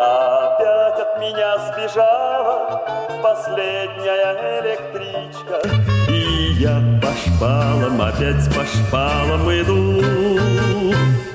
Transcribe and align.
Опять 0.00 0.98
от 0.98 1.20
меня 1.20 1.58
сбежала 1.58 2.80
последняя 3.22 4.62
электричка 4.62 5.60
И 6.08 6.54
я 6.54 6.80
по 7.02 7.08
шпалам, 7.08 8.00
опять 8.00 8.46
по 8.54 8.64
шпалам 8.64 9.42
иду 9.50 10.00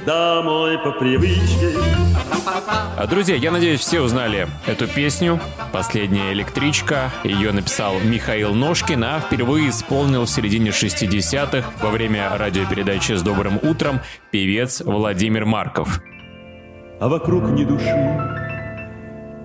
Домой 0.03 0.79
по 0.79 0.93
привычке 0.93 1.77
А, 2.97 3.05
Друзья, 3.05 3.35
я 3.35 3.51
надеюсь, 3.51 3.81
все 3.81 4.01
узнали 4.01 4.47
эту 4.65 4.87
песню 4.87 5.39
«Последняя 5.71 6.33
электричка». 6.33 7.11
Ее 7.23 7.51
написал 7.51 7.99
Михаил 7.99 8.55
Ножкин, 8.55 9.03
а 9.03 9.19
впервые 9.19 9.69
исполнил 9.69 10.23
в 10.25 10.29
середине 10.29 10.71
60-х 10.71 11.69
во 11.83 11.91
время 11.91 12.35
радиопередачи 12.35 13.11
«С 13.11 13.21
добрым 13.21 13.59
утром» 13.61 13.99
певец 14.31 14.81
Владимир 14.81 15.45
Марков. 15.45 16.01
А 16.99 17.09
вокруг 17.09 17.43
ни 17.49 17.63
души 17.63 18.44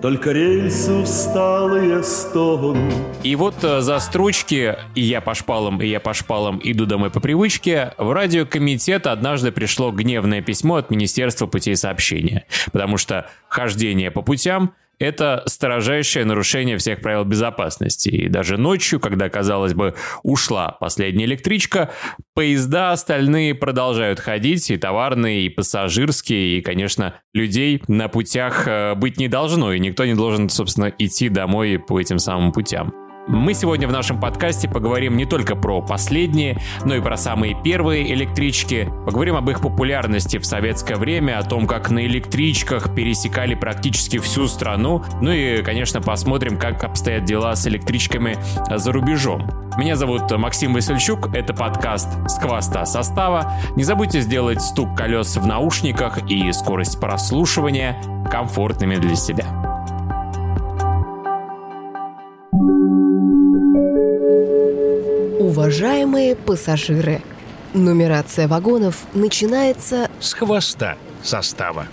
Только 0.01 0.31
рельсы 0.31 0.91
усталые 0.93 2.01
стонут 2.01 2.77
И 3.21 3.35
вот 3.35 3.63
э, 3.63 3.81
за 3.81 3.99
строчки 3.99 4.75
«И 4.95 5.01
я 5.01 5.21
по 5.21 5.35
шпалам, 5.35 5.79
и 5.79 5.85
я 5.85 5.99
по 5.99 6.15
шпалам, 6.15 6.59
иду 6.63 6.87
домой 6.87 7.11
по 7.11 7.19
привычке» 7.19 7.93
в 7.99 8.11
радиокомитет 8.11 9.05
однажды 9.05 9.51
пришло 9.51 9.91
гневное 9.91 10.41
письмо 10.41 10.77
от 10.77 10.89
Министерства 10.89 11.45
путей 11.45 11.75
сообщения, 11.75 12.45
потому 12.71 12.97
что 12.97 13.29
хождение 13.47 14.09
по 14.09 14.23
путям 14.23 14.73
это 15.01 15.43
строжайшее 15.47 16.25
нарушение 16.25 16.77
всех 16.77 17.01
правил 17.01 17.25
безопасности. 17.25 18.09
И 18.09 18.29
даже 18.29 18.57
ночью, 18.57 18.99
когда, 18.99 19.29
казалось 19.29 19.73
бы, 19.73 19.95
ушла 20.21 20.77
последняя 20.79 21.25
электричка, 21.25 21.89
поезда 22.35 22.91
остальные 22.91 23.55
продолжают 23.55 24.19
ходить, 24.19 24.69
и 24.69 24.77
товарные, 24.77 25.43
и 25.43 25.49
пассажирские, 25.49 26.59
и, 26.59 26.61
конечно, 26.61 27.15
людей 27.33 27.81
на 27.87 28.09
путях 28.09 28.67
э, 28.67 28.93
быть 28.95 29.17
не 29.17 29.27
должно, 29.27 29.73
и 29.73 29.79
никто 29.79 30.05
не 30.05 30.13
должен, 30.13 30.49
собственно, 30.49 30.93
идти 30.97 31.29
домой 31.29 31.79
по 31.79 31.99
этим 31.99 32.19
самым 32.19 32.51
путям. 32.51 33.00
Мы 33.31 33.53
сегодня 33.53 33.87
в 33.87 33.93
нашем 33.93 34.19
подкасте 34.19 34.67
поговорим 34.67 35.15
не 35.15 35.23
только 35.23 35.55
про 35.55 35.81
последние, 35.81 36.59
но 36.83 36.95
и 36.95 37.01
про 37.01 37.15
самые 37.15 37.55
первые 37.63 38.13
электрички. 38.13 38.91
Поговорим 39.05 39.37
об 39.37 39.49
их 39.49 39.61
популярности 39.61 40.37
в 40.37 40.45
советское 40.45 40.97
время, 40.97 41.39
о 41.39 41.43
том, 41.43 41.65
как 41.65 41.89
на 41.89 42.05
электричках 42.05 42.93
пересекали 42.93 43.55
практически 43.55 44.19
всю 44.19 44.47
страну. 44.49 45.05
Ну 45.21 45.31
и, 45.31 45.63
конечно, 45.63 46.01
посмотрим, 46.01 46.57
как 46.57 46.83
обстоят 46.83 47.23
дела 47.23 47.55
с 47.55 47.65
электричками 47.67 48.35
за 48.69 48.91
рубежом. 48.91 49.49
Меня 49.77 49.95
зовут 49.95 50.29
Максим 50.29 50.73
Васильчук, 50.73 51.33
это 51.33 51.53
подкаст 51.53 52.09
«С 52.27 52.85
состава». 52.85 53.53
Не 53.77 53.85
забудьте 53.85 54.19
сделать 54.19 54.61
стук 54.61 54.97
колес 54.97 55.37
в 55.37 55.47
наушниках 55.47 56.29
и 56.29 56.51
скорость 56.51 56.99
прослушивания 56.99 57.95
комфортными 58.29 58.97
для 58.97 59.15
себя. 59.15 59.70
Уважаемые 65.51 66.37
пассажиры, 66.37 67.21
нумерация 67.73 68.47
вагонов 68.47 68.95
начинается 69.13 70.09
с 70.21 70.31
хвоста 70.31 70.95
состава. 71.23 71.87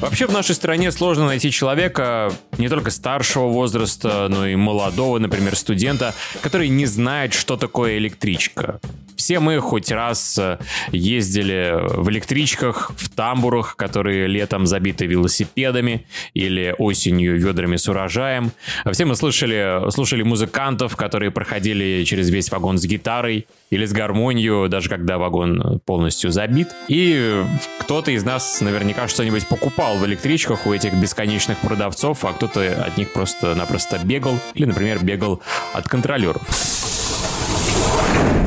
Вообще 0.00 0.28
в 0.28 0.32
нашей 0.32 0.54
стране 0.54 0.92
сложно 0.92 1.26
найти 1.26 1.50
человека 1.50 2.32
не 2.58 2.68
только 2.68 2.92
старшего 2.92 3.48
возраста, 3.48 4.28
но 4.30 4.46
и 4.46 4.54
молодого, 4.54 5.18
например, 5.18 5.56
студента, 5.56 6.14
который 6.42 6.68
не 6.68 6.86
знает, 6.86 7.34
что 7.34 7.56
такое 7.56 7.98
электричка. 7.98 8.78
Все 9.22 9.38
мы 9.38 9.60
хоть 9.60 9.92
раз 9.92 10.36
э, 10.36 10.58
ездили 10.90 11.78
в 11.94 12.10
электричках, 12.10 12.90
в 12.96 13.08
тамбурах, 13.08 13.76
которые 13.76 14.26
летом 14.26 14.66
забиты 14.66 15.06
велосипедами 15.06 16.08
или 16.34 16.74
осенью 16.76 17.38
ведрами 17.38 17.76
с 17.76 17.88
урожаем. 17.88 18.50
Все 18.90 19.04
мы 19.04 19.14
слышали, 19.14 19.88
слушали 19.92 20.24
музыкантов, 20.24 20.96
которые 20.96 21.30
проходили 21.30 22.02
через 22.02 22.30
весь 22.30 22.50
вагон 22.50 22.78
с 22.78 22.84
гитарой 22.84 23.46
или 23.70 23.84
с 23.86 23.92
гармонию, 23.92 24.68
даже 24.68 24.88
когда 24.88 25.18
вагон 25.18 25.78
полностью 25.86 26.32
забит. 26.32 26.70
И 26.88 27.44
кто-то 27.78 28.10
из 28.10 28.24
нас 28.24 28.60
наверняка 28.60 29.06
что-нибудь 29.06 29.46
покупал 29.46 29.98
в 29.98 30.04
электричках 30.04 30.66
у 30.66 30.74
этих 30.74 30.94
бесконечных 30.94 31.58
продавцов, 31.58 32.24
а 32.24 32.32
кто-то 32.32 32.84
от 32.84 32.96
них 32.98 33.12
просто-напросто 33.12 34.00
бегал 34.02 34.36
или, 34.54 34.64
например, 34.64 34.98
бегал 35.04 35.40
от 35.74 35.86
контролеров. 35.86 36.42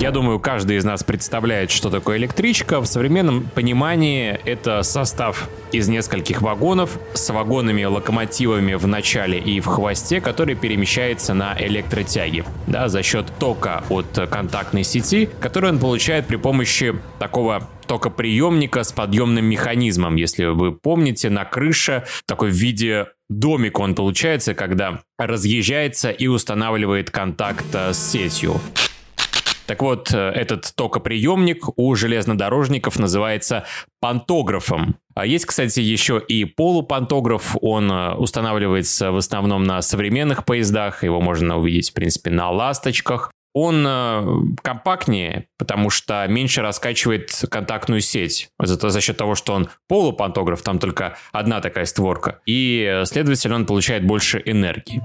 Я 0.06 0.12
думаю, 0.12 0.40
каждый 0.40 0.78
из 0.78 0.84
нас 0.84 1.04
представляет, 1.04 1.72
что 1.72 1.90
такое 1.90 2.18
электричка. 2.18 2.80
В 2.80 2.86
современном 2.86 3.50
понимании 3.56 4.40
это 4.46 4.84
состав 4.84 5.50
из 5.72 5.88
нескольких 5.88 6.44
вагонов 6.44 7.00
с 7.14 7.30
вагонами-локомотивами 7.32 8.76
в 8.76 8.86
начале 8.86 9.40
и 9.40 9.60
в 9.62 9.66
хвосте, 9.66 10.22
который 10.22 10.54
перемещается 10.54 11.34
на 11.34 11.56
электротяге 11.58 12.46
да, 12.68 12.88
за 12.88 13.02
счет 13.04 13.26
тока 13.40 13.84
от 13.90 14.06
контактной 14.30 14.84
сети, 14.84 15.30
который 15.40 15.72
он 15.72 15.80
получает 15.80 16.28
при 16.28 16.36
помощи 16.36 16.94
такого 17.18 17.68
токоприемника 17.88 18.84
с 18.84 18.92
подъемным 18.92 19.46
механизмом. 19.46 20.18
Если 20.18 20.46
вы 20.46 20.74
помните, 20.74 21.30
на 21.30 21.46
крыше 21.46 22.04
такой 22.28 22.52
в 22.52 22.56
виде 22.56 23.08
домик 23.30 23.80
он 23.80 23.96
получается, 23.96 24.54
когда 24.54 25.02
разъезжается 25.18 26.12
и 26.12 26.28
устанавливает 26.28 27.10
контакт 27.10 27.66
э, 27.74 27.94
с 27.94 28.12
сетью. 28.12 28.60
Так 29.66 29.82
вот, 29.82 30.14
э, 30.14 30.18
этот 30.18 30.72
токоприемник 30.76 31.78
у 31.78 31.96
железнодорожников 31.96 33.00
называется 33.00 33.66
пантографом. 34.00 34.98
А 35.16 35.26
есть, 35.26 35.46
кстати, 35.46 35.80
еще 35.80 36.22
и 36.26 36.46
полупантограф. 36.46 37.56
Он 37.62 37.92
э, 37.92 38.14
устанавливается 38.14 39.12
в 39.12 39.18
основном 39.18 39.64
на 39.64 39.82
современных 39.82 40.46
поездах. 40.46 41.04
Его 41.04 41.20
можно 41.20 41.58
увидеть, 41.58 41.90
в 41.90 41.94
принципе, 41.94 42.30
на 42.30 42.52
ласточках. 42.52 43.32
Он 43.54 43.86
э, 43.88 44.24
компактнее, 44.62 45.48
потому 45.58 45.90
что 45.90 46.26
меньше 46.28 46.62
раскачивает 46.62 47.46
контактную 47.50 48.02
сеть. 48.02 48.50
Зато 48.60 48.90
за 48.90 49.02
счет 49.02 49.18
того, 49.18 49.34
что 49.34 49.54
он 49.54 49.70
полупантограф, 49.88 50.62
там 50.62 50.78
только 50.78 51.18
одна 51.32 51.62
такая 51.62 51.86
створка. 51.86 52.42
И, 52.46 53.02
следовательно, 53.06 53.56
он 53.56 53.66
получает 53.66 54.06
больше 54.06 54.42
энергии. 54.46 55.02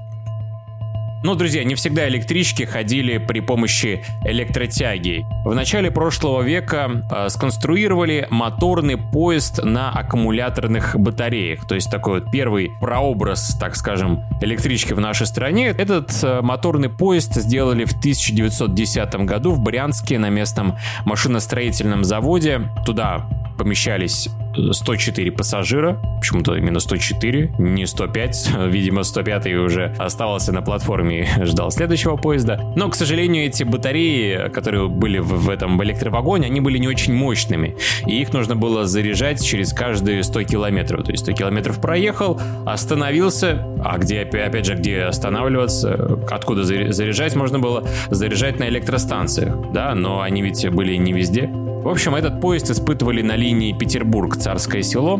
Но, 1.23 1.35
друзья, 1.35 1.63
не 1.63 1.75
всегда 1.75 2.07
электрички 2.07 2.63
ходили 2.63 3.19
при 3.19 3.41
помощи 3.41 4.03
электротяги. 4.25 5.25
В 5.45 5.53
начале 5.53 5.91
прошлого 5.91 6.41
века 6.41 7.03
э, 7.11 7.29
сконструировали 7.29 8.27
моторный 8.31 8.97
поезд 8.97 9.63
на 9.63 9.91
аккумуляторных 9.91 10.99
батареях. 10.99 11.67
То 11.67 11.75
есть 11.75 11.91
такой 11.91 12.21
вот 12.21 12.31
первый 12.31 12.71
прообраз, 12.79 13.55
так 13.59 13.75
скажем, 13.75 14.23
электрички 14.41 14.93
в 14.93 14.99
нашей 14.99 15.27
стране. 15.27 15.67
Этот 15.67 16.11
э, 16.23 16.41
моторный 16.41 16.89
поезд 16.89 17.35
сделали 17.35 17.85
в 17.85 17.91
1910 17.91 19.15
году 19.25 19.51
в 19.51 19.59
Брянске 19.59 20.17
на 20.17 20.29
местном 20.29 20.77
машиностроительном 21.05 22.03
заводе. 22.03 22.61
Туда 22.83 23.27
помещались 23.59 24.27
104 24.71 25.31
пассажира, 25.31 26.01
почему-то 26.19 26.55
именно 26.55 26.79
104, 26.79 27.55
не 27.59 27.85
105, 27.85 28.51
видимо 28.67 29.03
105 29.03 29.47
уже 29.53 29.93
оставался 29.97 30.51
на 30.51 30.61
платформе 30.61 31.10
и 31.11 31.25
ждал 31.45 31.71
следующего 31.71 32.15
поезда. 32.15 32.59
Но, 32.75 32.89
к 32.89 32.95
сожалению, 32.95 33.45
эти 33.45 33.63
батареи, 33.63 34.49
которые 34.49 34.87
были 34.87 35.19
в, 35.19 35.45
в 35.45 35.49
этом 35.49 35.81
электровагоне, 35.83 36.47
они 36.47 36.61
были 36.61 36.77
не 36.77 36.87
очень 36.87 37.13
мощными, 37.13 37.75
и 38.05 38.21
их 38.21 38.33
нужно 38.33 38.55
было 38.55 38.85
заряжать 38.85 39.43
через 39.43 39.73
каждые 39.73 40.23
100 40.23 40.43
километров. 40.43 41.05
То 41.05 41.11
есть 41.11 41.23
100 41.23 41.33
километров 41.33 41.81
проехал, 41.81 42.39
остановился, 42.65 43.65
а 43.83 43.97
где, 43.97 44.21
опять 44.21 44.65
же, 44.65 44.75
где 44.75 45.03
останавливаться, 45.03 46.19
откуда 46.29 46.63
заряжать 46.63 47.35
можно 47.35 47.59
было, 47.59 47.83
заряжать 48.09 48.59
на 48.59 48.67
электростанциях, 48.69 49.71
да, 49.71 49.95
но 49.95 50.21
они 50.21 50.41
ведь 50.41 50.67
были 50.69 50.95
не 50.95 51.13
везде. 51.13 51.47
В 51.47 51.87
общем, 51.87 52.13
этот 52.15 52.39
поезд 52.39 52.69
испытывали 52.69 53.21
на 53.21 53.35
линии 53.35 53.73
Петербург-Царское 53.73 54.83
село, 54.83 55.17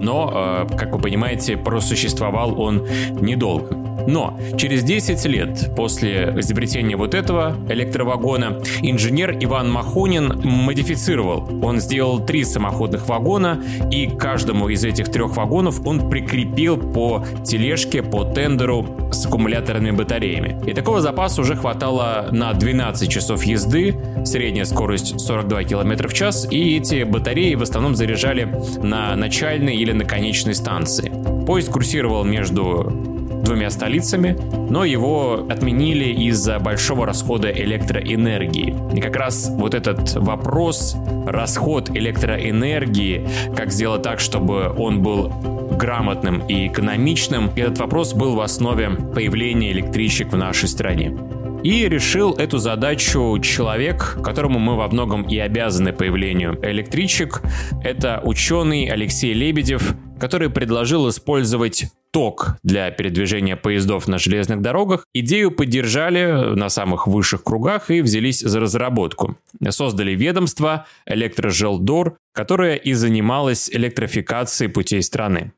но, 0.00 0.66
э, 0.68 0.76
как 0.76 0.92
вы 0.92 0.98
понимаете, 0.98 1.56
просуществовал 1.56 2.60
он 2.60 2.86
недолго. 3.20 3.93
Но 4.06 4.38
через 4.56 4.82
10 4.82 5.24
лет 5.26 5.70
после 5.76 6.34
изобретения 6.38 6.96
вот 6.96 7.14
этого 7.14 7.56
электровагона 7.68 8.60
инженер 8.82 9.36
Иван 9.40 9.70
Махонин 9.70 10.40
модифицировал. 10.42 11.48
Он 11.62 11.80
сделал 11.80 12.20
три 12.20 12.44
самоходных 12.44 13.08
вагона, 13.08 13.62
и 13.90 14.06
каждому 14.06 14.68
из 14.68 14.84
этих 14.84 15.10
трех 15.10 15.36
вагонов 15.36 15.86
он 15.86 16.08
прикрепил 16.08 16.76
по 16.76 17.24
тележке, 17.44 18.02
по 18.02 18.24
тендеру 18.24 18.86
с 19.12 19.26
аккумуляторными 19.26 19.96
батареями. 19.96 20.58
И 20.66 20.74
такого 20.74 21.00
запаса 21.00 21.40
уже 21.40 21.56
хватало 21.56 22.28
на 22.32 22.52
12 22.52 23.08
часов 23.08 23.44
езды, 23.44 23.96
средняя 24.24 24.64
скорость 24.64 25.20
42 25.20 25.64
км 25.64 26.08
в 26.08 26.14
час, 26.14 26.46
и 26.50 26.76
эти 26.76 27.04
батареи 27.04 27.54
в 27.54 27.62
основном 27.62 27.94
заряжали 27.94 28.48
на 28.82 29.14
начальной 29.16 29.76
или 29.76 29.92
на 29.92 30.04
конечной 30.04 30.54
станции. 30.54 31.12
Поезд 31.46 31.70
курсировал 31.70 32.24
между 32.24 33.13
двумя 33.44 33.70
столицами, 33.70 34.36
но 34.70 34.84
его 34.84 35.46
отменили 35.48 36.06
из-за 36.26 36.58
большого 36.58 37.06
расхода 37.06 37.50
электроэнергии. 37.50 38.74
И 38.96 39.00
как 39.00 39.16
раз 39.16 39.50
вот 39.50 39.74
этот 39.74 40.14
вопрос, 40.14 40.96
расход 41.26 41.90
электроэнергии, 41.90 43.26
как 43.54 43.70
сделать 43.70 44.02
так, 44.02 44.20
чтобы 44.20 44.74
он 44.76 45.02
был 45.02 45.32
грамотным 45.78 46.40
и 46.46 46.68
экономичным, 46.68 47.50
этот 47.56 47.78
вопрос 47.78 48.14
был 48.14 48.34
в 48.34 48.40
основе 48.40 48.90
появления 48.90 49.72
электричек 49.72 50.32
в 50.32 50.36
нашей 50.36 50.68
стране. 50.68 51.16
И 51.62 51.88
решил 51.88 52.34
эту 52.34 52.58
задачу 52.58 53.38
человек, 53.42 54.18
которому 54.22 54.58
мы 54.58 54.76
во 54.76 54.86
многом 54.88 55.22
и 55.22 55.38
обязаны 55.38 55.94
появлению 55.94 56.58
электричек. 56.62 57.40
Это 57.82 58.20
ученый 58.22 58.84
Алексей 58.84 59.32
Лебедев, 59.32 59.94
который 60.24 60.48
предложил 60.48 61.06
использовать 61.10 61.84
ток 62.10 62.56
для 62.62 62.90
передвижения 62.90 63.56
поездов 63.56 64.08
на 64.08 64.16
железных 64.16 64.62
дорогах. 64.62 65.04
Идею 65.12 65.50
поддержали 65.50 66.54
на 66.54 66.70
самых 66.70 67.06
высших 67.06 67.44
кругах 67.44 67.90
и 67.90 68.00
взялись 68.00 68.40
за 68.40 68.58
разработку. 68.58 69.36
Создали 69.68 70.12
ведомство 70.12 70.86
Электрожелдор, 71.04 72.16
которое 72.32 72.76
и 72.76 72.94
занималось 72.94 73.68
электрификацией 73.68 74.70
путей 74.70 75.02
страны. 75.02 75.52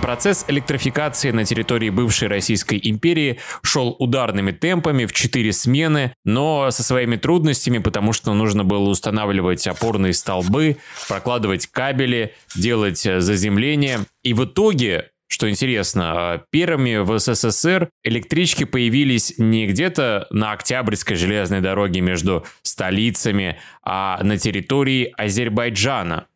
Процесс 0.00 0.44
электрификации 0.48 1.30
на 1.30 1.44
территории 1.44 1.90
бывшей 1.90 2.28
Российской 2.28 2.80
империи 2.82 3.38
шел 3.62 3.96
ударными 3.98 4.52
темпами 4.52 5.04
в 5.04 5.12
четыре 5.12 5.52
смены, 5.52 6.12
но 6.24 6.70
со 6.70 6.82
своими 6.82 7.16
трудностями, 7.16 7.78
потому 7.78 8.12
что 8.12 8.34
нужно 8.34 8.64
было 8.64 8.88
устанавливать 8.88 9.66
опорные 9.66 10.12
столбы, 10.12 10.76
прокладывать 11.08 11.66
кабели, 11.66 12.34
делать 12.54 13.00
заземление. 13.00 14.00
И 14.22 14.34
в 14.34 14.44
итоге 14.44 15.10
что 15.28 15.50
интересно, 15.50 16.44
первыми 16.50 16.98
в 16.98 17.18
СССР 17.18 17.90
электрички 18.04 18.64
появились 18.64 19.34
не 19.38 19.66
где-то 19.66 20.28
на 20.30 20.52
Октябрьской 20.52 21.16
железной 21.16 21.60
дороге 21.60 22.00
между 22.00 22.46
столицами, 22.62 23.58
а 23.82 24.22
на 24.22 24.38
территории 24.38 25.12
Азербайджана. 25.16 26.28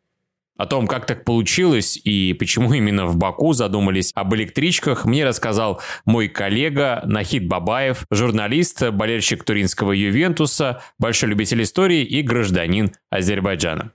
О 0.57 0.65
том, 0.65 0.85
как 0.85 1.05
так 1.05 1.23
получилось 1.25 1.97
и 2.03 2.33
почему 2.33 2.73
именно 2.73 3.05
в 3.05 3.17
Баку 3.17 3.53
задумались 3.53 4.11
об 4.13 4.35
электричках, 4.35 5.05
мне 5.05 5.25
рассказал 5.25 5.81
мой 6.05 6.27
коллега 6.27 7.01
Нахид 7.05 7.47
Бабаев, 7.47 8.05
журналист, 8.11 8.89
болельщик 8.91 9.43
туринского 9.43 9.91
Ювентуса, 9.91 10.81
большой 10.99 11.29
любитель 11.29 11.63
истории 11.63 12.03
и 12.03 12.21
гражданин 12.21 12.91
Азербайджана. 13.09 13.93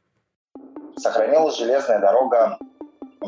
Сохранилась 0.97 1.59
железная 1.59 2.01
дорога 2.01 2.59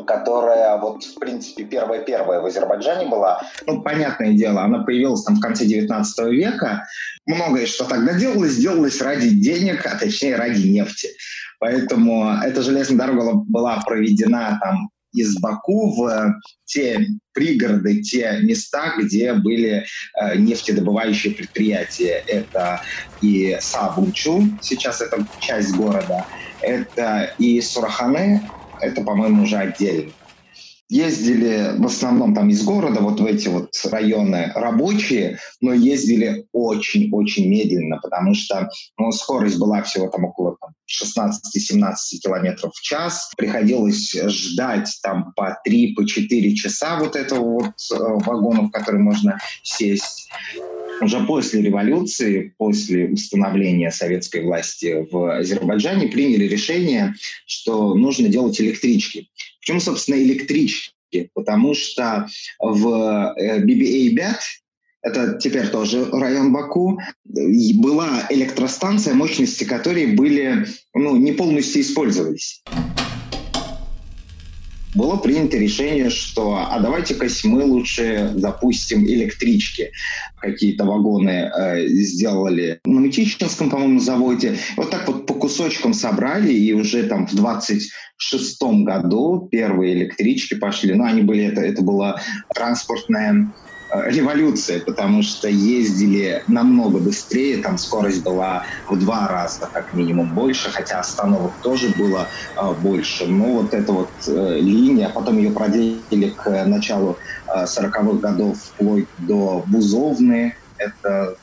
которая 0.05 0.77
вот, 0.77 1.03
в 1.03 1.19
принципе, 1.19 1.63
первая-первая 1.63 2.41
в 2.41 2.45
Азербайджане 2.45 3.07
была. 3.07 3.41
Ну, 3.65 3.81
понятное 3.81 4.33
дело, 4.33 4.63
она 4.63 4.83
появилась 4.83 5.23
там 5.23 5.35
в 5.35 5.41
конце 5.41 5.65
19 5.65 6.19
века. 6.31 6.87
Многое, 7.25 7.65
что 7.65 7.85
тогда 7.85 8.13
делалось, 8.13 8.57
делалось 8.57 9.01
ради 9.01 9.29
денег, 9.29 9.85
а 9.85 9.97
точнее 9.97 10.35
ради 10.35 10.67
нефти. 10.67 11.09
Поэтому 11.59 12.31
эта 12.41 12.61
железная 12.61 12.97
дорога 12.97 13.33
была 13.47 13.81
проведена 13.85 14.57
там 14.61 14.89
из 15.13 15.37
Баку 15.39 15.91
в 15.95 16.39
те 16.65 17.07
пригороды, 17.33 18.01
те 18.01 18.39
места, 18.41 18.93
где 18.97 19.33
были 19.33 19.85
э, 20.19 20.37
нефтедобывающие 20.37 21.33
предприятия. 21.33 22.23
Это 22.27 22.81
и 23.21 23.57
Сабунчу, 23.59 24.43
сейчас 24.61 25.01
это 25.01 25.25
часть 25.39 25.75
города, 25.75 26.25
это 26.61 27.33
и 27.37 27.59
Сурахане, 27.61 28.49
это, 28.81 29.01
по-моему, 29.01 29.43
уже 29.43 29.57
отдельно. 29.57 30.11
Ездили 30.91 31.75
в 31.77 31.85
основном 31.85 32.33
там 32.33 32.49
из 32.49 32.63
города, 32.63 32.99
вот 32.99 33.19
в 33.19 33.25
эти 33.25 33.47
вот 33.47 33.69
районы 33.91 34.51
рабочие, 34.55 35.37
но 35.61 35.71
ездили 35.71 36.47
очень-очень 36.51 37.47
медленно, 37.47 37.99
потому 38.01 38.33
что 38.33 38.71
ну, 38.97 39.11
скорость 39.11 39.59
была 39.59 39.83
всего 39.83 40.07
там 40.07 40.25
около 40.25 40.57
там, 40.59 40.71
16-17 40.89 41.93
километров 42.23 42.73
в 42.73 42.81
час. 42.81 43.29
Приходилось 43.37 44.11
ждать 44.13 44.89
там 45.03 45.31
по 45.35 45.59
3-4 45.67 45.93
по 45.93 46.55
часа 46.55 46.97
вот 46.97 47.15
этого 47.15 47.43
вот 47.43 47.65
э, 47.65 47.95
вагона, 48.25 48.63
в 48.63 48.71
который 48.71 48.99
можно 48.99 49.37
сесть. 49.61 50.27
Уже 51.01 51.19
после 51.25 51.61
революции, 51.61 52.53
после 52.57 53.07
установления 53.07 53.91
советской 53.91 54.43
власти 54.43 55.07
в 55.09 55.37
Азербайджане 55.37 56.07
приняли 56.07 56.45
решение, 56.45 57.15
что 57.45 57.93
нужно 57.95 58.27
делать 58.27 58.59
электрички. 58.59 59.29
Почему, 59.59 59.79
собственно, 59.79 60.15
электрички? 60.15 61.29
Потому 61.33 61.73
что 61.73 62.27
в 62.59 63.35
BBA-5 63.39 64.19
э, 64.19 64.33
это 65.01 65.39
теперь 65.39 65.69
тоже 65.69 66.05
район 66.11 66.51
Баку, 66.51 66.99
была 67.25 68.27
электростанция, 68.29 69.13
мощности 69.13 69.63
которой 69.63 70.07
были, 70.07 70.65
ну, 70.93 71.15
не 71.15 71.31
полностью 71.31 71.81
использовались 71.81 72.61
было 74.99 75.15
принято 75.15 75.57
решение, 75.57 76.09
что 76.09 76.67
а 76.69 76.79
давайте-ка 76.79 77.27
мы 77.45 77.63
лучше 77.63 78.33
запустим 78.35 79.05
электрички. 79.05 79.91
Какие-то 80.37 80.83
вагоны 80.83 81.29
э, 81.29 81.87
сделали 81.87 82.79
на 82.85 82.99
Мытищинском, 82.99 83.69
по-моему, 83.69 83.99
заводе. 83.99 84.57
Вот 84.75 84.89
так 84.89 85.07
вот 85.07 85.25
по 85.25 85.33
кусочкам 85.33 85.93
собрали, 85.93 86.51
и 86.51 86.73
уже 86.73 87.03
там 87.03 87.27
в 87.27 87.33
26 87.33 88.61
году 88.83 89.47
первые 89.49 89.93
электрички 89.93 90.55
пошли. 90.55 90.93
Ну, 90.93 91.05
они 91.05 91.21
были, 91.21 91.45
это, 91.45 91.61
это 91.61 91.81
была 91.81 92.21
транспортная 92.53 93.53
революция, 93.91 94.79
потому 94.79 95.23
что 95.23 95.47
ездили 95.47 96.43
намного 96.47 96.99
быстрее, 96.99 97.57
там 97.57 97.77
скорость 97.77 98.23
была 98.23 98.63
в 98.87 98.99
два 98.99 99.27
раза 99.27 99.69
как 99.71 99.93
минимум 99.93 100.33
больше, 100.33 100.69
хотя 100.69 100.99
остановок 100.99 101.51
тоже 101.61 101.89
было 101.97 102.27
э, 102.55 102.73
больше. 102.81 103.25
Но 103.27 103.61
вот 103.61 103.73
эта 103.73 103.91
вот 103.91 104.09
э, 104.27 104.59
линия, 104.59 105.09
потом 105.09 105.37
ее 105.37 105.51
проделили 105.51 106.29
к 106.29 106.65
началу 106.65 107.17
э, 107.47 107.63
40-х 107.63 108.13
годов 108.19 108.57
вплоть 108.57 109.07
до 109.17 109.63
Бузовны, 109.67 110.55
это 110.77 111.37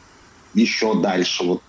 еще 0.55 1.01
дальше, 1.01 1.45
вот 1.45 1.63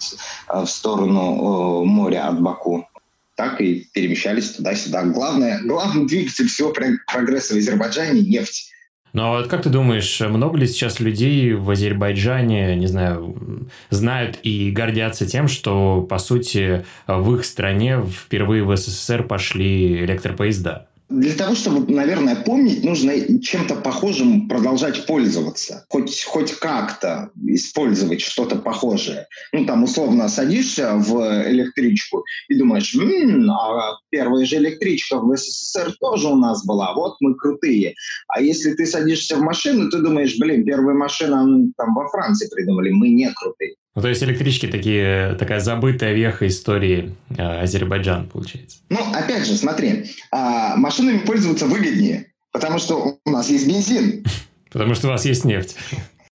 э, 0.50 0.62
в 0.62 0.68
сторону 0.68 1.84
э, 1.84 1.86
моря 1.86 2.28
от 2.28 2.42
Баку 2.42 2.88
так 3.36 3.62
и 3.62 3.88
перемещались 3.94 4.52
туда-сюда. 4.52 5.04
Главное, 5.04 5.62
главный 5.64 6.08
двигатель 6.08 6.48
всего 6.48 6.74
прогресса 7.06 7.54
в 7.54 7.58
Азербайджане– 7.58 8.22
нефть. 8.28 8.72
Ну 9.18 9.36
а 9.36 9.44
как 9.46 9.64
ты 9.64 9.70
думаешь, 9.70 10.22
много 10.22 10.60
ли 10.60 10.68
сейчас 10.68 11.00
людей 11.00 11.54
в 11.54 11.72
Азербайджане, 11.72 12.76
не 12.76 12.86
знаю, 12.86 13.68
знают 13.90 14.38
и 14.44 14.70
гордятся 14.70 15.26
тем, 15.26 15.48
что, 15.48 16.04
по 16.08 16.20
сути, 16.20 16.86
в 17.08 17.34
их 17.36 17.44
стране 17.44 18.00
впервые 18.00 18.64
в 18.64 18.78
СССР 18.78 19.24
пошли 19.24 20.06
электропоезда? 20.06 20.88
Для 21.10 21.34
того, 21.34 21.56
чтобы, 21.56 21.92
наверное, 21.92 22.36
помнить, 22.36 22.84
нужно 22.84 23.40
чем-то 23.40 23.76
похожим 23.76 24.50
продолжать 24.50 25.06
пользоваться. 25.06 25.86
Хоть, 25.90 26.24
хоть 26.24 26.52
как-то 26.54 27.32
использовать 27.46 28.22
что-то 28.22 28.58
похожее. 28.58 29.28
Ну, 29.54 29.66
там, 29.66 29.84
условно, 29.84 30.28
садишься 30.28 30.96
в 30.96 31.50
электричку 31.50 32.26
и 32.50 32.56
думаешь, 32.56 32.94
м-м, 32.94 33.50
а 33.50 33.98
первая 34.10 34.46
же 34.46 34.58
электричка 34.58 35.20
в 35.20 35.34
СССР 35.36 35.96
тоже 36.02 36.28
у 36.28 36.36
нас 36.36 36.66
была, 36.66 36.94
вот 36.94 37.16
мы 37.22 37.36
крутые. 37.36 37.96
А 38.28 38.42
если 38.42 38.74
ты 38.74 38.86
садишься 38.86 39.38
в 39.38 39.42
машину, 39.42 39.90
ты 39.90 40.00
думаешь, 40.00 40.38
блин, 40.38 40.66
первая 40.66 40.96
машина 40.96 41.72
там 41.78 41.96
во 41.96 42.10
Франции 42.10 42.50
придумали, 42.54 42.92
мы 42.92 43.10
не 43.10 43.32
крутые. 43.34 43.76
Ну, 43.98 44.04
то 44.04 44.10
есть 44.10 44.22
электрички 44.22 44.68
такие, 44.68 45.34
такая 45.40 45.60
забытая 45.60 46.14
веха 46.14 46.46
истории 46.46 47.16
э, 47.36 47.42
Азербайджан, 47.42 48.30
получается. 48.30 48.78
Ну, 48.90 49.00
опять 49.12 49.48
же, 49.48 49.56
смотри, 49.56 50.12
а, 50.30 50.76
машинами 50.76 51.18
пользоваться 51.18 51.66
выгоднее, 51.66 52.32
потому 52.52 52.78
что 52.78 53.18
у 53.26 53.30
нас 53.32 53.50
есть 53.50 53.68
бензин. 53.68 54.24
Потому 54.72 54.94
что 54.94 55.08
у 55.08 55.12
вас 55.12 55.26
есть 55.26 55.46
нефть. 55.46 55.78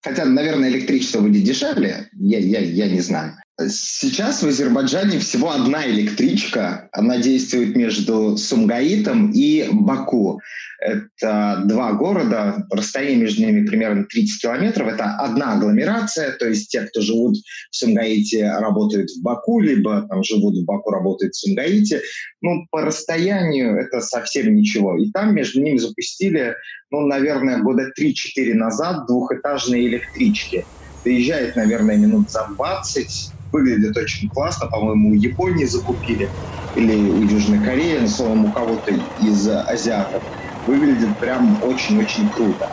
Хотя, 0.03 0.25
наверное, 0.25 0.71
электричество 0.71 1.21
будет 1.21 1.45
дешевле, 1.45 2.09
я, 2.15 2.39
я, 2.39 2.59
я 2.59 2.89
не 2.89 3.01
знаю. 3.01 3.35
Сейчас 3.61 4.43
в 4.43 4.49
Азербайджане 4.49 5.19
всего 5.19 5.51
одна 5.51 5.87
электричка. 5.87 6.89
Она 6.91 7.19
действует 7.19 7.77
между 7.77 8.37
Сумгаитом 8.39 9.31
и 9.31 9.69
Баку. 9.71 10.41
Это 10.81 11.63
два 11.67 11.93
города, 11.93 12.67
расстояние 12.71 13.19
между 13.19 13.43
ними 13.43 13.67
примерно 13.67 14.05
30 14.05 14.41
километров. 14.41 14.89
Это 14.89 15.17
одна 15.17 15.53
агломерация, 15.53 16.33
то 16.33 16.49
есть 16.49 16.71
те, 16.71 16.81
кто 16.81 17.03
живут 17.03 17.37
в 17.71 17.77
Сумгаите, 17.77 18.51
работают 18.51 19.11
в 19.11 19.23
Баку, 19.23 19.61
либо 19.61 20.07
там 20.09 20.25
живут 20.25 20.57
в 20.57 20.65
Баку, 20.65 20.91
работают 20.91 21.35
в 21.35 21.39
Сумгаите. 21.39 22.01
Ну, 22.41 22.67
по 22.71 22.81
расстоянию 22.81 23.77
это 23.77 24.01
совсем 24.01 24.57
ничего. 24.57 24.97
И 24.97 25.11
там 25.11 25.35
между 25.35 25.61
ними 25.61 25.77
запустили, 25.77 26.57
ну, 26.91 27.07
наверное, 27.07 27.63
года 27.63 27.93
3-4 27.97 28.55
назад 28.55 29.07
двухэтажные 29.07 29.87
электрички. 29.87 30.65
Доезжает, 31.05 31.55
наверное, 31.55 31.97
минут 31.97 32.31
за 32.31 32.49
20, 32.57 33.33
выглядит 33.53 33.97
очень 33.97 34.29
классно. 34.29 34.67
По-моему, 34.69 35.11
у 35.11 35.15
Японии 35.15 35.65
закупили 35.65 36.29
или 36.75 37.11
у 37.11 37.23
Южной 37.23 37.59
Кореи, 37.59 37.99
ну, 38.01 38.09
словом, 38.09 38.47
у 38.47 38.53
кого-то 38.53 38.93
из 39.23 39.49
азиатов. 39.49 40.23
выглядит 40.67 41.17
прям 41.19 41.63
очень-очень 41.63 42.29
круто. 42.31 42.71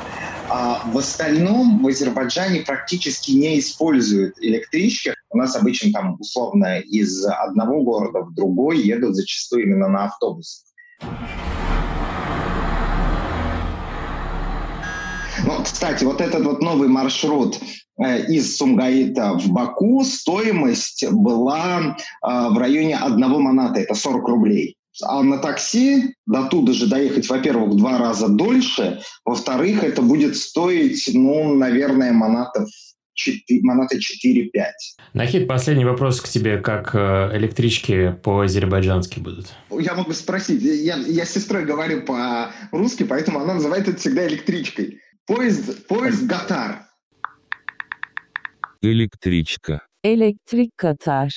А 0.48 0.82
в 0.92 0.98
остальном 0.98 1.82
в 1.84 1.88
Азербайджане 1.88 2.62
практически 2.62 3.32
не 3.32 3.60
используют 3.60 4.36
электрички. 4.40 5.14
У 5.30 5.38
нас 5.38 5.56
обычно 5.56 5.92
там 5.92 6.18
условно 6.20 6.80
из 6.80 7.24
одного 7.26 7.84
города 7.84 8.22
в 8.22 8.34
другой 8.34 8.82
едут 8.82 9.16
зачастую 9.16 9.64
именно 9.64 9.88
на 9.90 10.06
автобусах. 10.06 10.66
Кстати, 15.72 16.04
вот 16.04 16.22
этот 16.22 16.44
вот 16.46 16.62
новый 16.62 16.88
маршрут 16.88 17.60
э, 18.04 18.26
из 18.26 18.58
Сумгаита 18.58 19.34
в 19.34 19.50
Баку, 19.50 20.04
стоимость 20.04 21.06
была 21.12 21.96
э, 21.96 22.50
в 22.50 22.58
районе 22.58 22.98
одного 22.98 23.40
маната, 23.40 23.80
это 23.80 23.94
40 23.94 24.28
рублей. 24.28 24.76
А 25.04 25.24
на 25.24 25.38
такси 25.38 26.16
до 26.26 26.48
туда 26.48 26.74
же 26.74 26.88
доехать, 26.88 27.30
во-первых, 27.30 27.70
в 27.70 27.78
два 27.78 27.98
раза 27.98 28.28
дольше, 28.28 29.02
во-вторых, 29.24 29.84
это 29.84 30.02
будет 30.02 30.36
стоить, 30.36 31.10
ну, 31.14 31.56
наверное, 31.56 32.12
манатов 32.12 32.68
4, 33.14 33.62
монаты 33.64 33.98
4-5. 33.98 34.50
Нахид, 35.14 35.48
последний 35.48 35.86
вопрос 35.86 36.22
к 36.22 36.28
тебе. 36.28 36.58
Как 36.58 36.96
э, 36.96 37.32
электрички 37.34 38.18
по-азербайджански 38.24 39.20
будут? 39.20 39.54
Я 39.72 39.94
могу 39.94 40.14
спросить. 40.14 40.62
Я, 40.62 40.96
я 40.96 41.26
с 41.26 41.32
сестрой 41.32 41.66
говорю 41.66 42.04
по-русски, 42.04 43.04
поэтому 43.04 43.40
она 43.40 43.56
называет 43.56 43.88
это 43.88 43.98
всегда 43.98 44.28
электричкой. 44.28 45.00
Поезд, 45.30 45.86
поезд 45.86 46.26
Гатар. 46.26 46.88
Электричка. 48.82 49.86
Elektrik 50.04 50.72
Katar. 50.76 51.30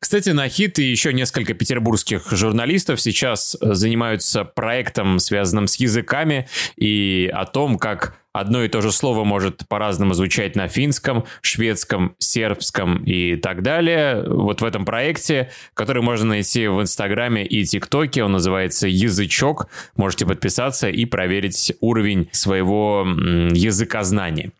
Кстати, 0.00 0.30
Нахид 0.30 0.78
и 0.78 0.84
еще 0.84 1.12
несколько 1.12 1.54
петербургских 1.54 2.30
журналистов 2.30 3.00
сейчас 3.00 3.56
занимаются 3.60 4.44
проектом, 4.44 5.18
связанным 5.18 5.66
с 5.66 5.76
языками 5.76 6.48
и 6.76 7.30
о 7.32 7.44
том, 7.46 7.78
как 7.78 8.14
одно 8.32 8.62
и 8.62 8.68
то 8.68 8.80
же 8.80 8.92
слово 8.92 9.24
может 9.24 9.66
по-разному 9.68 10.14
звучать 10.14 10.54
на 10.56 10.68
финском, 10.68 11.24
шведском, 11.40 12.14
сербском 12.18 13.02
и 13.04 13.36
так 13.36 13.62
далее. 13.62 14.24
Вот 14.26 14.60
в 14.60 14.64
этом 14.64 14.84
проекте, 14.84 15.50
который 15.74 16.02
можно 16.02 16.28
найти 16.28 16.68
в 16.68 16.80
Инстаграме 16.80 17.44
и 17.44 17.64
ТикТоке, 17.64 18.22
он 18.22 18.32
называется 18.32 18.86
«Язычок». 18.86 19.68
Можете 19.96 20.26
подписаться 20.26 20.88
и 20.88 21.04
проверить 21.04 21.72
уровень 21.80 22.28
своего 22.32 23.04
языкознания. 23.04 24.52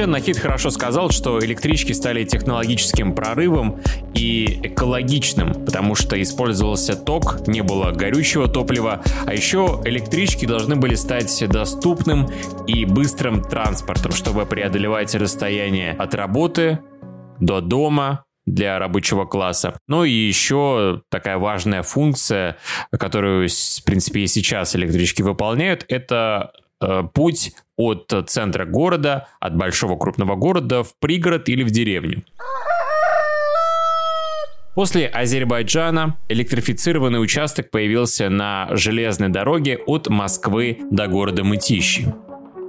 Вообще, 0.00 0.12
Нахид 0.12 0.38
хорошо 0.38 0.70
сказал, 0.70 1.10
что 1.10 1.44
электрички 1.44 1.92
стали 1.92 2.24
технологическим 2.24 3.14
прорывом 3.14 3.80
и 4.14 4.46
экологичным, 4.62 5.66
потому 5.66 5.94
что 5.94 6.20
использовался 6.22 6.96
ток, 6.96 7.46
не 7.46 7.62
было 7.62 7.90
горючего 7.90 8.48
топлива, 8.48 9.02
а 9.26 9.34
еще 9.34 9.82
электрички 9.84 10.46
должны 10.46 10.76
были 10.76 10.94
стать 10.94 11.46
доступным 11.50 12.30
и 12.66 12.86
быстрым 12.86 13.42
транспортом, 13.42 14.12
чтобы 14.12 14.46
преодолевать 14.46 15.14
расстояние 15.14 15.92
от 15.92 16.14
работы 16.14 16.78
до 17.38 17.60
дома, 17.60 18.24
для 18.46 18.78
рабочего 18.78 19.26
класса. 19.26 19.78
Ну 19.86 20.04
и 20.04 20.10
еще 20.10 21.02
такая 21.10 21.38
важная 21.38 21.82
функция, 21.82 22.56
которую, 22.90 23.48
в 23.48 23.84
принципе, 23.84 24.20
и 24.20 24.26
сейчас 24.26 24.74
электрички 24.74 25.22
выполняют, 25.22 25.84
это 25.88 26.52
путь 27.12 27.52
от 27.76 28.12
центра 28.26 28.64
города, 28.64 29.28
от 29.40 29.56
большого 29.56 29.96
крупного 29.96 30.36
города 30.36 30.82
в 30.82 30.94
пригород 30.98 31.48
или 31.48 31.62
в 31.62 31.70
деревню. 31.70 32.22
После 34.74 35.06
Азербайджана 35.06 36.16
электрифицированный 36.28 37.20
участок 37.20 37.70
появился 37.70 38.28
на 38.30 38.68
железной 38.70 39.28
дороге 39.28 39.78
от 39.86 40.08
Москвы 40.08 40.78
до 40.90 41.08
города 41.08 41.42
Мытищи. 41.42 42.14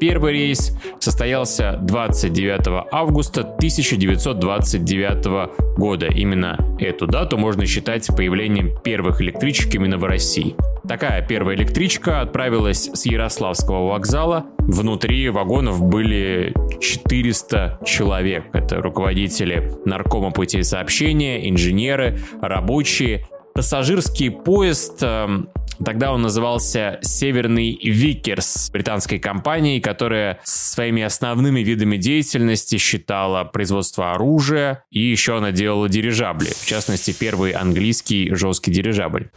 Первый 0.02 0.34
рейс 0.34 0.76
состоялся 1.00 1.80
29 1.84 2.88
августа 2.92 3.42
1929 3.42 5.78
года. 5.78 6.08
Именно 6.08 6.58
эту 6.80 7.06
дату 7.06 7.38
можно 7.38 7.68
считать 7.68 8.08
появлением 8.08 8.76
первых 8.84 9.22
электричек 9.22 9.76
именно 9.76 10.00
в 10.00 10.04
России. 10.04 10.56
Такая 10.90 11.24
первая 11.24 11.56
электричка 11.56 12.22
отправилась 12.22 12.90
с 12.92 13.06
Ярославского 13.06 13.90
вокзала. 13.90 14.48
Внутри 14.58 15.30
вагонов 15.30 15.84
были 15.84 16.52
400 16.80 17.82
человек. 17.86 18.46
Это 18.54 18.82
руководители 18.82 19.72
наркома 19.86 20.32
путей 20.32 20.64
сообщения, 20.64 21.48
инженеры, 21.48 22.18
рабочие. 22.42 23.28
Пассажирский 23.54 24.32
поезд 24.32 25.04
эм, 25.04 25.50
Тогда 25.84 26.12
он 26.12 26.22
назывался 26.22 27.00
Северный 27.02 27.80
Викерс, 27.82 28.70
британской 28.70 29.18
компанией, 29.18 29.80
которая 29.80 30.40
своими 30.44 31.02
основными 31.02 31.62
видами 31.62 31.98
деятельности 31.98 32.78
считала 32.78 33.46
производство 33.46 34.14
оружия, 34.14 34.84
и 34.92 35.00
еще 35.00 35.38
она 35.38 35.52
делала 35.52 35.90
дирижабли, 35.90 36.50
в 36.50 36.66
частности, 36.66 37.16
первый 37.18 37.52
английский 37.52 38.34
жесткий 38.36 38.72
дирижабль. 38.72 39.32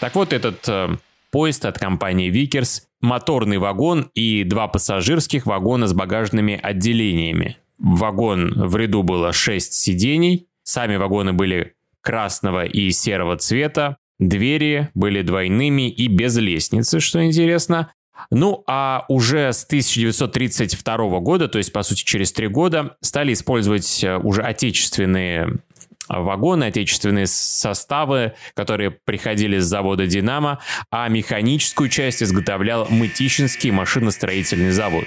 Так 0.00 0.16
вот, 0.16 0.32
этот 0.32 0.68
э, 0.68 0.96
поезд 1.30 1.64
от 1.64 1.78
компании 1.78 2.28
Викерс, 2.28 2.88
моторный 3.00 3.58
вагон 3.58 4.10
и 4.14 4.42
два 4.42 4.66
пассажирских 4.66 5.46
вагона 5.46 5.86
с 5.86 5.92
багажными 5.92 6.58
отделениями. 6.60 7.58
Вагон 7.78 8.52
в 8.56 8.74
ряду 8.76 9.04
было 9.04 9.32
6 9.32 9.72
сидений, 9.72 10.48
сами 10.64 10.96
вагоны 10.96 11.32
были 11.32 11.74
красного 12.00 12.64
и 12.64 12.90
серого 12.90 13.36
цвета, 13.36 13.96
Двери 14.28 14.88
были 14.94 15.22
двойными 15.22 15.90
и 15.90 16.06
без 16.06 16.36
лестницы, 16.36 17.00
что 17.00 17.24
интересно. 17.24 17.92
Ну 18.30 18.62
а 18.68 19.04
уже 19.08 19.52
с 19.52 19.64
1932 19.64 21.18
года, 21.18 21.48
то 21.48 21.58
есть 21.58 21.72
по 21.72 21.82
сути 21.82 22.04
через 22.04 22.32
три 22.32 22.46
года, 22.46 22.96
стали 23.00 23.32
использовать 23.32 24.04
э, 24.04 24.16
уже 24.16 24.42
отечественные 24.42 25.58
вагоны, 26.08 26.64
отечественные 26.64 27.26
составы, 27.26 28.34
которые 28.54 28.92
приходили 28.92 29.58
с 29.58 29.64
завода 29.64 30.06
«Динамо», 30.06 30.60
а 30.90 31.08
механическую 31.08 31.88
часть 31.88 32.22
изготовлял 32.22 32.86
Мытищинский 32.90 33.72
машиностроительный 33.72 34.70
завод. 34.70 35.06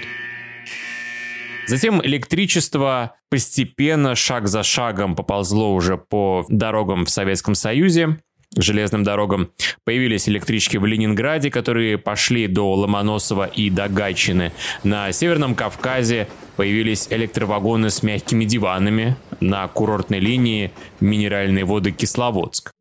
Затем 1.66 2.04
электричество 2.04 3.16
постепенно, 3.30 4.14
шаг 4.14 4.46
за 4.46 4.62
шагом 4.62 5.16
поползло 5.16 5.74
уже 5.74 5.96
по 5.96 6.44
дорогам 6.48 7.06
в 7.06 7.10
Советском 7.10 7.54
Союзе 7.54 8.18
железным 8.56 9.04
дорогам. 9.04 9.50
Появились 9.84 10.28
электрички 10.28 10.76
в 10.76 10.86
Ленинграде, 10.86 11.50
которые 11.50 11.98
пошли 11.98 12.46
до 12.46 12.74
Ломоносова 12.74 13.46
и 13.46 13.70
до 13.70 13.88
Гайчины. 13.88 14.52
На 14.82 15.12
Северном 15.12 15.54
Кавказе 15.54 16.28
появились 16.56 17.08
электровагоны 17.10 17.90
с 17.90 18.02
мягкими 18.02 18.44
диванами. 18.44 19.16
На 19.40 19.68
курортной 19.68 20.20
линии 20.20 20.72
минеральные 21.00 21.64
воды 21.64 21.92
Кисловодск 21.92 22.72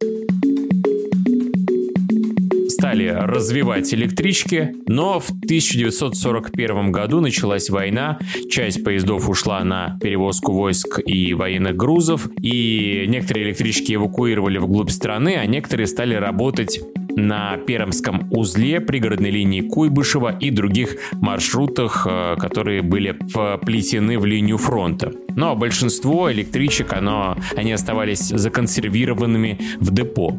стали 2.85 3.07
развивать 3.07 3.91
электрички, 3.95 4.75
но 4.85 5.19
в 5.19 5.31
1941 5.31 6.91
году 6.91 7.19
началась 7.19 7.71
война, 7.71 8.19
часть 8.47 8.83
поездов 8.83 9.27
ушла 9.27 9.63
на 9.63 9.97
перевозку 9.99 10.51
войск 10.51 10.99
и 11.03 11.33
военных 11.33 11.75
грузов, 11.75 12.29
и 12.43 13.05
некоторые 13.07 13.47
электрички 13.47 13.95
эвакуировали 13.95 14.59
вглубь 14.59 14.91
страны, 14.91 15.35
а 15.35 15.47
некоторые 15.47 15.87
стали 15.87 16.13
работать 16.13 16.79
на 17.15 17.57
Пермском 17.57 18.27
узле, 18.29 18.79
пригородной 18.81 19.31
линии 19.31 19.61
Куйбышева 19.61 20.37
и 20.39 20.51
других 20.51 20.97
маршрутах, 21.13 22.05
э, 22.07 22.35
которые 22.37 22.83
были 22.83 23.17
вплетены 23.27 24.19
в 24.19 24.25
линию 24.25 24.59
фронта. 24.59 25.11
Но 25.29 25.55
большинство 25.55 26.31
электричек, 26.31 26.93
оно, 26.93 27.35
они 27.55 27.71
оставались 27.71 28.27
законсервированными 28.27 29.59
в 29.79 29.91
депо. 29.91 30.37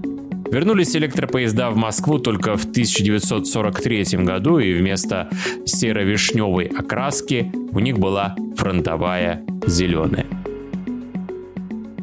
Вернулись 0.51 0.95
электропоезда 0.97 1.71
в 1.71 1.77
Москву 1.77 2.19
только 2.19 2.57
в 2.57 2.65
1943 2.65 4.25
году, 4.25 4.59
и 4.59 4.73
вместо 4.75 5.29
серо-вишневой 5.65 6.67
окраски 6.67 7.53
у 7.73 7.81
них 7.81 7.99
была 7.99 8.37
фронтовая 8.57 9.45
зеленая. 9.67 10.46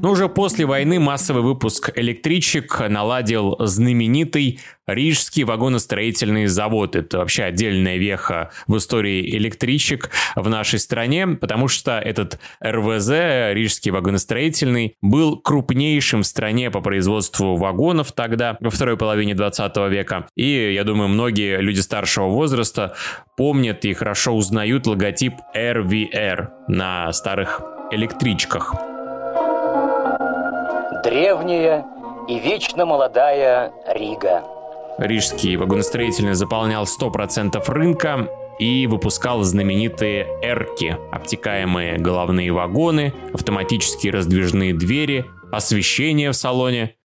Но 0.04 0.12
уже 0.12 0.28
после 0.28 0.66
войны 0.66 1.00
массовый 1.00 1.44
выпуск 1.44 1.90
электричек 1.96 2.78
наладил 2.90 3.56
знаменитый 3.60 4.60
Рижский 4.86 5.46
вагоностроительный 5.46 6.48
завод. 6.48 6.98
Это 6.98 7.20
вообще 7.20 7.44
отдельная 7.44 7.96
веха 7.96 8.52
в 8.68 8.76
истории 8.76 9.34
электричек 9.38 10.10
в 10.36 10.50
нашей 10.50 10.80
стране, 10.80 11.26
потому 11.28 11.70
что 11.70 12.00
этот 12.00 12.38
РВЗ, 12.62 13.54
Рижский 13.54 13.92
вагоностроительный, 13.92 14.98
был 15.02 15.38
крупнейшим 15.38 16.24
в 16.24 16.28
стране 16.28 16.70
по 16.70 16.82
производству 16.82 17.56
вагонов 17.56 18.12
тогда, 18.12 18.58
во 18.60 18.72
второй 18.72 18.98
половине 18.98 19.36
20 19.36 19.78
века. 19.90 20.28
И 20.36 20.74
я 20.74 20.84
думаю, 20.84 21.08
многие 21.08 21.62
люди 21.62 21.80
старшего 21.80 22.28
возраста 22.28 22.94
помнят 23.38 23.86
и 23.86 23.94
хорошо 23.94 24.34
узнают 24.34 24.86
логотип 24.86 25.36
RVR 25.56 26.50
на 26.68 27.14
старых 27.14 27.62
электричках. 27.90 28.93
Древняя 31.04 31.86
и 32.28 32.40
вечно 32.40 32.86
молодая 32.86 33.72
Рига. 33.94 34.44
Рижский 34.98 35.56
вагоностроительный 35.56 36.36
заполнял 36.36 36.86
100% 36.86 37.62
рынка 37.68 38.30
и 38.60 38.88
выпускал 38.88 39.44
знаменитые 39.44 40.28
«Эрки»— 40.42 40.98
обтекаемые 41.12 41.98
головные 41.98 42.52
вагоны, 42.52 43.14
автоматические 43.34 44.14
раздвижные 44.14 44.74
двери, 44.74 45.26
освещение 45.52 46.32
в 46.32 46.36
салоне. 46.36 46.96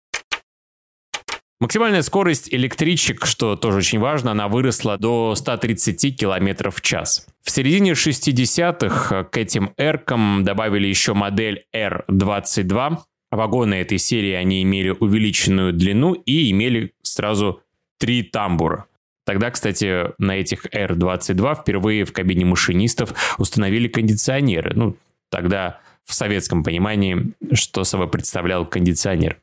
Максимальная 1.61 2.03
скорость 2.03 2.55
электричек, 2.55 3.27
что 3.27 3.57
тоже 3.57 3.79
очень 3.79 3.99
важно, 3.99 4.31
она 4.31 4.47
выросла 4.47 4.97
до 4.97 5.35
130 5.35 6.17
км 6.17 6.71
в 6.71 6.81
час. 6.83 7.27
В 7.43 7.51
середине 7.51 7.93
60-х 7.93 9.25
к 9.25 9.37
этим 9.37 9.73
«Эркам» 9.77 10.45
добавили 10.45 10.87
еще 10.87 11.15
модель 11.15 11.65
R22. 11.75 12.99
Вагоны 13.31 13.75
этой 13.75 13.99
серии 13.99 14.33
они 14.33 14.63
имели 14.63 14.91
увеличенную 14.91 15.73
длину 15.73 16.15
и 16.15 16.51
имели 16.51 16.93
сразу 17.03 17.63
три 17.99 18.23
тамбура. 18.23 18.87
Тогда, 19.27 19.51
кстати, 19.51 20.07
на 20.19 20.37
этих 20.37 20.65
R22 20.67 21.61
впервые 21.61 22.05
в 22.05 22.13
кабине 22.13 22.47
машинистов 22.47 23.13
установили 23.37 23.87
кондиционеры. 23.87 24.73
Ну, 24.75 24.97
тогда 25.31 25.81
в 26.05 26.15
советском 26.15 26.65
понимании, 26.65 27.35
что 27.53 27.85
собой 27.85 28.09
представлял 28.09 28.65
кондиционер. 28.65 29.39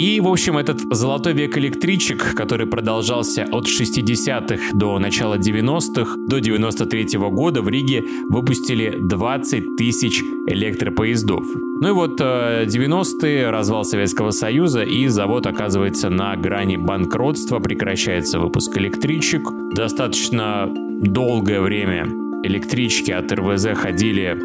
И, 0.00 0.18
в 0.18 0.28
общем, 0.28 0.56
этот 0.56 0.80
золотой 0.96 1.34
век 1.34 1.58
электричек, 1.58 2.34
который 2.34 2.66
продолжался 2.66 3.46
от 3.52 3.66
60-х 3.66 4.70
до 4.72 4.98
начала 4.98 5.34
90-х, 5.34 6.16
до 6.26 6.40
93 6.40 7.18
-го 7.18 7.30
года 7.30 7.60
в 7.60 7.68
Риге 7.68 8.02
выпустили 8.30 8.96
20 8.98 9.76
тысяч 9.76 10.22
электропоездов. 10.46 11.44
Ну 11.54 11.88
и 11.88 11.92
вот 11.92 12.18
90-е, 12.18 13.42
э, 13.42 13.50
развал 13.50 13.84
Советского 13.84 14.30
Союза, 14.30 14.84
и 14.84 15.06
завод 15.08 15.46
оказывается 15.46 16.08
на 16.08 16.34
грани 16.34 16.78
банкротства, 16.78 17.58
прекращается 17.58 18.40
выпуск 18.40 18.78
электричек. 18.78 19.50
Достаточно 19.74 20.66
долгое 21.02 21.60
время 21.60 22.06
электрички 22.42 23.10
от 23.10 23.30
РВЗ 23.30 23.74
ходили 23.74 24.38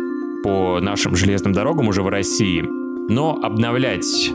по 0.44 0.82
нашим 0.82 1.16
железным 1.16 1.54
дорогам 1.54 1.88
уже 1.88 2.02
в 2.02 2.10
России, 2.10 2.62
но 3.08 3.40
обновлять 3.42 4.34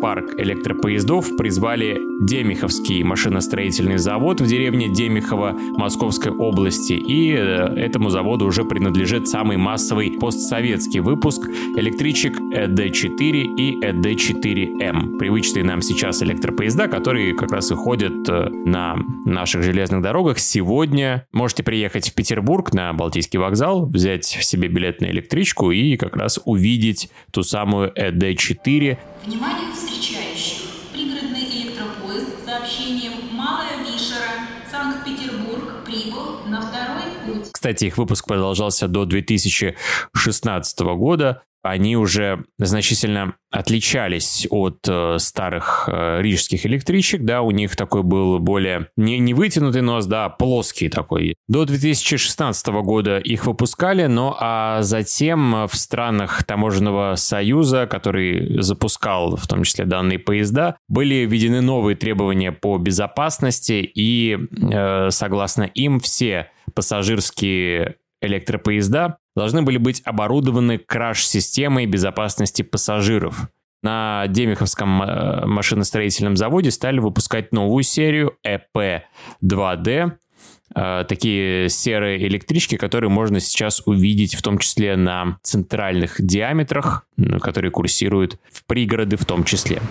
парк 0.00 0.34
электропоездов 0.38 1.36
призвали 1.36 1.98
Демиховский 2.20 3.02
машиностроительный 3.02 3.98
завод 3.98 4.40
в 4.40 4.46
деревне 4.46 4.88
Демихово 4.88 5.52
Московской 5.76 6.32
области. 6.32 6.92
И 6.92 7.32
э, 7.32 7.36
этому 7.76 8.10
заводу 8.10 8.46
уже 8.46 8.64
принадлежит 8.64 9.28
самый 9.28 9.56
массовый 9.56 10.12
постсоветский 10.12 11.00
выпуск 11.00 11.48
электричек 11.76 12.38
ЭД-4 12.38 13.56
и 13.56 13.80
ЭД-4М. 13.80 15.18
Привычные 15.18 15.64
нам 15.64 15.82
сейчас 15.82 16.22
электропоезда, 16.22 16.88
которые 16.88 17.34
как 17.34 17.52
раз 17.52 17.70
и 17.70 17.74
ходят 17.74 18.28
э, 18.28 18.48
на 18.50 18.96
наших 19.24 19.62
железных 19.62 20.02
дорогах. 20.02 20.38
Сегодня 20.38 21.26
можете 21.32 21.62
приехать 21.62 22.10
в 22.10 22.14
Петербург 22.14 22.72
на 22.72 22.92
Балтийский 22.92 23.38
вокзал, 23.38 23.86
взять 23.86 24.24
себе 24.24 24.68
билет 24.68 25.00
на 25.00 25.06
электричку 25.06 25.70
и 25.70 25.96
как 25.96 26.16
раз 26.16 26.40
увидеть 26.44 27.10
ту 27.32 27.42
самую 27.42 27.92
ЭД-4. 27.94 28.98
Внимание 29.26 29.72
встречающих! 29.72 30.68
Пригородный 30.92 31.44
электропоезд 31.44 32.42
с 32.42 32.44
сообщением 32.44 33.12
«Малая 33.32 33.78
Вишера, 33.78 34.46
Санкт-Петербург» 34.70 35.82
прибыл 35.86 36.40
на 36.46 36.60
второй 36.60 37.10
путь. 37.24 37.50
Кстати, 37.50 37.86
их 37.86 37.96
выпуск 37.96 38.26
продолжался 38.26 38.86
до 38.86 39.06
2016 39.06 40.80
года 40.80 41.42
они 41.64 41.96
уже 41.96 42.44
значительно 42.58 43.34
отличались 43.50 44.46
от 44.50 44.86
э, 44.86 45.16
старых 45.18 45.88
э, 45.90 46.20
рижских 46.20 46.66
электричек, 46.66 47.24
да, 47.24 47.40
у 47.40 47.52
них 47.52 47.74
такой 47.74 48.02
был 48.02 48.38
более 48.38 48.88
не, 48.96 49.18
не 49.18 49.32
вытянутый 49.32 49.80
нос, 49.80 50.06
да, 50.06 50.26
а 50.26 50.28
плоский 50.28 50.88
такой. 50.88 51.36
До 51.48 51.64
2016 51.64 52.66
года 52.66 53.18
их 53.18 53.46
выпускали, 53.46 54.06
но 54.06 54.36
а 54.38 54.82
затем 54.82 55.66
в 55.66 55.74
странах 55.74 56.44
таможенного 56.44 57.14
союза, 57.14 57.86
который 57.86 58.60
запускал 58.60 59.36
в 59.36 59.46
том 59.46 59.62
числе 59.62 59.86
данные 59.86 60.18
поезда, 60.18 60.76
были 60.88 61.24
введены 61.24 61.62
новые 61.62 61.96
требования 61.96 62.52
по 62.52 62.76
безопасности 62.76 63.90
и 63.94 64.36
э, 64.36 65.10
согласно 65.10 65.62
им 65.62 66.00
все 66.00 66.50
пассажирские 66.74 67.96
электропоезда 68.24 69.18
должны 69.36 69.62
были 69.62 69.78
быть 69.78 70.02
оборудованы 70.04 70.78
краш-системой 70.78 71.86
безопасности 71.86 72.62
пассажиров. 72.62 73.48
На 73.82 74.26
Демиховском 74.28 75.02
э, 75.02 75.46
машиностроительном 75.46 76.36
заводе 76.36 76.70
стали 76.70 77.00
выпускать 77.00 77.52
новую 77.52 77.82
серию 77.82 78.34
EP2D, 78.46 80.12
э, 80.74 81.04
такие 81.06 81.68
серые 81.68 82.26
электрички, 82.26 82.76
которые 82.76 83.10
можно 83.10 83.40
сейчас 83.40 83.82
увидеть 83.84 84.34
в 84.36 84.42
том 84.42 84.58
числе 84.58 84.96
на 84.96 85.38
центральных 85.42 86.16
диаметрах, 86.18 87.06
которые 87.42 87.70
курсируют 87.70 88.38
в 88.50 88.64
пригороды 88.64 89.16
в 89.18 89.26
том 89.26 89.44
числе. 89.44 89.82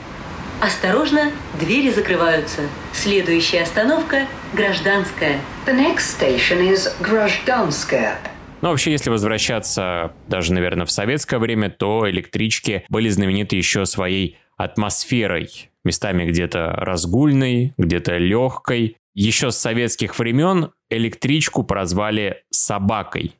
Осторожно, 0.62 1.32
двери 1.60 1.89
закрываются. 1.89 2.62
Следующая 2.94 3.63
остановка– 3.63 4.28
Гражданская. 4.54 5.39
The 5.66 5.76
next 5.76 6.20
station 6.20 6.62
is 6.62 6.89
Гражданская. 7.02 8.20
Но 8.62 8.70
вообще, 8.70 8.92
если 8.92 9.10
возвращаться 9.10 10.13
даже, 10.28 10.54
наверное, 10.54 10.86
в 10.86 10.92
советское 10.92 11.38
время, 11.38 11.70
то 11.70 12.10
электрички 12.10 12.86
были 12.88 13.10
знамениты 13.10 13.58
еще 13.58 13.86
своей 13.86 14.38
атмосферой. 14.56 15.70
Местами 15.84 16.26
где-то 16.26 16.72
разгульной, 16.78 17.74
где-то 17.78 18.18
легкой. 18.18 18.96
Еще 19.13 19.52
с 19.52 19.58
советских 19.58 20.18
времен 20.18 20.72
электричку 20.89 21.63
прозвали 21.63 22.44
«собакой». 22.52 23.36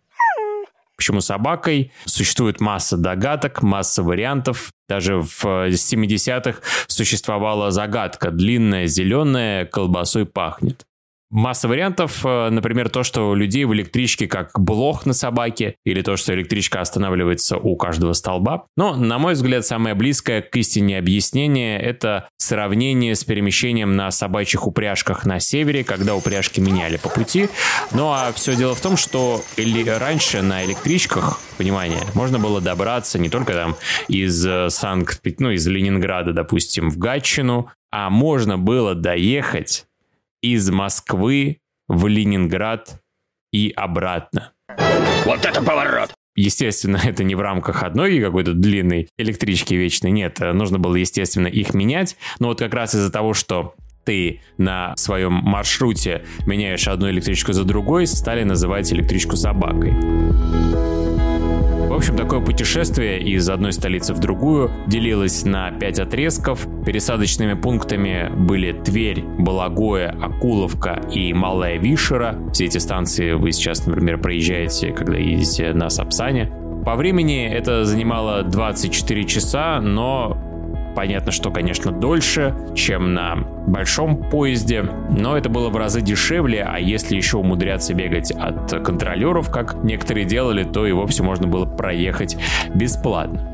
Почему 0.98 1.22
собакой? 1.22 1.92
Существует 2.06 2.60
масса 2.60 2.98
догадок, 2.98 3.62
масса 3.62 4.04
вариантов. 4.04 4.72
Даже 4.88 5.22
в 5.22 5.44
70-х 5.44 6.60
существовала 6.88 7.72
загадка. 7.72 8.32
Длинная, 8.32 8.88
зеленая, 8.88 9.66
колбасой 9.66 10.26
пахнет. 10.26 10.86
Масса 11.34 11.68
вариантов, 11.68 12.24
э, 12.24 12.50
например, 12.52 12.90
то, 12.90 13.02
что 13.02 13.32
у 13.32 13.34
людей 13.34 13.66
в 13.66 13.74
электричке 13.74 14.28
как 14.28 14.52
блох 14.60 15.08
на 15.08 15.14
собаке, 15.14 15.78
или 15.84 16.04
то, 16.04 16.16
что 16.16 16.32
электричка 16.36 16.80
останавливается 16.80 17.58
у 17.58 17.76
каждого 17.76 18.14
столба. 18.14 18.68
Но, 18.78 18.96
на 18.96 19.18
мой 19.18 19.34
взгляд, 19.34 19.66
самое 19.66 19.96
близкое 19.96 20.44
к 20.44 20.56
истине 20.56 21.00
объяснение– 21.00 21.80
это 21.82 22.30
сравнение 22.38 23.16
с 23.16 23.24
перемещением 23.24 23.96
на 23.96 24.12
собачьих 24.12 24.68
упряжках 24.68 25.26
на 25.26 25.40
севере, 25.40 25.84
когда 25.84 26.14
упряжки 26.16 26.60
меняли 26.60 26.98
по 26.98 27.10
пути. 27.10 27.50
Ну 27.92 28.12
а 28.12 28.32
все 28.36 28.56
дело 28.56 28.76
в 28.76 28.82
том, 28.82 28.96
что 28.96 29.42
или 29.58 29.90
раньше 29.90 30.44
на 30.44 30.64
электричках, 30.64 31.42
внимание, 31.58 32.04
можно 32.14 32.38
было 32.38 32.62
добраться 32.62 33.18
не 33.18 33.30
только 33.30 33.54
там 33.54 33.76
из 34.08 34.46
э, 34.46 34.70
Санкт, 34.70 35.20
ну 35.40 35.50
из 35.50 35.66
Ленинграда, 35.66 36.32
допустим, 36.32 36.92
в 36.92 37.00
Гатчину, 37.00 37.72
а 37.92 38.12
можно 38.12 38.60
было 38.60 38.94
доехать 38.94 39.86
из 40.44 40.70
Москвы 40.70 41.62
в 41.88 42.06
Ленинград 42.08 43.02
и 43.52 43.74
обратно. 43.76 44.52
Вот 45.26 45.46
это 45.46 45.64
поворот! 45.64 46.14
Естественно, 46.36 47.00
это 47.04 47.24
не 47.24 47.34
в 47.34 47.42
рамках 47.42 47.82
одной 47.84 48.20
какой-то 48.20 48.54
длинной 48.54 49.10
электрички 49.18 49.74
вечной. 49.74 50.12
Нет, 50.12 50.40
нужно 50.40 50.78
было, 50.78 50.96
естественно, 50.96 51.48
их 51.48 51.74
менять. 51.74 52.18
Но 52.40 52.50
вот 52.50 52.60
как 52.60 52.74
раз 52.74 52.94
из-за 52.94 53.12
того, 53.12 53.34
что 53.34 53.74
ты 54.06 54.42
на 54.58 54.96
своем 54.98 55.34
маршруте 55.34 56.26
меняешь 56.46 56.88
одну 56.88 57.10
электричку 57.10 57.54
за 57.54 57.64
другой, 57.64 58.06
стали 58.06 58.44
называть 58.44 58.92
электричку 58.92 59.38
собакой. 59.38 60.93
В 61.94 61.96
общем, 61.96 62.18
такое 62.18 62.40
путешествие 62.40 63.22
из 63.22 63.48
одной 63.48 63.72
столицы 63.72 64.16
в 64.16 64.20
другую 64.20 64.72
делилось 64.88 65.46
на 65.46 65.70
пять 65.70 66.00
отрезков. 66.00 66.66
Пересадочными 66.84 67.54
пунктами 67.54 68.32
были 68.36 68.72
Тверь, 68.72 69.24
Балагоя, 69.38 70.10
Акуловка 70.20 71.04
и 71.12 71.34
Малая 71.34 71.78
Вишера. 71.78 72.40
Все 72.52 72.66
эти 72.66 72.80
станции 72.80 73.34
вы 73.34 73.52
сейчас, 73.52 73.86
например, 73.86 74.20
проезжаете, 74.20 74.92
когда 74.92 75.20
едете 75.20 75.72
на 75.74 75.92
Сапсане. 75.92 76.52
По 76.84 76.96
времени 76.96 77.46
это 77.46 77.86
занимало 77.86 78.42
24 78.42 79.24
часа, 79.26 79.80
но 79.80 80.36
Понятно, 80.96 81.32
что, 81.32 81.50
конечно, 81.50 81.92
дольше, 81.92 82.54
чем 82.76 83.14
на 83.14 83.36
большом 83.68 84.18
поезде, 84.30 84.84
но 85.10 85.38
это 85.38 85.50
было 85.50 85.70
в 85.70 85.78
разы 85.78 86.02
дешевле, 86.02 86.64
а 86.64 86.80
если 86.80 87.16
еще 87.16 87.38
умудряться 87.38 87.94
бегать 87.94 88.32
от 88.32 88.70
контролеров, 88.84 89.50
как 89.50 89.84
некоторые 89.84 90.26
делали, 90.26 90.64
то 90.64 90.86
и 90.86 90.92
вовсе 90.92 91.24
можно 91.24 91.48
было 91.48 91.66
проехать 91.66 92.38
бесплатно. 92.76 93.50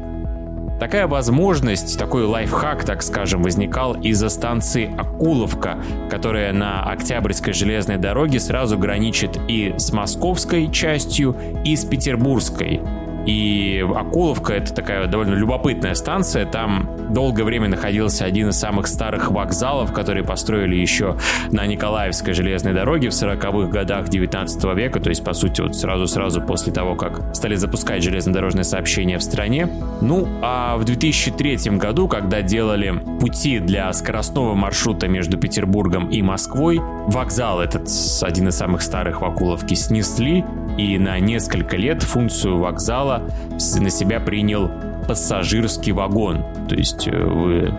Такая 0.79 1.07
возможность, 1.07 1.99
такой 1.99 2.23
лайфхак, 2.23 2.85
так 2.85 3.03
скажем, 3.03 3.43
возникал 3.43 3.95
из-за 3.95 4.29
станции 4.29 4.89
Акуловка, 4.97 5.77
которая 6.09 6.53
на 6.53 6.83
Октябрьской 6.89 7.51
железной 7.51 7.97
дороге 7.97 8.39
сразу 8.39 8.77
граничит 8.77 9.37
и 9.49 9.73
с 9.77 9.91
московской 9.91 10.71
частью, 10.71 11.35
и 11.65 11.75
с 11.75 11.83
петербургской. 11.83 12.79
И 13.25 13.85
Акуловка— 13.95 14.53
это 14.55 14.73
такая 14.73 15.07
довольно 15.07 15.35
любопытная 15.35 15.93
станция. 15.93 16.45
Там 16.45 16.89
долгое 17.09 17.43
время 17.43 17.67
находился 17.67 18.25
один 18.25 18.49
из 18.49 18.59
самых 18.59 18.87
старых 18.87 19.31
вокзалов, 19.31 19.93
которые 19.93 20.23
построили 20.23 20.75
еще 20.75 21.17
на 21.51 21.65
Николаевской 21.65 22.33
железной 22.33 22.73
дороге 22.73 23.09
в 23.09 23.13
40-х 23.13 23.67
годах 23.69 24.09
19 24.09 24.63
века. 24.75 24.99
То 24.99 25.09
есть, 25.09 25.23
по 25.23 25.33
сути, 25.33 25.61
вот 25.61 25.75
сразу-сразу 25.75 26.41
после 26.41 26.73
того, 26.73 26.95
как 26.95 27.35
стали 27.35 27.55
запускать 27.55 28.03
железнодорожное 28.03 28.63
сообщение 28.63 29.17
в 29.17 29.23
стране. 29.23 29.69
Ну, 30.01 30.27
а 30.41 30.77
в 30.77 30.85
2003 30.85 31.77
году, 31.77 32.07
когда 32.07 32.41
делали 32.41 32.93
пути 33.19 33.59
для 33.59 33.91
скоростного 33.93 34.55
маршрута 34.55 35.07
между 35.07 35.37
Петербургом 35.37 36.09
и 36.09 36.21
Москвой, 36.21 36.79
вокзал 37.07 37.61
этот, 37.61 37.89
один 38.21 38.47
из 38.47 38.55
самых 38.55 38.81
старых 38.81 39.21
в 39.21 39.25
Акуловке, 39.25 39.75
снесли, 39.75 40.45
и 40.77 40.97
на 40.97 41.19
несколько 41.19 41.75
лет 41.75 42.03
функцию 42.03 42.57
вокзала 42.57 43.08
на 43.17 43.89
себя 43.89 44.19
принял 44.19 44.69
пассажирский 45.07 45.91
вагон. 45.91 46.43
То 46.67 46.75
есть 46.75 47.07
э, 47.07 47.11
вы 47.11 47.73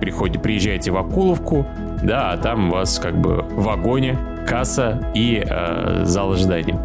приходите, 0.00 0.40
приезжаете 0.40 0.90
в 0.90 0.96
Акуловку, 0.96 1.66
да, 2.02 2.32
а 2.32 2.36
там 2.36 2.68
у 2.68 2.72
вас 2.72 2.98
как 2.98 3.20
бы 3.20 3.42
в 3.42 3.62
вагоне 3.62 4.18
касса 4.46 5.00
и 5.14 5.44
э, 5.46 6.02
зал 6.04 6.32
ожидания. 6.32 6.76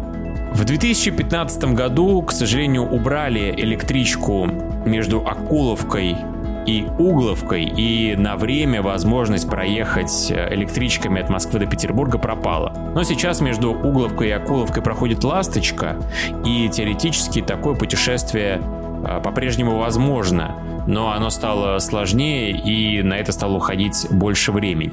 В 0.52 0.64
2015 0.64 1.74
году, 1.74 2.22
к 2.22 2.32
сожалению, 2.32 2.88
убрали 2.88 3.52
электричку 3.56 4.46
между 4.86 5.26
Акуловкой 5.26 6.16
и 6.68 6.86
Угловкой, 6.98 7.64
и 7.64 8.14
на 8.14 8.36
время 8.36 8.82
возможность 8.82 9.48
проехать 9.48 10.30
э, 10.30 10.54
электричками 10.54 11.18
от 11.22 11.30
Москвы 11.30 11.60
до 11.60 11.66
Петербурга 11.66 12.18
пропала. 12.18 12.74
Но 12.94 13.02
сейчас 13.04 13.40
между 13.40 13.70
Угловкой 13.70 14.28
и 14.28 14.32
Акуловкой 14.32 14.82
проходит 14.82 15.24
«Ласточка», 15.24 15.96
и 16.44 16.68
теоретически 16.68 17.40
такое 17.40 17.74
путешествие 17.74 18.60
э, 19.02 19.20
по-прежнему 19.24 19.78
возможно, 19.78 20.56
но 20.86 21.12
оно 21.12 21.30
стало 21.30 21.78
сложнее, 21.78 22.50
и 22.50 23.02
на 23.02 23.14
это 23.14 23.32
стало 23.32 23.54
уходить 23.54 24.06
больше 24.10 24.52
времени. 24.52 24.92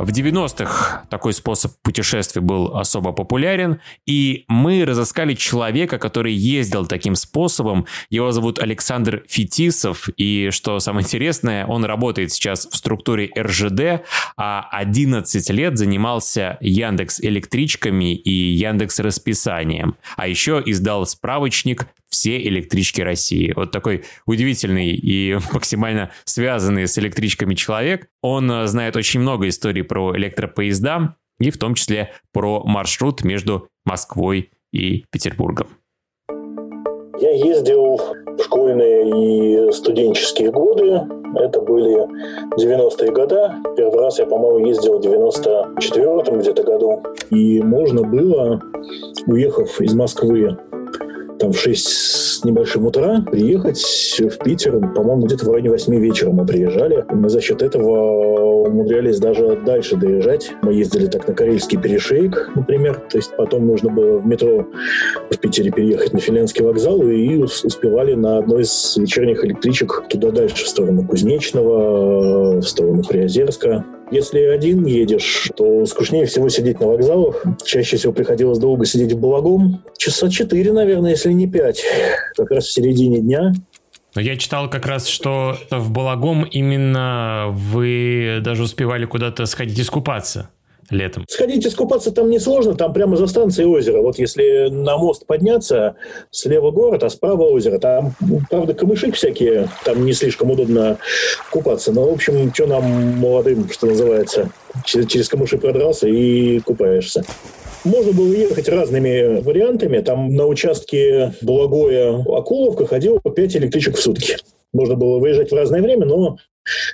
В 0.00 0.12
90-х 0.12 1.04
такой 1.10 1.34
способ 1.34 1.72
путешествий 1.82 2.40
был 2.40 2.74
особо 2.74 3.12
популярен, 3.12 3.82
и 4.06 4.46
мы 4.48 4.86
разыскали 4.86 5.34
человека, 5.34 5.98
который 5.98 6.32
ездил 6.32 6.86
таким 6.86 7.14
способом. 7.14 7.84
Его 8.08 8.32
зовут 8.32 8.58
Александр 8.60 9.22
Фетисов, 9.28 10.08
и 10.16 10.48
что 10.52 10.80
самое 10.80 11.04
интересное, 11.04 11.66
он 11.66 11.84
работает 11.84 12.32
сейчас 12.32 12.66
в 12.66 12.76
структуре 12.76 13.30
РЖД, 13.38 14.02
а 14.38 14.66
11 14.72 15.50
лет 15.50 15.76
занимался 15.76 16.56
Яндекс 16.62 17.20
электричками 17.20 18.14
и 18.14 18.54
Яндекс 18.54 19.00
расписанием. 19.00 19.96
А 20.16 20.26
еще 20.26 20.62
издал 20.64 21.04
справочник 21.04 21.86
все 22.10 22.38
электрички 22.42 23.00
России. 23.00 23.52
Вот 23.56 23.70
такой 23.70 24.04
удивительный 24.26 24.90
и 24.90 25.38
максимально 25.52 26.10
связанный 26.24 26.86
с 26.86 26.98
электричками 26.98 27.54
человек. 27.54 28.08
Он 28.22 28.50
э, 28.50 28.66
знает 28.66 28.96
очень 28.96 29.20
много 29.20 29.48
историй 29.48 29.84
про 29.84 30.14
электропоезда 30.16 31.16
и 31.38 31.50
в 31.50 31.58
том 31.58 31.74
числе 31.74 32.12
про 32.32 32.62
маршрут 32.64 33.24
между 33.24 33.68
Москвой 33.84 34.50
и 34.72 35.04
Петербургом. 35.10 35.68
Я 37.18 37.32
ездил 37.32 37.96
в 37.96 38.42
школьные 38.42 39.68
и 39.68 39.72
студенческие 39.72 40.50
годы. 40.50 41.02
Это 41.36 41.60
были 41.60 42.06
90-е 42.56 43.12
годы. 43.12 43.52
Первый 43.76 44.00
раз 44.00 44.18
я, 44.18 44.26
по-моему, 44.26 44.66
ездил 44.66 44.98
в 44.98 45.02
94-м 45.02 46.38
где-то 46.38 46.62
году. 46.62 47.02
И 47.30 47.62
можно 47.62 48.02
было, 48.02 48.60
уехав 49.26 49.80
из 49.80 49.94
Москвы 49.94 50.56
там 51.40 51.52
в 51.52 51.58
6 51.58 51.88
с 51.88 52.44
небольшим 52.44 52.86
утра 52.86 53.24
приехать 53.30 53.80
в 54.18 54.44
Питер, 54.44 54.78
по-моему, 54.94 55.26
где-то 55.26 55.46
в 55.46 55.50
районе 55.50 55.70
8 55.70 55.94
вечера 55.96 56.30
мы 56.30 56.46
приезжали. 56.46 57.04
Мы 57.08 57.28
за 57.30 57.40
счет 57.40 57.62
этого 57.62 58.66
умудрялись 58.66 59.18
даже 59.18 59.58
дальше 59.64 59.96
доезжать. 59.96 60.52
Мы 60.62 60.74
ездили 60.74 61.06
так 61.06 61.26
на 61.26 61.34
Карельский 61.34 61.78
перешейк, 61.78 62.50
например. 62.54 63.02
То 63.10 63.18
есть 63.18 63.34
потом 63.36 63.66
нужно 63.66 63.90
было 63.90 64.18
в 64.18 64.26
метро 64.26 64.66
в 65.30 65.38
Питере 65.38 65.70
переехать 65.70 66.12
на 66.12 66.20
Финляндский 66.20 66.64
вокзал 66.64 67.02
и 67.02 67.36
успевали 67.38 68.14
на 68.14 68.38
одной 68.38 68.62
из 68.62 68.96
вечерних 68.96 69.44
электричек 69.44 70.04
туда 70.10 70.30
дальше, 70.30 70.64
в 70.64 70.68
сторону 70.68 71.06
Кузнечного, 71.06 72.60
в 72.60 72.62
сторону 72.62 73.02
Приозерска. 73.02 73.84
Если 74.10 74.40
один 74.40 74.84
едешь, 74.86 75.50
то 75.56 75.86
скучнее 75.86 76.26
всего 76.26 76.48
сидеть 76.48 76.80
на 76.80 76.88
вокзалах. 76.88 77.44
Чаще 77.64 77.96
всего 77.96 78.12
приходилось 78.12 78.58
долго 78.58 78.84
сидеть 78.84 79.12
в 79.12 79.20
Балагом. 79.20 79.82
Часа 79.96 80.28
четыре, 80.28 80.72
наверное, 80.72 81.12
если 81.12 81.32
не 81.32 81.46
пять. 81.46 81.82
Как 82.36 82.50
раз 82.50 82.66
в 82.66 82.72
середине 82.72 83.20
дня. 83.20 83.52
Я 84.16 84.36
читал 84.36 84.68
как 84.68 84.86
раз, 84.86 85.06
что 85.06 85.56
в 85.70 85.90
Балагом 85.92 86.42
именно 86.42 87.46
вы 87.50 88.40
даже 88.42 88.64
успевали 88.64 89.04
куда-то 89.04 89.46
сходить 89.46 89.78
искупаться 89.78 90.50
летом? 90.90 91.24
Сходить 91.28 91.66
искупаться 91.66 92.12
там 92.12 92.30
несложно, 92.30 92.74
там 92.74 92.92
прямо 92.92 93.16
за 93.16 93.26
станцией 93.26 93.68
озеро. 93.68 94.02
Вот 94.02 94.18
если 94.18 94.68
на 94.68 94.96
мост 94.96 95.26
подняться, 95.26 95.96
слева 96.30 96.70
город, 96.70 97.04
а 97.04 97.10
справа 97.10 97.44
озеро. 97.44 97.78
Там, 97.78 98.14
правда, 98.50 98.74
камыши 98.74 99.10
всякие, 99.12 99.68
там 99.84 100.04
не 100.04 100.12
слишком 100.12 100.50
удобно 100.50 100.98
купаться. 101.50 101.92
Но, 101.92 102.08
в 102.08 102.12
общем, 102.12 102.52
что 102.52 102.66
нам, 102.66 102.84
молодым, 103.18 103.68
что 103.70 103.86
называется, 103.86 104.50
через, 104.84 105.06
через 105.06 105.28
камыши 105.28 105.58
продрался 105.58 106.08
и 106.08 106.60
купаешься. 106.60 107.24
Можно 107.84 108.12
было 108.12 108.32
ехать 108.32 108.68
разными 108.68 109.40
вариантами. 109.40 110.00
Там 110.00 110.34
на 110.34 110.46
участке 110.46 111.32
Благое-Акуловка 111.40 112.86
ходило 112.86 113.18
5 113.20 113.56
электричек 113.56 113.96
в 113.96 114.00
сутки. 114.02 114.36
Можно 114.72 114.96
было 114.96 115.18
выезжать 115.18 115.50
в 115.50 115.54
разное 115.54 115.82
время, 115.82 116.06
но 116.06 116.36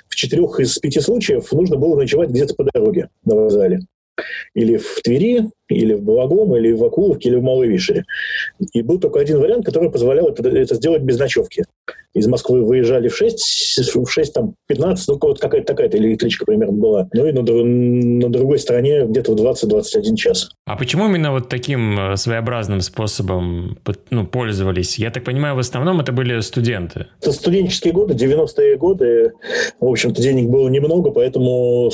в 0.07 0.15
четырех 0.15 0.59
из 0.59 0.77
пяти 0.77 0.99
случаев 0.99 1.51
нужно 1.51 1.77
было 1.77 1.95
ночевать 1.95 2.29
где-то 2.29 2.55
по 2.55 2.63
дороге 2.63 3.09
на 3.25 3.35
вокзале. 3.35 3.81
Или 4.55 4.77
в 4.77 5.01
Твери, 5.03 5.49
или 5.69 5.93
в 5.93 6.01
Балагом, 6.01 6.55
или 6.55 6.71
в 6.71 6.83
Акуловке, 6.83 7.29
или 7.29 7.35
в 7.35 7.43
Малой 7.43 7.67
Вишере. 7.67 8.03
И 8.73 8.81
был 8.81 8.99
только 8.99 9.19
один 9.19 9.39
вариант, 9.39 9.65
который 9.65 9.91
позволял 9.91 10.27
это, 10.27 10.47
это 10.47 10.75
сделать 10.75 11.03
без 11.03 11.19
ночевки. 11.19 11.65
Из 12.17 12.27
Москвы 12.27 12.63
выезжали 12.63 13.07
в 13.07 13.15
6, 13.15 13.95
в 13.95 14.07
6 14.07 14.33
там, 14.33 14.53
15, 14.67 15.07
ну, 15.07 15.17
вот 15.21 15.39
какая-то 15.39 15.67
такая-то 15.67 15.97
электричка 15.97 16.45
примерно 16.45 16.73
была. 16.73 17.07
Ну 17.13 17.25
и 17.25 17.31
на, 17.31 17.41
на 17.41 18.29
другой 18.29 18.59
стороне 18.59 19.05
где-то 19.05 19.33
в 19.33 19.35
20-21 19.35 20.15
час. 20.15 20.49
А 20.65 20.75
почему 20.75 21.07
именно 21.07 21.31
вот 21.31 21.49
таким 21.49 21.99
э, 21.99 22.17
своеобразным 22.17 22.81
способом 22.81 23.77
ну, 24.09 24.25
пользовались? 24.25 24.97
Я 24.97 25.11
так 25.11 25.23
понимаю, 25.23 25.55
в 25.55 25.59
основном 25.59 25.99
это 25.99 26.11
были 26.11 26.39
студенты. 26.41 27.07
Это 27.21 27.31
студенческие 27.31 27.93
годы, 27.93 28.13
90-е 28.13 28.77
годы. 28.77 29.33
В 29.79 29.87
общем-то, 29.87 30.21
денег 30.21 30.49
было 30.49 30.67
немного, 30.69 31.11
поэтому 31.11 31.91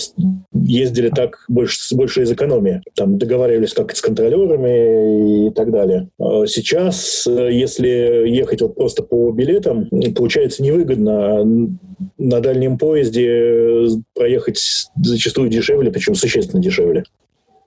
ездили 0.53 1.09
так 1.09 1.43
больше, 1.47 1.95
больше 1.95 2.23
из 2.23 2.31
экономии. 2.31 2.81
Там 2.95 3.17
договаривались 3.17 3.73
как 3.73 3.95
с 3.95 4.01
контролерами 4.01 5.47
и 5.47 5.51
так 5.51 5.71
далее. 5.71 6.09
А 6.19 6.45
сейчас, 6.45 7.27
э, 7.27 7.49
если 7.51 8.27
ехать 8.27 8.61
вот 8.61 8.75
просто 8.75 9.03
по 9.03 9.31
билетам, 9.31 9.87
получается 10.15 10.63
невыгодно 10.63 11.43
на 12.17 12.39
дальнем 12.39 12.77
поезде 12.77 13.87
проехать 14.13 14.87
зачастую 14.95 15.49
дешевле, 15.49 15.91
причем 15.91 16.15
существенно 16.15 16.61
дешевле. 16.61 17.03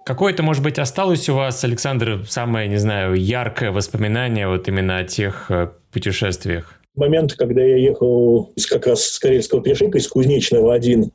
Какое-то, 0.05 0.45
может 0.45 0.63
быть, 0.63 0.79
осталось 0.79 1.29
у 1.29 1.35
вас, 1.35 1.65
Александр, 1.65 2.25
самое, 2.29 2.69
не 2.69 2.77
знаю, 2.77 3.15
яркое 3.15 3.73
воспоминание 3.73 4.47
вот 4.47 4.69
именно 4.69 4.99
о 4.99 5.05
тех 5.05 5.51
э, 5.51 5.71
путешествиях? 5.93 6.81
Момент, 6.95 7.35
когда 7.35 7.63
я 7.63 7.77
ехал 7.77 8.53
как 8.71 8.87
раз 8.87 9.05
с 9.05 9.19
Карельского 9.19 9.63
перешейка, 9.63 9.99
из 9.99 10.07
Кузнечного 10.07 10.73
один, 10.73 11.11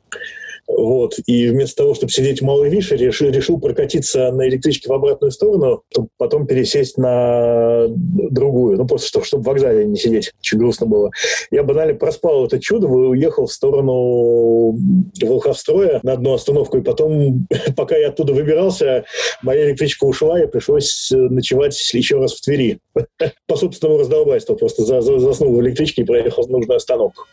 вот. 0.68 1.14
И 1.26 1.48
вместо 1.48 1.82
того, 1.82 1.94
чтобы 1.94 2.12
сидеть 2.12 2.40
в 2.40 2.44
Малой 2.44 2.68
Више, 2.68 2.96
решил, 2.96 3.30
решил 3.30 3.58
прокатиться 3.60 4.30
на 4.30 4.48
электричке 4.48 4.88
в 4.88 4.92
обратную 4.92 5.30
сторону, 5.30 5.82
чтобы 5.90 6.08
потом 6.16 6.46
пересесть 6.46 6.98
на 6.98 7.86
другую. 7.88 8.78
Ну, 8.78 8.86
просто 8.86 9.08
чтобы, 9.08 9.24
чтобы 9.24 9.42
в 9.42 9.46
вокзале 9.46 9.84
не 9.84 9.96
сидеть. 9.96 10.32
Очень 10.40 10.58
грустно 10.58 10.86
было. 10.86 11.10
Я 11.50 11.62
банально 11.62 11.94
проспал 11.94 12.46
это 12.46 12.60
чудо, 12.60 12.86
уехал 12.86 13.46
в 13.46 13.52
сторону 13.52 14.78
Волховстроя 15.20 16.00
на 16.02 16.12
одну 16.12 16.34
остановку, 16.34 16.78
и 16.78 16.82
потом, 16.82 17.46
пока 17.76 17.96
я 17.96 18.08
оттуда 18.08 18.32
выбирался, 18.32 19.04
моя 19.42 19.68
электричка 19.68 20.04
ушла, 20.04 20.42
и 20.42 20.46
пришлось 20.46 21.10
ночевать 21.10 21.78
еще 21.92 22.18
раз 22.18 22.34
в 22.34 22.40
Твери. 22.40 22.78
По 23.46 23.56
собственному 23.56 24.00
раздолбайству. 24.00 24.56
Просто 24.56 24.84
заснул 24.84 25.54
в 25.54 25.60
электричке 25.60 26.02
и 26.02 26.04
проехал 26.04 26.44
в 26.44 26.50
нужную 26.50 26.76
остановку. 26.76 27.24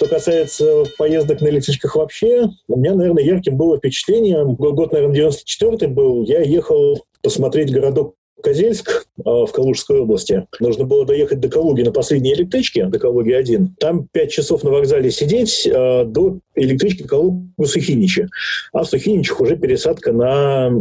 Что 0.00 0.08
касается 0.08 0.84
поездок 0.96 1.42
на 1.42 1.48
электричках 1.48 1.94
вообще, 1.94 2.48
у 2.68 2.78
меня, 2.78 2.94
наверное, 2.94 3.22
ярким 3.22 3.58
было 3.58 3.76
впечатление. 3.76 4.46
Год, 4.46 4.92
наверное, 4.92 5.14
94 5.14 5.92
был. 5.92 6.24
Я 6.24 6.40
ехал 6.40 7.04
посмотреть 7.22 7.70
городок 7.70 8.14
Козельск 8.42 9.04
в 9.18 9.48
Калужской 9.48 10.00
области. 10.00 10.46
Нужно 10.58 10.86
было 10.86 11.04
доехать 11.04 11.40
до 11.40 11.50
Калуги 11.50 11.82
на 11.82 11.92
последней 11.92 12.32
электричке, 12.32 12.86
до 12.86 12.98
Калуги-1. 12.98 13.72
Там 13.78 14.08
пять 14.10 14.30
часов 14.30 14.64
на 14.64 14.70
вокзале 14.70 15.10
сидеть 15.10 15.68
до 15.70 16.38
электрички 16.54 17.02
Калугу-Сухиничи. 17.02 18.26
А 18.72 18.84
в 18.84 18.88
Сухиничах 18.88 19.38
уже 19.42 19.58
пересадка 19.58 20.12
на 20.12 20.72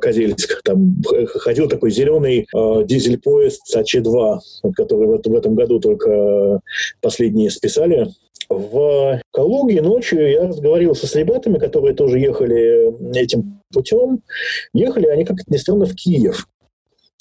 Козельск. 0.00 0.60
Там 0.64 1.02
ходил 1.36 1.66
такой 1.66 1.90
зеленый 1.90 2.46
дизель-поезд 2.52 3.74
АЧ-2, 3.74 4.38
который 4.76 5.06
в 5.06 5.34
этом 5.34 5.54
году 5.54 5.80
только 5.80 6.60
последние 7.00 7.50
списали 7.50 8.08
в 8.48 9.20
Калуге 9.32 9.82
ночью 9.82 10.30
я 10.30 10.48
разговаривался 10.48 11.06
с 11.06 11.14
ребятами, 11.14 11.58
которые 11.58 11.94
тоже 11.94 12.18
ехали 12.18 13.16
этим 13.16 13.60
путем. 13.72 14.22
Ехали 14.72 15.06
они, 15.06 15.24
как 15.24 15.40
это 15.40 15.52
ни 15.52 15.56
странно, 15.56 15.86
в 15.86 15.94
Киев. 15.94 16.46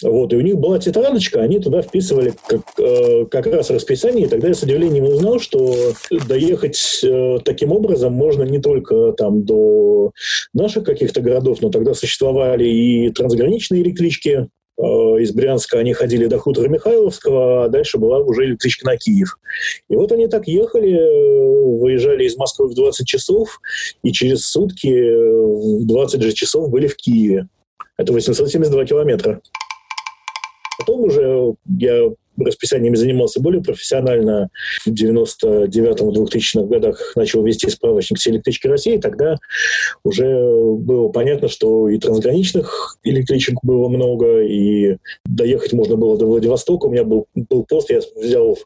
Вот, 0.01 0.33
и 0.33 0.35
у 0.35 0.41
них 0.41 0.57
была 0.57 0.79
тетрадочка, 0.79 1.41
они 1.41 1.59
туда 1.59 1.81
вписывали 1.81 2.33
как, 2.47 2.61
э, 2.77 3.25
как 3.31 3.47
раз 3.47 3.69
расписание, 3.69 4.25
и 4.25 4.29
тогда 4.29 4.49
я 4.49 4.53
с 4.53 4.63
удивлением 4.63 5.05
узнал, 5.05 5.39
что 5.39 5.93
доехать 6.27 6.99
э, 7.03 7.37
таким 7.45 7.71
образом 7.71 8.11
можно 8.11 8.43
не 8.43 8.59
только 8.59 9.13
там 9.13 9.43
до 9.45 10.11
наших 10.53 10.83
каких-то 10.83 11.21
городов, 11.21 11.61
но 11.61 11.69
тогда 11.69 11.93
существовали 11.93 12.65
и 12.65 13.11
трансграничные 13.11 13.81
электрички, 13.81 14.49
из 14.77 15.31
Брянска 15.31 15.77
они 15.77 15.93
ходили 15.93 16.25
до 16.25 16.39
хутора 16.39 16.67
Михайловского, 16.67 17.65
а 17.65 17.69
дальше 17.69 17.97
была 17.97 18.19
уже 18.19 18.45
электричка 18.45 18.85
на 18.85 18.97
Киев. 18.97 19.37
И 19.89 19.95
вот 19.95 20.11
они 20.11 20.27
так 20.27 20.47
ехали, 20.47 20.93
э, 20.93 21.77
выезжали 21.79 22.25
из 22.25 22.35
Москвы 22.37 22.67
в 22.67 22.73
20 22.73 23.07
часов, 23.07 23.59
и 24.01 24.11
через 24.11 24.45
сутки 24.47 24.87
э, 24.87 25.81
в 25.81 25.85
20 25.85 26.21
же 26.21 26.33
часов 26.33 26.69
были 26.69 26.87
в 26.87 26.95
Киеве. 26.95 27.47
Это 27.97 28.13
872 28.13 28.85
километра. 28.85 29.41
Потом 30.79 31.01
уже 31.01 31.53
я 31.65 32.11
расписаниями 32.37 32.95
занимался 32.95 33.41
более 33.41 33.61
профессионально. 33.61 34.49
В 34.85 34.89
99-2000-х 34.89 36.67
годах 36.67 37.13
начал 37.15 37.43
вести 37.43 37.69
справочник 37.69 38.19
«Все 38.19 38.31
электрички 38.31 38.67
России». 38.67 38.97
Тогда 38.97 39.37
уже 40.03 40.25
было 40.25 41.09
понятно, 41.09 41.47
что 41.47 41.89
и 41.89 41.97
трансграничных 41.97 42.97
электричек 43.03 43.59
было 43.63 43.87
много, 43.89 44.41
и 44.41 44.97
доехать 45.25 45.73
можно 45.73 45.95
было 45.95 46.17
до 46.17 46.25
Владивостока. 46.25 46.85
У 46.85 46.91
меня 46.91 47.03
был, 47.03 47.27
был 47.35 47.65
пост, 47.65 47.89
я 47.89 48.01
взял 48.15 48.57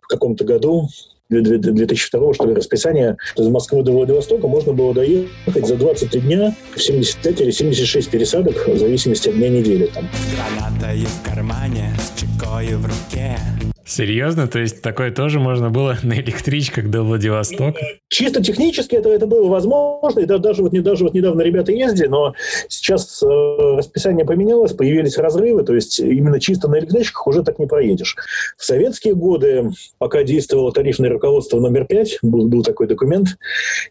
в 0.00 0.06
каком-то 0.06 0.44
году 0.44 0.88
2002 1.30 2.34
что 2.34 2.46
ли, 2.46 2.54
расписание. 2.54 3.16
Из 3.36 3.48
Москвы 3.48 3.82
до 3.82 3.92
Владивостока 3.92 4.48
можно 4.48 4.72
было 4.72 4.92
доехать 4.92 5.66
за 5.66 5.76
23 5.76 6.20
дня 6.20 6.54
в 6.74 6.82
75 6.82 7.40
или 7.40 7.50
76 7.50 8.10
пересадок 8.10 8.66
в 8.66 8.76
зависимости 8.76 9.28
от 9.28 9.36
дня 9.36 9.48
недели. 9.48 9.86
Там. 9.86 10.08
Гранатой 10.34 11.04
в 11.04 11.22
кармане, 11.22 11.94
с 11.98 12.19
чекой 12.40 12.74
в 12.74 12.86
руке. 12.86 13.38
Серьезно? 13.84 14.46
То 14.46 14.60
есть 14.60 14.82
такое 14.82 15.10
тоже 15.10 15.40
можно 15.40 15.70
было 15.70 15.96
на 16.02 16.14
электричках 16.14 16.90
до 16.90 17.02
Владивостока? 17.02 17.80
Чисто 18.08 18.42
технически 18.42 18.94
это, 18.94 19.08
это 19.08 19.26
было 19.26 19.48
возможно. 19.48 20.20
И 20.20 20.26
даже, 20.26 20.62
вот, 20.62 20.72
даже 20.72 21.04
вот 21.04 21.12
недавно 21.12 21.42
ребята 21.42 21.72
ездили, 21.72 22.06
но 22.06 22.34
сейчас 22.68 23.22
э, 23.22 23.26
расписание 23.26 24.24
поменялось, 24.24 24.74
появились 24.74 25.18
разрывы, 25.18 25.64
то 25.64 25.74
есть 25.74 25.98
именно 25.98 26.38
чисто 26.38 26.68
на 26.68 26.78
электричках 26.78 27.26
уже 27.26 27.42
так 27.42 27.58
не 27.58 27.66
проедешь. 27.66 28.16
В 28.56 28.64
советские 28.64 29.14
годы, 29.14 29.70
пока 29.98 30.22
действовало 30.22 30.72
тарифное 30.72 31.10
руководство 31.10 31.58
номер 31.58 31.86
5, 31.86 32.18
был, 32.22 32.48
был 32.48 32.62
такой 32.62 32.86
документ 32.86 33.38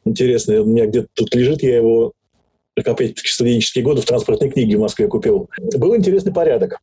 интересный, 0.06 0.60
у 0.60 0.66
меня 0.66 0.86
где-то 0.86 1.08
тут 1.14 1.36
лежит, 1.36 1.62
я 1.62 1.78
его 1.78 2.14
опять-таки 2.78 3.28
студенческие 3.28 3.84
годы 3.84 4.02
в 4.02 4.06
транспортной 4.06 4.50
книге 4.50 4.78
в 4.78 4.82
Москве 4.82 5.08
купил. 5.08 5.50
Был 5.76 5.98
интересный 5.98 6.32
порядок 6.32 6.80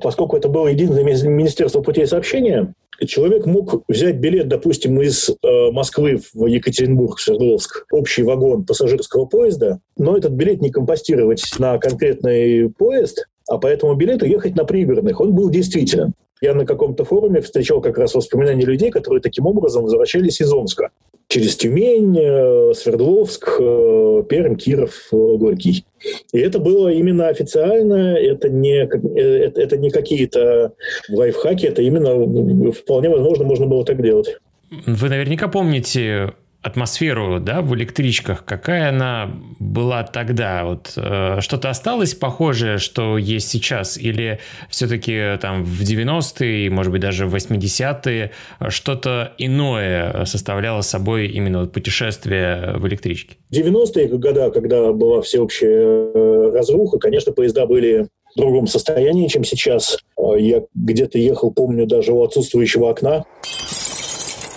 поскольку 0.00 0.36
это 0.36 0.48
было 0.48 0.68
единственное 0.68 1.04
министерство 1.04 1.80
путей 1.80 2.06
сообщения, 2.06 2.74
человек 3.06 3.46
мог 3.46 3.82
взять 3.88 4.16
билет, 4.16 4.48
допустим, 4.48 5.00
из 5.00 5.30
э, 5.30 5.70
Москвы 5.72 6.20
в 6.32 6.46
Екатеринбург, 6.46 7.18
Свердловск, 7.18 7.86
общий 7.90 8.22
вагон 8.22 8.64
пассажирского 8.64 9.26
поезда, 9.26 9.80
но 9.96 10.16
этот 10.16 10.32
билет 10.32 10.60
не 10.62 10.70
компостировать 10.70 11.44
на 11.58 11.78
конкретный 11.78 12.70
поезд, 12.70 13.26
а 13.48 13.58
по 13.58 13.66
этому 13.66 13.94
билету 13.94 14.26
ехать 14.26 14.56
на 14.56 14.64
пригородных. 14.64 15.20
Он 15.20 15.34
был 15.34 15.50
действителен. 15.50 16.14
Я 16.40 16.54
на 16.54 16.66
каком-то 16.66 17.04
форуме 17.04 17.40
встречал 17.40 17.80
как 17.80 17.98
раз 17.98 18.14
воспоминания 18.14 18.64
людей, 18.64 18.90
которые 18.90 19.20
таким 19.20 19.46
образом 19.46 19.84
возвращались 19.84 20.40
из 20.40 20.52
Омска. 20.52 20.90
Через 21.34 21.56
Тюмень, 21.56 22.16
э, 22.16 22.74
Свердловск, 22.74 23.56
э, 23.58 24.22
Пермь, 24.28 24.54
Киров, 24.54 25.08
э, 25.10 25.16
Горький. 25.16 25.84
И 26.32 26.38
это 26.38 26.60
было 26.60 26.90
именно 26.90 27.26
официально, 27.26 28.14
это 28.14 28.48
не, 28.48 28.76
это, 28.84 29.60
это 29.60 29.76
не 29.76 29.90
какие-то 29.90 30.74
лайфхаки, 31.08 31.66
это 31.66 31.82
именно 31.82 32.70
вполне 32.70 33.08
возможно 33.08 33.46
можно 33.46 33.66
было 33.66 33.84
так 33.84 34.00
делать. 34.00 34.38
Вы 34.86 35.08
наверняка 35.08 35.48
помните 35.48 36.34
атмосферу, 36.64 37.40
да, 37.40 37.60
в 37.60 37.74
электричках, 37.74 38.44
какая 38.44 38.88
она 38.88 39.30
была 39.58 40.02
тогда? 40.02 40.64
Вот 40.64 40.94
э, 40.96 41.40
что-то 41.40 41.68
осталось 41.68 42.14
похожее, 42.14 42.78
что 42.78 43.18
есть 43.18 43.48
сейчас, 43.48 43.98
или 43.98 44.40
все-таки 44.70 45.36
там 45.40 45.62
в 45.62 45.82
90-е, 45.82 46.70
может 46.70 46.90
быть 46.90 47.02
даже 47.02 47.26
в 47.26 47.34
80-е 47.34 48.30
что-то 48.68 49.32
иное 49.36 50.24
составляло 50.24 50.80
собой 50.80 51.26
именно 51.26 51.66
путешествие 51.66 52.74
в 52.76 52.88
электричке? 52.88 53.36
В 53.50 53.54
90-е 53.54 54.08
годы, 54.08 54.50
когда 54.50 54.92
была 54.92 55.20
всеобщая 55.20 56.10
э, 56.14 56.50
разруха, 56.54 56.98
конечно, 56.98 57.32
поезда 57.32 57.66
были 57.66 58.08
в 58.34 58.38
другом 58.38 58.66
состоянии, 58.66 59.28
чем 59.28 59.44
сейчас. 59.44 59.98
Э, 60.18 60.38
я 60.38 60.62
где-то 60.74 61.18
ехал, 61.18 61.52
помню, 61.52 61.86
даже 61.86 62.12
у 62.12 62.22
отсутствующего 62.22 62.90
окна. 62.90 63.24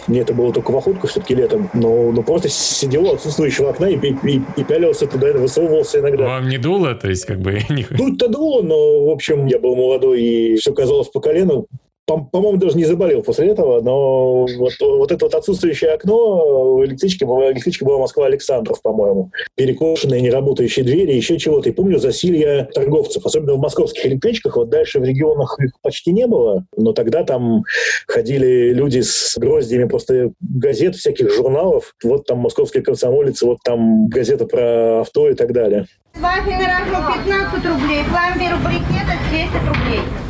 Мне 0.08 0.22
это 0.22 0.34
было 0.34 0.54
только 0.54 0.72
в 0.72 0.78
охотку 0.78 1.08
все-таки 1.08 1.36
летом, 1.36 1.70
но, 1.74 2.12
но 2.12 2.24
просто 2.24 2.50
сидел 2.50 3.06
у 3.06 3.14
отсутствующего 3.14 3.70
окна 3.70 3.86
и, 3.86 3.96
и, 3.96 4.42
и 4.56 4.64
пялился 4.64 5.06
туда, 5.06 5.34
высовывался 5.34 6.00
иногда. 6.00 6.26
Вам 6.26 6.48
не 6.48 6.58
дуло? 6.58 6.96
То 6.96 7.10
есть 7.10 7.26
как 7.26 7.40
бы... 7.40 7.60
Дуть-то 7.92 8.30
дуло, 8.30 8.62
но, 8.62 9.06
в 9.06 9.10
общем, 9.10 9.48
я 9.48 9.60
был 9.60 9.76
молодой, 9.76 10.22
и 10.22 10.56
все 10.56 10.74
казалось 10.74 11.10
по 11.10 11.20
колену 11.20 11.68
по-моему, 12.08 12.58
даже 12.58 12.78
не 12.78 12.86
заболел 12.86 13.22
после 13.22 13.50
этого, 13.50 13.82
но 13.82 14.46
вот, 14.46 14.74
вот 14.80 15.12
это 15.12 15.26
вот 15.26 15.36
отсутствующее 15.36 15.92
окно 15.92 16.78
в 16.78 16.86
электричке, 16.86 17.26
в 17.26 17.52
электричке 17.52 17.84
была 17.84 18.00
Москва-Александров, 18.00 18.82
по-моему. 18.82 19.32
Перекошенные, 19.56 20.22
неработающие 20.22 20.86
двери, 20.86 21.14
еще 21.14 21.38
чего-то. 21.38 21.68
И 21.68 21.74
помню 21.74 22.00
засилье 22.00 22.70
торговцев, 22.74 23.26
особенно 23.26 23.56
в 23.56 23.60
московских 23.60 24.06
электричках. 24.06 24.56
Вот 24.56 24.70
дальше 24.70 25.00
в 25.00 25.04
регионах 25.04 25.60
их 25.60 25.72
почти 25.82 26.14
не 26.14 26.28
было, 26.28 26.66
но 26.78 26.94
тогда 26.94 27.24
там 27.24 27.64
ходили 28.08 28.72
люди 28.72 29.02
с 29.02 29.38
гроздями 29.38 29.84
просто 29.84 30.32
газет, 30.40 30.96
всяких 30.96 31.34
журналов. 31.34 31.94
Вот 32.02 32.26
там 32.26 32.40
московские 32.40 32.84
комсомолец, 32.84 33.42
вот 33.42 33.58
там 33.66 34.08
газета 34.08 34.46
про 34.46 35.02
авто 35.02 35.30
и 35.30 35.34
так 35.34 35.52
далее. 35.52 35.88
Вафельный 36.16 36.66
рожок 36.66 37.24
15 37.26 37.66
рублей, 37.66 38.04
пломбир 38.10 38.56
брикета 38.64 39.18
10 39.30 39.52
рублей. 39.68 40.27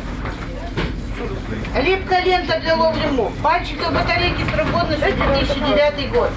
Липкая 1.82 2.24
лента 2.24 2.58
для 2.60 2.74
ловли 2.76 3.06
мух. 3.12 3.30
Пальчика 3.42 3.90
батарейки 3.90 4.42
срок 4.52 4.70
годности 4.72 5.14
2009 5.14 6.12
год. 6.12 6.30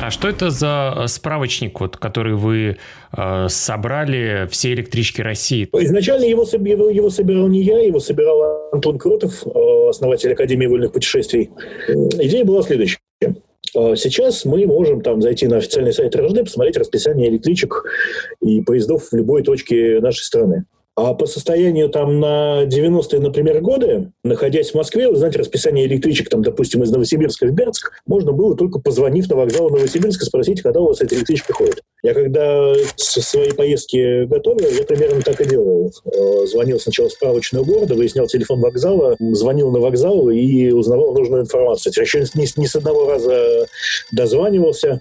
А 0.00 0.10
что 0.10 0.28
это 0.28 0.50
за 0.50 0.94
э, 0.96 1.06
справочник, 1.06 1.78
вот, 1.78 1.96
который 1.96 2.34
вы 2.34 2.78
э, 3.16 3.48
собрали 3.48 4.48
все 4.50 4.72
электрички 4.72 5.20
России? 5.20 5.68
Изначально 5.72 6.24
его, 6.24 6.42
его, 6.42 6.90
его 6.90 7.10
собирал 7.10 7.46
не 7.46 7.62
я, 7.62 7.78
его 7.78 8.00
собирал 8.00 8.70
Антон 8.72 8.98
Кротов, 8.98 9.46
э, 9.46 9.88
основатель 9.88 10.32
Академии 10.32 10.66
вольных 10.66 10.92
путешествий. 10.92 11.50
Идея 11.88 12.44
была 12.44 12.62
следующая. 12.62 12.98
Э, 13.76 13.94
сейчас 13.94 14.44
мы 14.44 14.66
можем 14.66 15.00
там 15.02 15.22
зайти 15.22 15.46
на 15.46 15.58
официальный 15.58 15.92
сайт 15.92 16.16
РЖД, 16.16 16.40
посмотреть 16.44 16.76
расписание 16.76 17.28
электричек 17.28 17.84
и 18.40 18.62
поездов 18.62 19.08
в 19.12 19.16
любой 19.16 19.44
точке 19.44 20.00
нашей 20.00 20.24
страны. 20.24 20.64
А 20.94 21.14
по 21.14 21.24
состоянию 21.24 21.88
там 21.88 22.20
на 22.20 22.64
90-е, 22.64 23.18
например, 23.20 23.62
годы, 23.62 24.12
находясь 24.24 24.72
в 24.72 24.74
Москве, 24.74 25.08
узнать 25.08 25.34
расписание 25.36 25.86
электричек, 25.86 26.28
там, 26.28 26.42
допустим, 26.42 26.82
из 26.82 26.90
Новосибирска 26.90 27.46
в 27.46 27.52
Бердск, 27.52 28.02
можно 28.06 28.32
было 28.32 28.54
только 28.54 28.78
позвонив 28.78 29.28
на 29.30 29.36
вокзал 29.36 29.70
Новосибирска, 29.70 30.26
спросить, 30.26 30.60
когда 30.60 30.80
у 30.80 30.88
вас 30.88 31.00
эта 31.00 31.14
электричка 31.14 31.54
ходит. 31.54 31.80
Я 32.02 32.12
когда 32.12 32.74
своей 32.96 33.54
поездки 33.54 34.24
готовил, 34.24 34.68
я 34.68 34.84
примерно 34.84 35.22
так 35.22 35.40
и 35.40 35.48
делал. 35.48 35.90
Э, 36.04 36.46
звонил 36.46 36.78
сначала 36.78 37.08
в 37.08 37.12
справочную 37.12 37.64
города, 37.64 37.94
выяснял 37.94 38.26
телефон 38.26 38.60
вокзала, 38.60 39.16
звонил 39.18 39.70
на 39.70 39.78
вокзал 39.78 40.28
и 40.28 40.72
узнавал 40.72 41.14
нужную 41.14 41.42
информацию. 41.42 41.92
Еще 41.96 42.20
не, 42.34 42.46
не 42.56 42.66
с 42.66 42.76
одного 42.76 43.08
раза 43.08 43.66
дозванивался. 44.10 45.00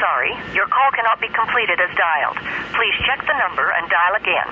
Sorry, 0.00 0.30
your 0.54 0.68
call 0.70 0.90
cannot 0.94 1.18
be 1.20 1.28
completed 1.34 1.78
as 1.82 1.90
dialed. 1.96 2.38
Please 2.78 2.96
check 3.06 3.18
the 3.26 3.34
number 3.34 3.66
and 3.76 3.84
dial 3.90 4.14
again. 4.22 4.48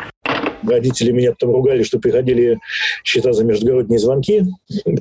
Родители 0.68 1.12
меня 1.12 1.32
там 1.38 1.52
ругали, 1.52 1.84
что 1.84 2.00
приходили 2.00 2.58
счета 3.04 3.32
за 3.32 3.44
междугородние 3.44 4.00
звонки. 4.00 4.42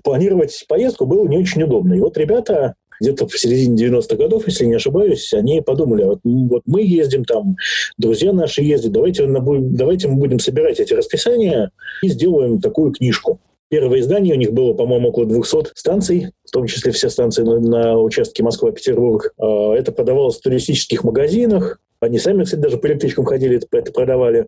Планировать 0.04 0.66
поездку 0.68 1.08
было 1.08 1.28
не 1.28 1.40
очень 1.40 1.64
удобно. 1.64 1.96
И 1.96 2.00
вот 2.00 2.16
ребята 2.18 2.76
где-то 3.02 3.28
в 3.28 3.38
середине 3.40 3.88
90-х 3.88 4.16
годов, 4.16 4.48
если 4.48 4.66
не 4.66 4.76
ошибаюсь, 4.76 5.34
они 5.34 5.62
подумали, 5.62 6.04
вот, 6.04 6.20
вот 6.24 6.62
мы 6.68 6.84
ездим 6.84 7.26
там, 7.26 7.56
друзья 7.98 8.32
наши 8.32 8.62
ездят, 8.62 8.92
давайте, 8.92 9.26
давайте 9.28 10.08
мы 10.08 10.16
будем 10.18 10.40
собирать 10.40 10.80
эти 10.80 10.94
расписания 10.94 11.72
и 12.04 12.08
сделаем 12.08 12.62
такую 12.62 12.92
книжку. 12.92 13.40
Первое 13.68 14.00
издание 14.00 14.36
у 14.36 14.38
них 14.38 14.54
было, 14.54 14.74
по-моему, 14.74 15.10
около 15.10 15.26
200 15.26 15.72
станций, 15.74 16.32
том 16.56 16.68
числе 16.68 16.94
все 16.94 17.10
станции 17.10 17.44
на, 17.44 17.60
на 17.60 18.00
участке 18.00 18.42
Москва-Петербург. 18.42 19.34
А, 19.38 19.74
это 19.74 19.92
продавалось 19.92 20.38
в 20.38 20.42
туристических 20.42 21.04
магазинах. 21.04 21.80
Они 22.00 22.18
сами, 22.18 22.46
кстати, 22.46 22.62
даже 22.62 22.78
по 22.78 22.88
электричкам 22.88 23.26
ходили, 23.26 23.58
это 23.72 23.92
продавали. 23.92 24.48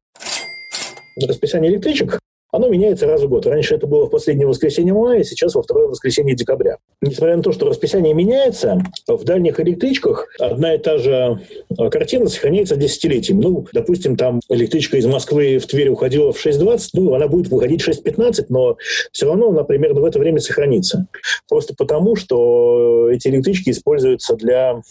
Расписание 1.22 1.70
электричек 1.70 2.20
оно 2.52 2.70
меняется 2.70 3.08
раз 3.08 3.22
в 3.22 3.28
год. 3.28 3.46
Раньше 3.46 3.76
это 3.76 3.88
было 3.88 4.06
в 4.06 4.10
последнее 4.10 4.48
воскресенье 4.48 4.94
мая, 4.94 5.24
сейчас 5.24 5.56
во 5.56 5.62
второе 5.62 5.88
воскресенье 5.88 6.36
декабря. 6.36 6.78
Несмотря 7.02 7.38
на 7.38 7.44
то, 7.44 7.52
что 7.52 7.68
расписание 7.68 8.14
меняется, 8.14 8.82
в 9.08 9.24
дальних 9.24 9.60
электричках 9.60 10.28
одна 10.40 10.76
и 10.76 10.78
та 10.78 10.98
же 10.98 11.42
а, 11.78 11.90
картина 11.90 12.28
сохраняется 12.28 12.76
десятилетиями. 12.76 13.42
Ну, 13.42 13.68
допустим, 13.74 14.16
там 14.16 14.40
электричка 14.50 14.98
из 14.98 15.06
Москвы 15.06 15.58
в 15.58 15.68
Тверь 15.68 15.90
уходила 15.90 16.32
в 16.32 16.46
6.20, 16.46 16.90
ну, 16.94 17.14
она 17.14 17.28
будет 17.28 17.50
выходить 17.50 17.82
в 17.82 17.90
6.15, 17.90 18.46
но 18.50 18.78
все 19.12 19.28
равно 19.28 19.50
она 19.50 19.64
примерно 19.64 20.02
в 20.02 20.06
это 20.06 20.20
время 20.20 20.40
сохранится. 20.40 21.08
Просто 21.50 21.76
потому, 21.78 22.16
что 22.16 23.10
эти 23.12 23.28
электрички 23.28 23.72
используются 23.72 24.36
для 24.36 24.82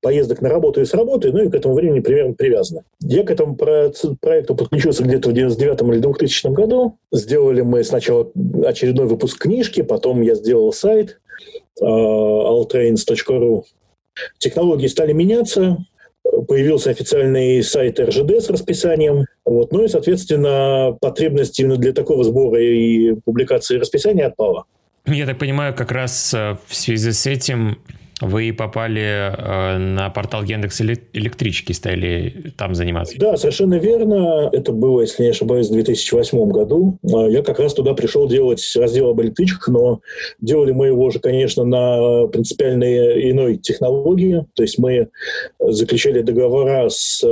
поездок 0.00 0.40
на 0.40 0.48
работу 0.48 0.80
и 0.80 0.84
с 0.84 0.94
работы, 0.94 1.32
ну 1.32 1.44
и 1.44 1.50
к 1.50 1.54
этому 1.54 1.74
времени 1.74 2.00
примерно 2.00 2.34
привязаны. 2.34 2.82
Я 3.00 3.24
к 3.24 3.30
этому 3.30 3.56
проекту 3.56 4.54
подключился 4.54 5.02
где-то 5.02 5.30
в 5.30 5.32
99 5.32 5.82
или 5.82 5.98
2000 5.98 6.48
году. 6.48 6.96
Сделали 7.12 7.62
мы 7.62 7.84
сначала 7.84 8.30
очередной 8.64 9.06
выпуск 9.06 9.38
книжки, 9.38 9.82
потом 9.82 10.22
я 10.22 10.34
сделал 10.34 10.72
сайт 10.72 11.20
uh, 11.80 11.86
alltrains.ru. 11.86 13.64
Технологии 14.38 14.86
стали 14.86 15.12
меняться, 15.12 15.78
появился 16.46 16.90
официальный 16.90 17.62
сайт 17.62 18.00
РЖД 18.00 18.42
с 18.42 18.50
расписанием. 18.50 19.26
Вот. 19.44 19.72
Ну 19.72 19.84
и, 19.84 19.88
соответственно, 19.88 20.96
потребность 21.00 21.58
именно 21.58 21.76
для 21.76 21.92
такого 21.92 22.24
сбора 22.24 22.60
и 22.62 23.14
публикации 23.24 23.78
расписания 23.78 24.26
отпала. 24.26 24.64
Я 25.06 25.26
так 25.26 25.38
понимаю, 25.38 25.74
как 25.74 25.90
раз 25.90 26.34
э, 26.34 26.56
в 26.66 26.74
связи 26.74 27.12
с 27.12 27.26
этим 27.26 27.78
вы 28.20 28.52
попали 28.52 29.32
э, 29.32 29.78
на 29.78 30.10
портал 30.10 30.42
Яндекс 30.42 30.80
Электрички, 30.80 31.72
стали 31.72 32.52
там 32.56 32.74
заниматься. 32.74 33.16
Да, 33.18 33.36
совершенно 33.36 33.74
верно. 33.74 34.50
Это 34.52 34.72
было, 34.72 35.02
если 35.02 35.24
не 35.24 35.30
ошибаюсь, 35.30 35.68
в 35.68 35.72
2008 35.72 36.48
году. 36.50 36.98
А, 37.12 37.28
я 37.28 37.42
как 37.42 37.58
раз 37.60 37.74
туда 37.74 37.94
пришел 37.94 38.28
делать 38.28 38.62
раздел 38.76 39.10
об 39.10 39.20
электричках, 39.20 39.68
но 39.68 40.00
делали 40.40 40.72
мы 40.72 40.88
его 40.88 41.10
же, 41.10 41.20
конечно, 41.20 41.64
на 41.64 42.26
принципиально 42.28 42.84
иной 43.30 43.56
технологии. 43.56 44.44
То 44.54 44.62
есть 44.62 44.78
мы 44.78 45.08
заключали 45.60 46.22
договора 46.22 46.88
с 46.88 47.22
э, 47.22 47.26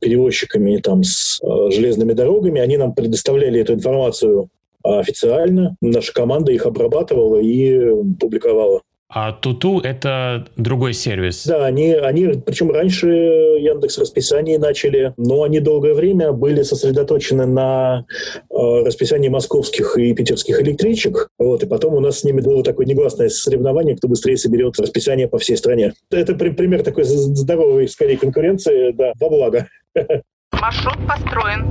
перевозчиками, 0.00 0.78
там, 0.78 1.02
с 1.04 1.40
э, 1.42 1.70
железными 1.70 2.12
дорогами. 2.12 2.60
Они 2.60 2.76
нам 2.76 2.94
предоставляли 2.94 3.60
эту 3.60 3.74
информацию 3.74 4.48
официально. 4.82 5.76
Наша 5.80 6.12
команда 6.12 6.52
их 6.52 6.66
обрабатывала 6.66 7.38
и 7.38 7.78
публиковала. 8.18 8.80
А 9.14 9.32
Туту– 9.32 9.78
это 9.84 10.46
другой 10.56 10.94
сервис. 10.94 11.46
Да, 11.46 11.66
они, 11.66 11.92
они, 11.92 12.28
причем 12.46 12.70
раньше 12.70 13.08
Яндекс 13.08 13.98
расписание 13.98 14.58
начали, 14.58 15.12
но 15.18 15.42
они 15.42 15.60
долгое 15.60 15.92
время 15.92 16.32
были 16.32 16.62
сосредоточены 16.62 17.44
на 17.44 18.06
э, 18.30 18.54
расписании 18.54 19.28
московских 19.28 19.98
и 19.98 20.14
питерских 20.14 20.62
электричек. 20.62 21.28
Вот, 21.38 21.62
и 21.62 21.66
потом 21.66 21.94
у 21.94 22.00
нас 22.00 22.20
с 22.20 22.24
ними 22.24 22.40
было 22.40 22.64
такое 22.64 22.86
негласное 22.86 23.28
соревнование, 23.28 23.96
кто 23.96 24.08
быстрее 24.08 24.38
соберет 24.38 24.80
расписание 24.80 25.28
по 25.28 25.36
всей 25.36 25.58
стране. 25.58 25.92
Это 26.10 26.34
при, 26.34 26.48
пример 26.48 26.82
такой 26.82 27.04
здоровой, 27.04 27.88
скорее, 27.88 28.16
конкуренции, 28.16 28.92
да, 28.92 29.12
во 29.20 29.28
благо. 29.28 29.68
Маршрут 30.52 30.96
построен. 31.06 31.66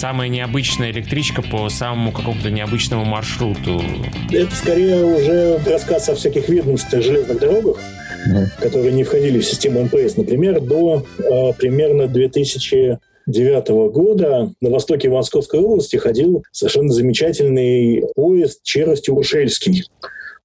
Самая 0.00 0.30
необычная 0.30 0.92
электричка 0.92 1.42
по 1.42 1.68
самому 1.68 2.10
какому-то 2.10 2.50
необычному 2.50 3.04
маршруту? 3.04 3.82
Это 4.32 4.54
скорее 4.54 5.04
уже 5.04 5.58
рассказ 5.66 6.08
о 6.08 6.14
всяких 6.14 6.48
ведомствах 6.48 7.02
железных 7.02 7.38
дорогах, 7.38 7.76
mm-hmm. 8.26 8.46
которые 8.62 8.92
не 8.92 9.04
входили 9.04 9.38
в 9.40 9.44
систему 9.44 9.82
МПС. 9.82 10.16
Например, 10.16 10.58
до 10.58 11.04
э, 11.18 11.52
примерно 11.58 12.06
2000 12.06 12.98
2009 13.26 13.92
года 13.92 14.50
на 14.62 14.70
востоке 14.70 15.10
Московской 15.10 15.60
области 15.60 15.96
ходил 15.96 16.42
совершенно 16.50 16.90
замечательный 16.90 18.02
поезд 18.16 18.60
Черостью-Ушельский. 18.64 19.84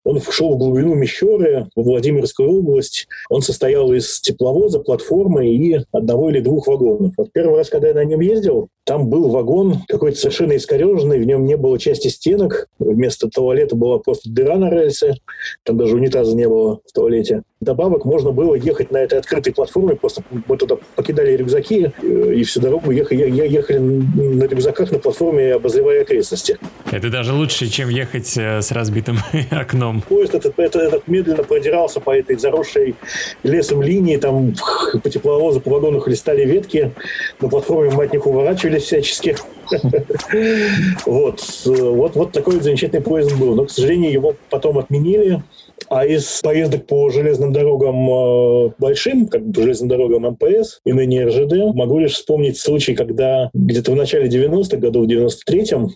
Он 0.04 0.22
шел 0.22 0.54
в 0.54 0.58
глубину 0.58 0.94
Мещеры, 0.94 1.68
в 1.76 1.82
Владимирскую 1.82 2.60
область. 2.60 3.08
Он 3.30 3.42
состоял 3.42 3.92
из 3.92 4.20
тепловоза, 4.20 4.80
платформы 4.80 5.50
и 5.50 5.80
одного 5.94 6.30
или 6.30 6.42
двух 6.42 6.68
вагонов. 6.68 7.14
Вот 7.18 7.32
первый 7.32 7.58
раз, 7.58 7.70
когда 7.70 7.88
я 7.88 7.96
на 7.96 8.04
нем 8.04 8.20
ездил, 8.20 8.70
там 8.86 9.08
был 9.08 9.30
вагон 9.30 9.80
какой-то 9.88 10.18
совершенно 10.18 10.56
искореженный, 10.56 11.20
в 11.20 11.26
нем 11.26 11.46
не 11.46 11.58
было 11.58 11.80
части 11.80 12.08
стенок, 12.08 12.68
вместо 12.80 13.28
туалета 13.28 13.76
была 13.76 13.98
просто 13.98 14.30
дыра 14.30 14.58
на 14.58 14.70
рельсе, 14.70 15.16
там 15.64 15.78
даже 15.78 15.96
унитаза 15.96 16.36
не 16.36 16.48
было 16.48 16.80
в 16.86 16.92
туалете. 16.94 17.42
Добавок 17.62 18.06
можно 18.06 18.32
было 18.32 18.54
ехать 18.54 18.92
на 18.92 18.98
этой 18.98 19.18
открытой 19.18 19.54
платформе, 19.54 19.96
просто 19.96 20.24
мы 20.48 20.56
туда 20.56 20.76
покидали 20.96 21.36
рюкзаки 21.36 21.92
э, 22.04 22.34
и 22.36 22.44
всю 22.44 22.60
дорогу 22.60 22.92
ехали, 22.92 23.28
ехали 23.28 23.80
на 23.80 24.44
рюкзаках 24.44 24.92
на 24.92 25.00
платформе, 25.00 25.54
обозревая 25.54 26.04
окрестности. 26.04 26.60
Это 26.92 27.10
даже 27.10 27.34
лучше, 27.34 27.68
чем 27.68 27.90
ехать 27.90 28.38
э, 28.38 28.62
с 28.62 28.72
разбитым 28.72 29.18
окном. 29.50 30.04
Поезд 30.08 30.36
этот, 30.36 30.60
этот, 30.60 30.84
этот 30.84 31.08
медленно 31.08 31.44
продирался 31.44 32.00
по 32.02 32.16
этой 32.16 32.36
заросшей 32.36 32.96
лесом 33.42 33.82
линии, 33.82 34.18
там 34.18 34.54
по 35.02 35.10
тепловозу, 35.10 35.60
по 35.60 35.72
вагону 35.72 36.02
хлестали 36.02 36.46
ветки, 36.46 36.92
на 37.40 37.50
платформе 37.50 37.90
мы 37.90 38.04
от 38.04 38.14
них 38.14 38.28
уворачивались 38.76 38.84
всячески. 38.84 39.36
Вот. 41.06 41.42
вот, 41.66 42.16
вот 42.16 42.32
такой 42.32 42.60
замечательный 42.62 43.02
поезд 43.02 43.36
был. 43.38 43.56
Но, 43.56 43.66
к 43.66 43.72
сожалению, 43.72 44.12
его 44.12 44.36
потом 44.50 44.78
отменили. 44.78 45.42
А 45.90 46.06
из 46.06 46.42
поездок 46.42 46.88
по 46.88 47.10
железным 47.10 47.52
дорогам 47.52 48.10
э, 48.10 48.72
большим, 48.80 49.28
как 49.28 49.46
бы 49.46 49.62
железным 49.62 49.90
дорогам 49.90 50.24
МПС 50.32 50.80
и 50.86 50.94
ныне 50.94 51.26
РЖД, 51.26 51.76
могу 51.76 52.00
лишь 52.00 52.14
вспомнить 52.14 52.58
случай, 52.58 52.96
когда 52.96 53.50
где-то 53.54 53.92
в 53.92 53.96
начале 53.96 54.30
90-х 54.30 54.78
годов, 54.78 55.06
в 55.06 55.10
93-м, 55.10 55.92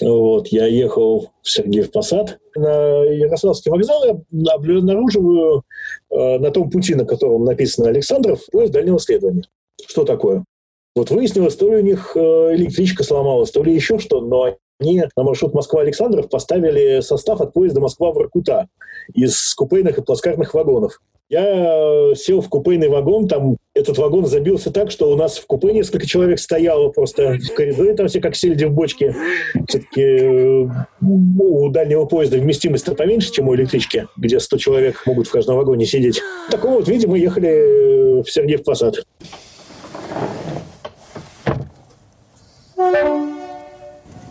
вот, 0.00 0.48
я 0.48 0.66
ехал 0.66 1.30
в 1.42 1.50
Сергеев 1.50 1.90
Посад. 1.90 2.38
На 2.54 3.02
Ярославский 3.04 3.70
вокзал 3.70 4.04
я 4.04 4.52
обнаруживаю 4.52 5.64
э, 6.10 6.38
на 6.38 6.50
том 6.50 6.70
пути, 6.70 6.94
на 6.94 7.04
котором 7.04 7.44
написано 7.44 7.88
Александров, 7.88 8.40
поезд 8.50 8.72
дальнего 8.72 8.98
следования. 8.98 9.44
Что 9.86 10.04
такое? 10.04 10.44
Вот 10.98 11.10
выяснилось, 11.10 11.54
то 11.54 11.70
ли 11.70 11.76
у 11.76 11.80
них 11.80 12.10
э, 12.16 12.18
электричка 12.56 13.04
сломалась, 13.04 13.52
то 13.52 13.62
ли 13.62 13.72
еще 13.72 14.00
что, 14.00 14.20
но 14.20 14.56
они 14.80 15.04
на 15.16 15.22
маршрут 15.22 15.54
Москва-Александров 15.54 16.28
поставили 16.28 17.02
состав 17.02 17.40
от 17.40 17.52
поезда 17.52 17.80
Москва-Воркута 17.80 18.66
из 19.14 19.54
купейных 19.54 19.98
и 19.98 20.02
плацкартных 20.02 20.54
вагонов. 20.54 21.00
Я 21.28 21.44
э, 22.10 22.14
сел 22.16 22.40
в 22.40 22.48
купейный 22.48 22.88
вагон, 22.88 23.28
там 23.28 23.58
этот 23.74 23.96
вагон 23.96 24.26
забился 24.26 24.72
так, 24.72 24.90
что 24.90 25.12
у 25.12 25.14
нас 25.14 25.38
в 25.38 25.46
купе 25.46 25.72
несколько 25.72 26.04
человек 26.04 26.40
стояло 26.40 26.88
просто 26.88 27.38
в 27.38 27.54
коридоре, 27.54 27.94
там 27.94 28.08
все 28.08 28.20
как 28.20 28.34
сельди 28.34 28.64
в 28.64 28.72
бочке. 28.72 29.14
Все-таки 29.68 30.02
э, 30.02 30.66
у 31.00 31.68
дальнего 31.70 32.06
поезда 32.06 32.38
вместимость-то 32.38 32.96
поменьше, 32.96 33.30
чем 33.30 33.46
у 33.46 33.54
электрички, 33.54 34.08
где 34.16 34.40
100 34.40 34.56
человек 34.56 35.06
могут 35.06 35.28
в 35.28 35.30
каждом 35.30 35.58
вагоне 35.58 35.86
сидеть. 35.86 36.20
В 36.50 36.60
вот 36.60 36.88
виде 36.88 37.06
мы 37.06 37.20
ехали 37.20 38.20
в 38.20 38.28
Сергеев 38.28 38.64
Посад. 38.64 39.04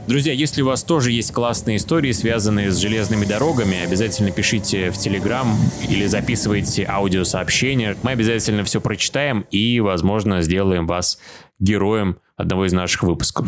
Друзья, 0.08 0.32
если 0.32 0.62
у 0.62 0.68
вас 0.68 0.84
тоже 0.84 1.12
есть 1.12 1.34
классные 1.34 1.76
истории, 1.76 2.14
связанные 2.14 2.72
с 2.72 2.78
железными 2.78 3.26
дорогами, 3.26 3.84
обязательно 3.84 4.32
пишите 4.32 4.90
в 4.90 4.98
Телеграм 4.98 5.54
или 5.90 6.06
записывайте 6.06 6.86
аудиосообщения. 6.86 7.98
Мы 8.04 8.12
обязательно 8.12 8.64
все 8.64 8.80
прочитаем 8.80 9.46
и, 9.52 9.82
возможно, 9.82 10.42
сделаем 10.42 10.88
вас 10.88 11.20
героем 11.60 12.20
одного 12.38 12.66
из 12.66 12.72
наших 12.72 13.04
выпусков. 13.04 13.48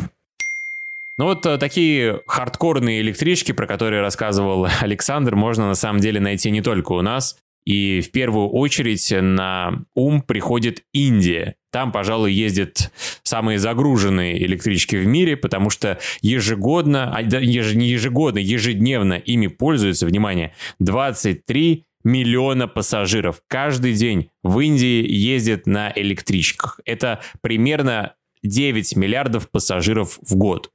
Ну 1.17 1.25
вот 1.25 1.45
э, 1.45 1.57
такие 1.57 2.21
хардкорные 2.27 3.01
электрички, 3.01 3.53
про 3.53 3.65
которые 3.65 4.01
рассказывал 4.01 4.67
Александр, 4.81 5.35
можно 5.35 5.67
на 5.67 5.75
самом 5.75 6.01
деле 6.01 6.19
найти 6.19 6.51
не 6.51 6.61
только 6.61 6.91
у 6.91 7.01
нас. 7.01 7.37
И 7.69 8.01
в 8.01 8.09
первую 8.09 8.49
очередь 8.49 9.13
на 9.15 9.83
ум 9.93 10.23
приходит 10.23 10.81
Индия. 10.91 11.53
Там, 11.71 11.91
пожалуй, 11.91 12.33
ездят 12.33 12.91
самые 13.21 13.59
загруженные 13.59 14.43
электрички 14.43 14.95
в 14.95 15.05
мире, 15.05 15.37
потому 15.37 15.69
что 15.69 15.99
ежегодно, 16.21 17.15
а, 17.15 17.21
еж, 17.21 17.75
не 17.75 17.89
ежегодно, 17.89 18.39
ежедневно 18.39 19.13
ими 19.13 19.45
пользуются, 19.45 20.07
внимание, 20.07 20.55
23 20.79 21.85
миллиона 22.03 22.67
пассажиров. 22.67 23.43
Каждый 23.47 23.93
день 23.93 24.31
в 24.41 24.59
Индии 24.59 25.05
ездят 25.07 25.67
на 25.67 25.93
электричках. 25.95 26.79
Это 26.85 27.21
примерно 27.41 28.15
9 28.41 28.95
миллиардов 28.95 29.47
пассажиров 29.51 30.17
в 30.27 30.35
год. 30.35 30.71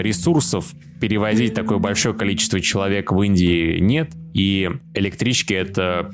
Ресурсов 0.00 0.72
перевозить 1.00 1.54
такое 1.54 1.78
большое 1.78 2.14
количество 2.14 2.60
человек 2.60 3.12
в 3.12 3.22
Индии 3.22 3.78
нет, 3.78 4.12
и 4.34 4.70
электрички 4.94 5.54
это 5.54 6.10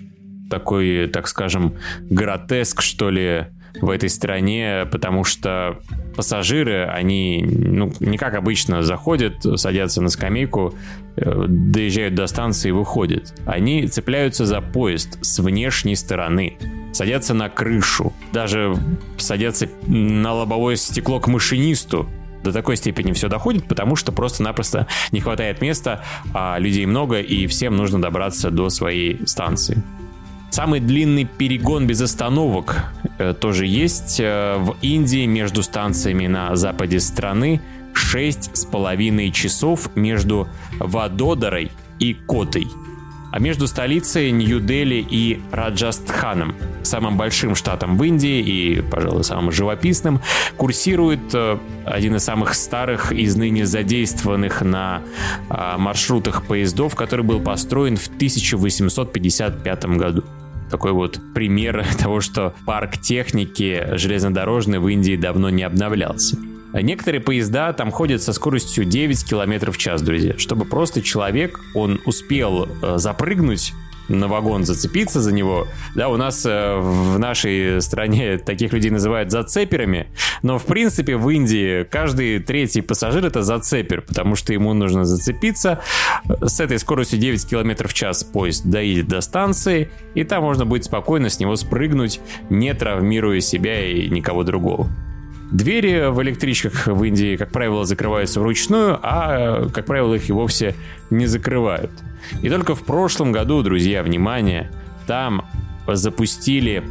такой, 0.48 1.08
так 1.08 1.26
скажем, 1.28 1.74
гротеск, 2.08 2.82
что 2.82 3.10
ли, 3.10 3.46
в 3.80 3.90
этой 3.90 4.08
стране, 4.08 4.86
потому 4.90 5.24
что 5.24 5.78
пассажиры, 6.14 6.84
они, 6.86 7.44
ну, 7.46 7.92
не 8.00 8.16
как 8.16 8.34
обычно 8.34 8.82
заходят, 8.82 9.34
садятся 9.58 10.00
на 10.00 10.08
скамейку, 10.08 10.74
э, 11.16 11.44
доезжают 11.46 12.14
до 12.14 12.26
станции 12.26 12.68
и 12.68 12.72
выходят. 12.72 13.34
Они 13.44 13.86
цепляются 13.86 14.46
за 14.46 14.60
поезд 14.60 15.18
с 15.22 15.38
внешней 15.40 15.96
стороны, 15.96 16.58
садятся 16.92 17.34
на 17.34 17.48
крышу, 17.48 18.12
даже 18.32 18.76
садятся 19.18 19.68
на 19.86 20.32
лобовое 20.32 20.76
стекло 20.76 21.20
к 21.20 21.26
машинисту, 21.28 22.08
до 22.46 22.52
такой 22.52 22.76
степени 22.76 23.12
все 23.12 23.28
доходит, 23.28 23.66
потому 23.66 23.96
что 23.96 24.12
просто-напросто 24.12 24.86
не 25.12 25.20
хватает 25.20 25.60
места, 25.60 26.02
а 26.32 26.58
людей 26.58 26.86
много, 26.86 27.20
и 27.20 27.46
всем 27.46 27.76
нужно 27.76 28.00
добраться 28.00 28.50
до 28.50 28.70
своей 28.70 29.26
станции. 29.26 29.82
Самый 30.50 30.80
длинный 30.80 31.24
перегон 31.24 31.86
без 31.86 32.00
остановок 32.00 32.92
э, 33.18 33.34
тоже 33.34 33.66
есть 33.66 34.20
э, 34.20 34.56
в 34.58 34.76
Индии 34.80 35.26
между 35.26 35.62
станциями 35.62 36.28
на 36.28 36.54
западе 36.56 37.00
страны. 37.00 37.60
Шесть 37.92 38.56
с 38.56 38.64
половиной 38.64 39.32
часов 39.32 39.90
между 39.96 40.48
Вадодарой 40.78 41.72
и 41.98 42.14
Котой– 42.14 42.68
а 43.36 43.38
между 43.38 43.66
столицей 43.66 44.30
Нью-Дели 44.30 44.94
и 44.94 45.42
Раджастханом, 45.52 46.54
самым 46.82 47.18
большим 47.18 47.54
штатом 47.54 47.98
в 47.98 48.02
Индии 48.02 48.40
и, 48.40 48.80
пожалуй, 48.80 49.24
самым 49.24 49.52
живописным, 49.52 50.22
курсирует 50.56 51.34
э, 51.34 51.58
один 51.84 52.16
из 52.16 52.24
самых 52.24 52.54
старых 52.54 53.12
из 53.12 53.36
ныне 53.36 53.66
задействованных 53.66 54.62
на 54.62 55.02
а, 55.50 55.76
маршрутах 55.76 56.46
поездов, 56.46 56.94
который 56.94 57.26
был 57.26 57.40
построен 57.40 57.98
в 57.98 58.06
1855 58.06 59.84
году 59.84 60.24
такой 60.70 60.92
вот 60.92 61.20
пример 61.34 61.84
того, 61.98 62.22
что 62.22 62.54
парк 62.64 62.98
техники 63.02 63.86
железнодорожный 63.98 64.78
в 64.78 64.88
Индии 64.88 65.16
давно 65.16 65.50
не 65.50 65.62
обновлялся. 65.62 66.38
Некоторые 66.82 67.20
поезда 67.20 67.72
там 67.72 67.90
ходят 67.90 68.22
со 68.22 68.32
скоростью 68.32 68.84
9 68.84 69.24
км 69.24 69.70
в 69.70 69.78
час, 69.78 70.02
друзья, 70.02 70.34
чтобы 70.38 70.64
просто 70.64 71.02
человек, 71.02 71.60
он 71.74 72.00
успел 72.04 72.68
э, 72.82 72.98
запрыгнуть 72.98 73.72
на 74.08 74.28
вагон 74.28 74.64
зацепиться 74.64 75.20
за 75.20 75.32
него. 75.32 75.66
Да, 75.94 76.08
у 76.08 76.16
нас 76.16 76.44
э, 76.46 76.76
в 76.76 77.18
нашей 77.18 77.80
стране 77.80 78.38
таких 78.44 78.72
людей 78.72 78.90
называют 78.90 79.30
зацеперами, 79.30 80.08
но 80.42 80.58
в 80.58 80.64
принципе 80.64 81.16
в 81.16 81.28
Индии 81.28 81.84
каждый 81.84 82.38
третий 82.40 82.82
пассажир 82.82 83.24
это 83.24 83.42
зацепер, 83.42 84.02
потому 84.02 84.36
что 84.36 84.52
ему 84.52 84.72
нужно 84.74 85.04
зацепиться. 85.04 85.80
С 86.40 86.60
этой 86.60 86.78
скоростью 86.78 87.18
9 87.18 87.48
км 87.48 87.88
в 87.88 87.94
час 87.94 88.24
поезд 88.24 88.64
доедет 88.64 89.08
до 89.08 89.20
станции, 89.20 89.90
и 90.14 90.24
там 90.24 90.42
можно 90.42 90.66
будет 90.66 90.84
спокойно 90.84 91.28
с 91.28 91.40
него 91.40 91.56
спрыгнуть, 91.56 92.20
не 92.50 92.74
травмируя 92.74 93.40
себя 93.40 93.90
и 93.90 94.08
никого 94.08 94.44
другого. 94.44 94.88
Двери 95.50 96.10
в 96.10 96.20
электричках 96.22 96.88
в 96.88 97.04
Индии, 97.04 97.36
как 97.36 97.50
правило, 97.50 97.84
закрываются 97.84 98.40
вручную, 98.40 98.98
а, 99.02 99.68
как 99.68 99.86
правило, 99.86 100.14
их 100.14 100.28
и 100.28 100.32
вовсе 100.32 100.74
не 101.10 101.26
закрывают. 101.26 101.92
И 102.42 102.48
только 102.48 102.74
в 102.74 102.82
прошлом 102.82 103.30
году, 103.30 103.62
друзья, 103.62 104.02
внимание, 104.02 104.72
там 105.06 105.46
запустили 105.86 106.82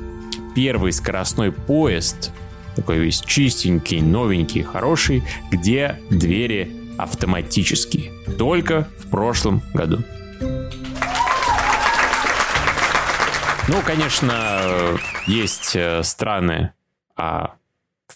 первый 0.56 0.94
скоростной 0.94 1.52
поезд, 1.52 2.32
такой 2.78 3.00
весь 3.00 3.22
чистенький, 3.22 4.00
новенький, 4.00 4.64
хороший, 4.64 5.24
где 5.52 6.00
двери 6.10 6.72
автоматические. 6.98 8.14
Только 8.38 8.88
в 9.00 9.10
прошлом 9.10 9.62
году. 9.74 10.00
Ну, 13.68 13.82
конечно, 13.84 14.98
есть 15.28 15.76
э, 15.76 16.04
страны, 16.04 16.72
а 17.18 17.56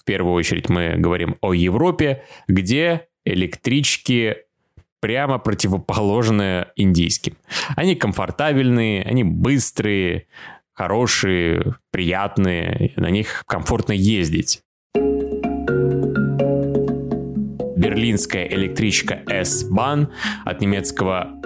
первую 0.10 0.34
очередь 0.34 0.70
мы 0.70 0.96
говорим 0.98 1.36
о 1.40 1.54
Европе, 1.54 2.24
где 2.48 3.10
электрички 3.26 4.38
прямо 5.02 5.38
противоположны 5.38 6.66
индийским. 6.76 7.38
Они 7.76 7.94
комфортабельные, 7.94 9.04
они 9.04 9.24
быстрые, 9.24 10.26
хорошие, 10.74 11.76
приятные, 11.92 12.92
на 12.96 13.12
них 13.12 13.44
комфортно 13.46 13.92
ездить. 13.92 14.64
Берлинская 17.76 18.48
электричка 18.48 19.22
S-Bahn 19.28 20.08
от 20.44 20.60
немецкого 20.60 21.40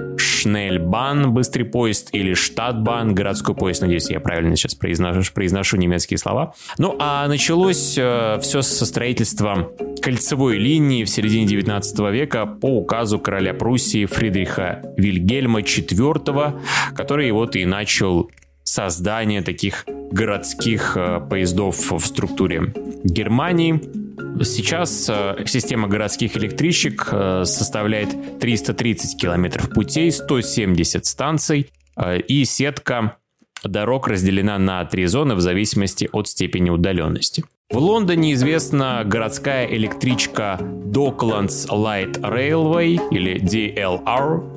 Schnellbahn, 0.44 1.28
быстрый 1.28 1.64
поезд, 1.64 2.10
или 2.12 2.34
Stadtbahn, 2.34 3.14
городской 3.14 3.56
поезд. 3.56 3.82
Надеюсь, 3.82 4.10
я 4.10 4.20
правильно 4.20 4.56
сейчас 4.56 4.76
произношу, 4.76 5.32
произношу 5.34 5.78
немецкие 5.78 6.18
слова. 6.18 6.54
Ну, 6.78 6.96
а 7.00 7.28
началось 7.28 7.96
э, 7.98 8.40
все 8.42 8.62
со 8.62 8.86
строительства 8.86 9.72
кольцевой 10.02 10.58
линии 10.58 11.04
в 11.04 11.10
середине 11.10 11.46
19 11.48 12.00
века 12.12 12.46
по 12.46 12.78
указу 12.78 13.20
короля 13.20 13.54
Пруссии 13.54 14.06
Фридриха 14.06 14.82
Вильгельма 14.98 15.62
IV, 15.62 16.62
который 16.96 17.32
вот 17.32 17.56
и 17.56 17.66
начал 17.66 18.30
создание 18.64 19.42
таких 19.42 19.86
городских 20.12 20.96
э, 20.96 21.20
поездов 21.30 21.92
в 21.92 22.06
структуре 22.06 22.74
Германии. 23.04 24.03
Сейчас 24.42 25.08
э, 25.10 25.44
система 25.46 25.88
городских 25.88 26.36
электричек 26.36 27.08
э, 27.12 27.44
составляет 27.46 28.40
330 28.40 29.22
километров 29.22 29.70
путей, 29.70 30.12
170 30.12 31.06
станций, 31.06 31.72
э, 31.96 32.20
и 32.20 32.44
сетка 32.46 33.18
дорог 33.64 34.08
разделена 34.08 34.58
на 34.58 34.84
три 34.86 35.06
зоны 35.06 35.36
в 35.36 35.42
зависимости 35.42 36.10
от 36.12 36.28
степени 36.28 36.70
удаленности. 36.70 37.44
В 37.70 37.78
Лондоне 37.78 38.34
известна 38.34 39.04
городская 39.06 39.66
электричка 39.68 40.60
Docklands 40.62 41.68
Light 41.70 42.20
Railway 42.22 43.00
или 43.10 43.42
DLR, 43.42 44.53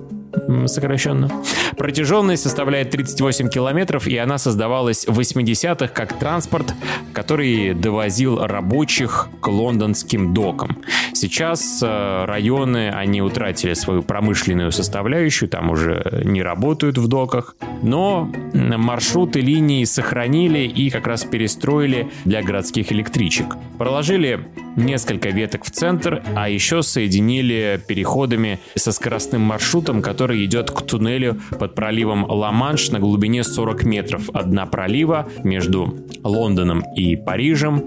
сокращенно. 0.66 1.30
Протяженность 1.76 2.42
составляет 2.42 2.90
38 2.90 3.48
километров, 3.48 4.06
и 4.06 4.16
она 4.16 4.38
создавалась 4.38 5.06
в 5.06 5.18
80-х 5.18 5.88
как 5.88 6.18
транспорт, 6.18 6.74
который 7.12 7.74
довозил 7.74 8.38
рабочих 8.44 9.28
к 9.40 9.48
лондонским 9.48 10.34
докам. 10.34 10.78
Сейчас 11.12 11.82
э, 11.82 12.24
районы, 12.26 12.90
они 12.90 13.22
утратили 13.22 13.74
свою 13.74 14.02
промышленную 14.02 14.72
составляющую, 14.72 15.48
там 15.48 15.70
уже 15.70 16.22
не 16.24 16.42
работают 16.42 16.98
в 16.98 17.08
доках, 17.08 17.56
но 17.82 18.30
маршруты 18.52 19.40
линии 19.40 19.84
сохранили 19.84 20.60
и 20.60 20.90
как 20.90 21.06
раз 21.06 21.24
перестроили 21.24 22.08
для 22.24 22.42
городских 22.42 22.92
электричек. 22.92 23.56
Проложили 23.78 24.40
несколько 24.76 25.30
веток 25.30 25.64
в 25.64 25.70
центр, 25.70 26.22
а 26.34 26.48
еще 26.48 26.82
соединили 26.82 27.80
переходами 27.86 28.60
со 28.74 28.92
скоростным 28.92 29.40
маршрутом, 29.42 30.02
который 30.02 30.25
идет 30.34 30.70
к 30.70 30.82
туннелю 30.82 31.40
под 31.58 31.74
проливом 31.74 32.24
Ла-Манш 32.24 32.90
на 32.90 32.98
глубине 32.98 33.44
40 33.44 33.84
метров 33.84 34.30
от 34.30 34.50
дна 34.50 34.66
пролива 34.66 35.28
между 35.44 35.94
Лондоном 36.24 36.82
и 36.94 37.16
Парижем. 37.16 37.84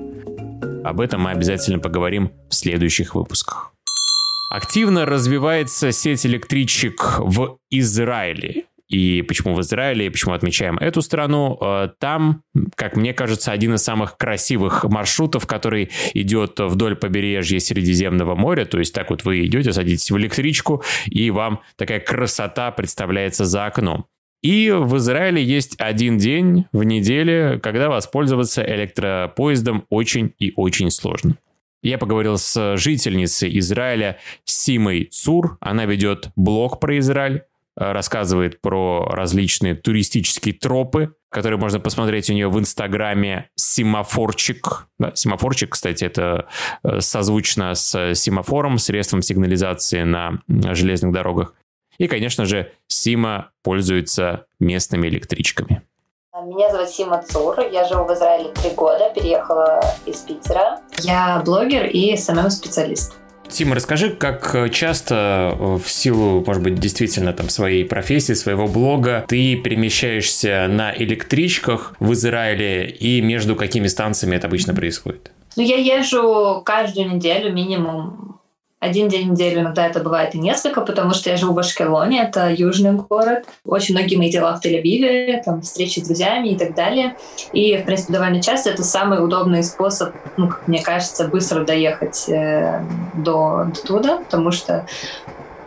Об 0.84 1.02
этом 1.02 1.22
мы 1.22 1.32
обязательно 1.32 1.80
поговорим 1.80 2.32
в 2.50 2.56
следующих 2.56 3.16
выпусках. 3.16 3.74
Активно 4.52 5.06
развивается 5.06 5.92
сеть 5.92 6.26
электричек 6.26 7.20
в 7.20 7.58
Израиле 7.70 8.66
и 8.90 9.22
почему 9.22 9.54
в 9.54 9.62
Израиле, 9.62 10.08
и 10.08 10.10
почему 10.10 10.34
отмечаем 10.34 10.78
эту 10.78 11.02
страну. 11.02 11.58
Э, 11.62 11.90
там, 12.00 12.44
как 12.76 12.96
мне 12.96 13.14
кажется, 13.14 13.52
один 13.52 13.76
из 13.76 13.84
самых 13.84 14.18
красивых 14.18 14.84
маршрутов, 14.86 15.46
который 15.46 15.92
идет 16.14 16.60
вдоль 16.60 16.96
побережья 16.96 17.60
Средиземного 17.60 18.36
моря. 18.36 18.66
То 18.66 18.80
есть 18.80 18.94
так 18.94 19.12
вот 19.12 19.24
вы 19.24 19.46
идете, 19.46 19.72
садитесь 19.72 20.10
в 20.12 20.18
электричку, 20.18 20.84
и 21.06 21.30
вам 21.32 21.62
такая 21.78 22.00
красота 22.00 22.72
представляется 22.72 23.46
за 23.46 23.68
окном. 23.68 24.06
И 24.42 24.72
в 24.72 24.98
Израиле 24.98 25.44
есть 25.44 25.76
один 25.80 26.18
день 26.18 26.66
в 26.72 26.84
неделе, 26.84 27.60
когда 27.62 27.90
воспользоваться 27.90 28.64
электропоездом 28.64 29.86
очень 29.90 30.34
и 30.40 30.54
очень 30.56 30.90
сложно. 30.92 31.36
Я 31.82 31.98
поговорил 31.98 32.38
с 32.38 32.78
жительницей 32.78 33.58
Израиля 33.60 34.18
Симой 34.44 35.06
Цур. 35.06 35.58
Она 35.62 35.86
ведет 35.86 36.30
блог 36.36 36.80
про 36.80 36.98
Израиль. 37.00 37.44
Э, 37.80 37.94
рассказывает 37.94 38.62
про 38.62 39.06
различные 39.10 39.74
туристические 39.74 40.54
тропы, 40.54 41.14
которые 41.30 41.60
можно 41.60 41.80
посмотреть 41.80 42.30
у 42.30 42.34
нее 42.34 42.50
в 42.50 42.60
Инстаграме 42.60 43.50
Семафорчик. 43.56 44.88
Да, 45.00 45.16
семафорчик, 45.16 45.70
кстати, 45.70 46.04
это 46.04 46.48
э, 46.84 47.00
созвучно 47.00 47.74
с 47.76 48.16
семафором, 48.16 48.78
средством 48.80 49.22
сигнализации 49.22 50.04
на 50.04 50.42
железных 50.48 51.14
дорогах. 51.14 51.54
И, 51.98 52.08
конечно 52.08 52.46
же, 52.46 52.72
Сима 52.88 53.52
пользуется 53.64 54.46
местными 54.60 55.08
электричками. 55.08 55.82
Меня 56.46 56.72
зовут 56.72 56.90
Сима 56.90 57.22
Цур, 57.22 57.60
я 57.60 57.86
живу 57.86 58.06
в 58.06 58.14
Израиле 58.14 58.52
три 58.54 58.72
года, 58.72 59.12
переехала 59.14 59.82
из 60.06 60.18
Питера. 60.20 60.80
Я 61.00 61.42
блогер 61.46 61.86
и 61.86 62.16
SMM-специалист. 62.16 63.14
Тима, 63.50 63.76
расскажи, 63.76 64.12
как 64.12 64.70
часто 64.72 65.56
в 65.60 65.90
силу, 65.90 66.44
может 66.46 66.64
быть, 66.64 66.76
действительно 66.76 67.34
там 67.34 67.50
своей 67.50 67.84
профессии, 67.84 68.34
своего 68.34 68.68
блога, 68.68 69.26
ты 69.28 69.56
перемещаешься 69.56 70.68
на 70.70 70.94
электричках 70.96 71.96
в 72.00 72.14
Израиле 72.14 72.88
и 72.88 73.22
между 73.22 73.56
какими 73.56 73.88
станциями 73.88 74.36
это 74.36 74.48
обычно 74.48 74.74
происходит? 74.74 75.32
Ну, 75.56 75.64
я 75.64 75.76
езжу 75.76 76.62
каждую 76.64 77.16
неделю 77.16 77.52
минимум 77.52 78.39
один 78.80 79.10
день 79.10 79.28
в 79.28 79.32
неделю, 79.32 79.62
иногда 79.62 79.86
это 79.86 80.00
бывает 80.00 80.36
и 80.36 80.40
несколько, 80.40 80.82
потому 80.82 81.14
что 81.14 81.30
я 81.30 81.36
живу 81.36 81.54
в 81.54 81.60
Ашкелоне, 81.60 82.24
это 82.24 82.50
южный 82.50 82.94
город. 82.94 83.46
Очень 83.66 83.96
многие 83.96 84.16
мои 84.16 84.32
дела 84.32 84.56
в 84.56 84.66
Тель-Авиве, 84.66 85.44
там 85.44 85.62
встречи 85.62 86.00
с 86.00 86.08
друзьями 86.08 86.50
и 86.50 86.58
так 86.58 86.76
далее. 86.76 87.18
И, 87.52 87.76
в 87.78 87.86
принципе, 87.86 88.14
довольно 88.14 88.42
часто 88.42 88.70
это 88.70 88.84
самый 88.84 89.24
удобный 89.24 89.64
способ, 89.64 90.16
ну, 90.38 90.48
как 90.48 90.68
мне 90.68 90.82
кажется, 90.82 91.28
быстро 91.28 91.66
доехать 91.66 92.30
э, 92.30 92.82
до, 93.16 93.66
до 93.66 93.82
туда, 93.86 94.18
потому 94.20 94.52
что 94.52 94.86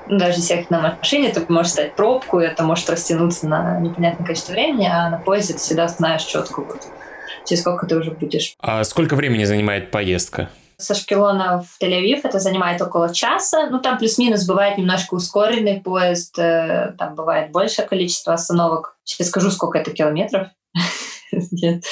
ну, 0.09 0.19
даже 0.19 0.39
если 0.39 0.55
ехать 0.55 0.71
на 0.71 0.97
машине, 0.99 1.29
ты 1.31 1.45
можешь 1.49 1.73
стать 1.73 1.95
пробку, 1.95 2.41
и 2.41 2.45
это 2.45 2.63
может 2.63 2.89
растянуться 2.89 3.47
на 3.47 3.79
непонятное 3.79 4.25
количество 4.25 4.53
времени, 4.53 4.89
а 4.91 5.11
на 5.11 5.19
поезде 5.19 5.55
ты 5.55 5.61
всегда 5.61 5.87
знаешь 5.89 6.23
четко, 6.23 6.61
вот, 6.61 6.81
через 7.47 7.61
сколько 7.61 7.87
ты 7.87 7.97
уже 7.97 8.11
будешь. 8.11 8.55
А 8.59 8.83
сколько 8.85 9.17
времени 9.17 9.45
занимает 9.45 9.91
поездка? 9.91 10.49
С 10.83 10.91
Ашкелона 10.91 11.63
в 11.63 11.83
Тель-Авив 11.83 12.21
это 12.25 12.39
занимает 12.39 12.81
около 12.83 13.13
часа. 13.15 13.69
Ну, 13.71 13.81
там 13.81 13.99
плюс-минус 13.99 14.47
бывает 14.47 14.79
немножко 14.79 15.15
ускоренный 15.15 15.81
поезд, 15.81 16.39
э, 16.39 16.95
там 16.99 17.15
бывает 17.15 17.53
большее 17.53 17.87
количество 17.87 18.35
остановок. 18.35 18.97
Сейчас 19.05 19.29
скажу, 19.29 19.51
сколько 19.51 19.79
это 19.79 19.93
километров. 19.93 20.49
Нет, 21.33 21.85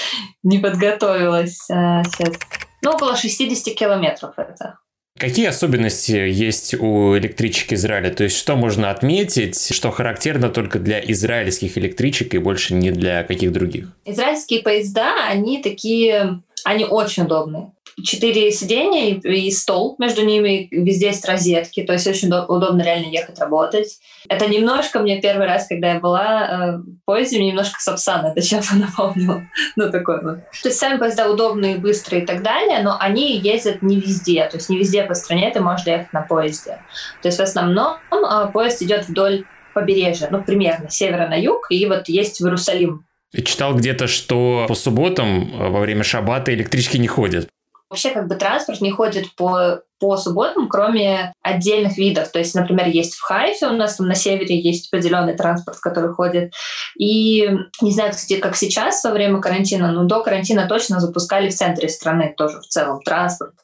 не 0.43 0.59
подготовилась 0.59 1.59
сейчас. 1.67 2.35
Ну, 2.83 2.93
около 2.93 3.17
60 3.17 3.75
километров 3.75 4.35
это. 4.37 4.79
Какие 5.19 5.49
особенности 5.49 6.13
есть 6.13 6.73
у 6.75 7.17
электричек 7.19 7.75
Израиля? 7.75 8.11
То 8.11 8.25
есть 8.25 8.39
что 8.39 8.57
можно 8.57 8.91
отметить, 8.91 9.75
что 9.75 9.91
характерно 9.91 10.49
только 10.49 10.79
для 10.79 10.99
израильских 11.11 11.77
электричек 11.77 12.35
и 12.35 12.39
больше 12.39 12.75
не 12.75 12.91
для 12.91 13.23
каких 13.25 13.53
других? 13.53 13.89
Израильские 14.07 14.63
поезда, 14.63 15.27
они 15.29 15.63
такие, 15.63 16.43
они 16.65 16.87
очень 16.87 17.25
удобные 17.25 17.73
четыре 18.03 18.51
сидения 18.51 19.15
и 19.15 19.51
стол 19.51 19.97
между 19.99 20.25
ними, 20.25 20.69
везде 20.71 21.07
есть 21.07 21.27
розетки, 21.27 21.83
то 21.83 21.93
есть 21.93 22.07
очень 22.07 22.29
удобно 22.29 22.83
реально 22.83 23.07
ехать 23.07 23.39
работать. 23.39 23.99
Это 24.29 24.49
немножко 24.49 25.01
мне 25.01 25.21
первый 25.21 25.47
раз, 25.47 25.67
когда 25.67 25.95
я 25.95 26.01
была 26.01 26.43
э, 26.43 26.77
в 26.79 27.05
поезде, 27.05 27.39
мне 27.39 27.49
немножко 27.49 27.81
Сапсан 27.81 28.27
это 28.27 28.41
чем-то 28.41 28.75
напомнило. 28.77 29.43
ну, 29.77 29.91
такое 29.91 30.21
вот. 30.23 30.37
То 30.63 30.69
есть 30.69 30.79
сами 30.79 30.99
поезда 30.99 31.31
удобные, 31.31 31.77
быстрые 31.77 32.23
и 32.23 32.27
так 32.27 32.43
далее, 32.43 32.83
но 32.83 32.97
они 32.99 33.39
ездят 33.39 33.83
не 33.83 33.97
везде, 34.01 34.47
то 34.49 34.57
есть 34.57 34.69
не 34.69 34.79
везде 34.79 35.05
по 35.05 35.15
стране 35.15 35.51
ты 35.51 35.61
можешь 35.61 35.87
ехать 35.87 36.13
на 36.13 36.23
поезде. 36.23 36.79
То 37.23 37.29
есть 37.29 37.39
в 37.39 37.43
основном 37.43 37.97
э, 38.13 38.51
поезд 38.53 38.83
идет 38.83 39.09
вдоль 39.09 39.45
побережья, 39.75 40.29
ну, 40.31 40.43
примерно, 40.43 40.91
с 40.91 40.95
севера 40.95 41.29
на 41.29 41.41
юг, 41.41 41.67
и 41.71 41.87
вот 41.87 42.09
есть 42.09 42.41
в 42.41 42.45
Иерусалим. 42.45 43.05
Читал 43.33 43.75
где-то, 43.75 44.09
что 44.09 44.65
по 44.67 44.75
субботам 44.75 45.51
э, 45.53 45.69
во 45.69 45.81
время 45.81 46.03
шаббата 46.03 46.53
электрички 46.53 46.97
не 46.97 47.07
ходят. 47.07 47.49
Вообще 47.91 48.11
как 48.11 48.29
бы 48.29 48.37
транспорт 48.37 48.81
не 48.81 48.93
ходит 48.93 49.35
по, 49.35 49.83
по 49.99 50.17
субботам, 50.17 50.69
кроме 50.69 51.33
отдельных 51.43 51.99
видов. 51.99 52.29
То 52.29 52.39
есть, 52.39 52.55
например, 52.55 52.87
есть 52.87 53.15
в 53.15 53.23
Хайфе, 53.23 53.67
у 53.67 53.73
нас 53.73 53.97
там 53.97 54.07
на 54.07 54.15
севере 54.15 54.61
есть 54.61 54.89
определенный 54.93 55.37
транспорт, 55.37 55.79
который 55.81 56.15
ходит. 56.15 56.53
И 56.97 57.51
не 57.83 57.93
знаю, 57.93 58.13
кстати, 58.13 58.39
как 58.39 58.55
сейчас 58.55 59.03
во 59.03 59.11
время 59.11 59.41
карантина, 59.41 59.91
но 59.91 60.05
до 60.05 60.23
карантина 60.23 60.69
точно 60.69 61.01
запускали 61.01 61.51
в 61.51 61.55
центре 61.55 61.89
страны 61.89 62.33
тоже 62.37 62.61
в 62.61 62.67
целом 62.67 63.03
транспорт. 63.03 63.55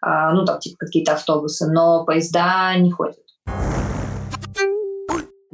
А, 0.00 0.32
ну, 0.32 0.46
там 0.46 0.60
типа 0.60 0.76
какие-то 0.78 1.12
автобусы, 1.12 1.66
но 1.70 2.06
поезда 2.06 2.74
не 2.78 2.90
ходят. 2.90 3.18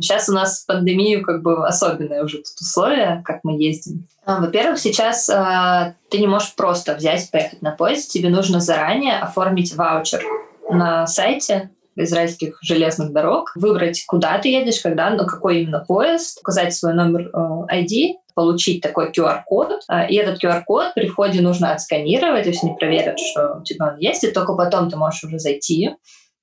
Сейчас 0.00 0.28
у 0.28 0.32
нас 0.32 0.64
пандемию 0.66 1.22
как 1.22 1.42
бы 1.42 1.66
особенное 1.66 2.24
уже 2.24 2.38
тут 2.38 2.60
условия, 2.60 3.22
как 3.24 3.40
мы 3.42 3.60
ездим. 3.62 4.06
А, 4.24 4.40
во-первых, 4.40 4.78
сейчас 4.78 5.28
э, 5.28 5.94
ты 6.10 6.18
не 6.18 6.26
можешь 6.26 6.54
просто 6.54 6.94
взять 6.94 7.30
поехать 7.30 7.62
на 7.62 7.72
поезд. 7.72 8.10
Тебе 8.10 8.28
нужно 8.28 8.60
заранее 8.60 9.18
оформить 9.18 9.74
ваучер 9.74 10.22
на 10.70 11.06
сайте 11.06 11.70
израильских 11.96 12.58
железных 12.62 13.12
дорог, 13.12 13.52
выбрать, 13.54 14.04
куда 14.06 14.38
ты 14.38 14.48
едешь, 14.48 14.80
когда, 14.80 15.10
на 15.10 15.24
какой 15.24 15.62
именно 15.62 15.84
поезд, 15.86 16.38
указать 16.40 16.74
свой 16.74 16.94
номер 16.94 17.30
э, 17.32 17.82
ID, 17.82 18.14
получить 18.34 18.80
такой 18.80 19.10
QR-код, 19.10 19.82
э, 19.88 20.08
и 20.08 20.16
этот 20.16 20.42
QR-код 20.42 20.94
при 20.94 21.08
входе 21.08 21.40
нужно 21.40 21.72
отсканировать, 21.72 22.44
то 22.44 22.50
есть 22.50 22.64
они 22.64 22.74
проверят, 22.74 23.18
что 23.18 23.58
у 23.60 23.64
тебя 23.64 23.88
он 23.88 23.98
есть, 23.98 24.24
и 24.24 24.30
только 24.30 24.54
потом 24.54 24.90
ты 24.90 24.96
можешь 24.96 25.24
уже 25.24 25.38
зайти. 25.38 25.90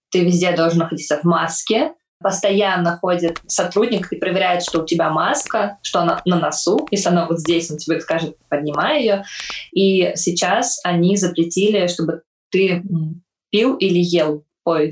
Ты 0.10 0.24
везде 0.24 0.51
должен 0.53 0.80
находиться 0.80 1.18
в 1.18 1.24
маске, 1.24 1.93
постоянно 2.20 2.97
ходит 2.97 3.41
сотрудник 3.47 4.11
и 4.11 4.18
проверяет, 4.18 4.63
что 4.63 4.82
у 4.82 4.86
тебя 4.86 5.09
маска, 5.09 5.78
что 5.82 5.99
она 5.99 6.22
на 6.26 6.39
носу. 6.39 6.88
Если 6.91 7.09
она 7.09 7.28
вот 7.28 7.39
здесь, 7.39 7.70
он 7.70 7.78
тебе 7.78 7.99
скажет, 8.01 8.38
поднимай 8.49 9.01
ее. 9.01 9.24
И 9.72 10.13
сейчас 10.15 10.80
они 10.84 11.15
запретили, 11.15 11.88
чтобы 11.88 12.24
ты 12.49 12.84
пил 13.51 13.76
или 13.76 13.99
ел 13.99 14.45
в. 14.65 14.89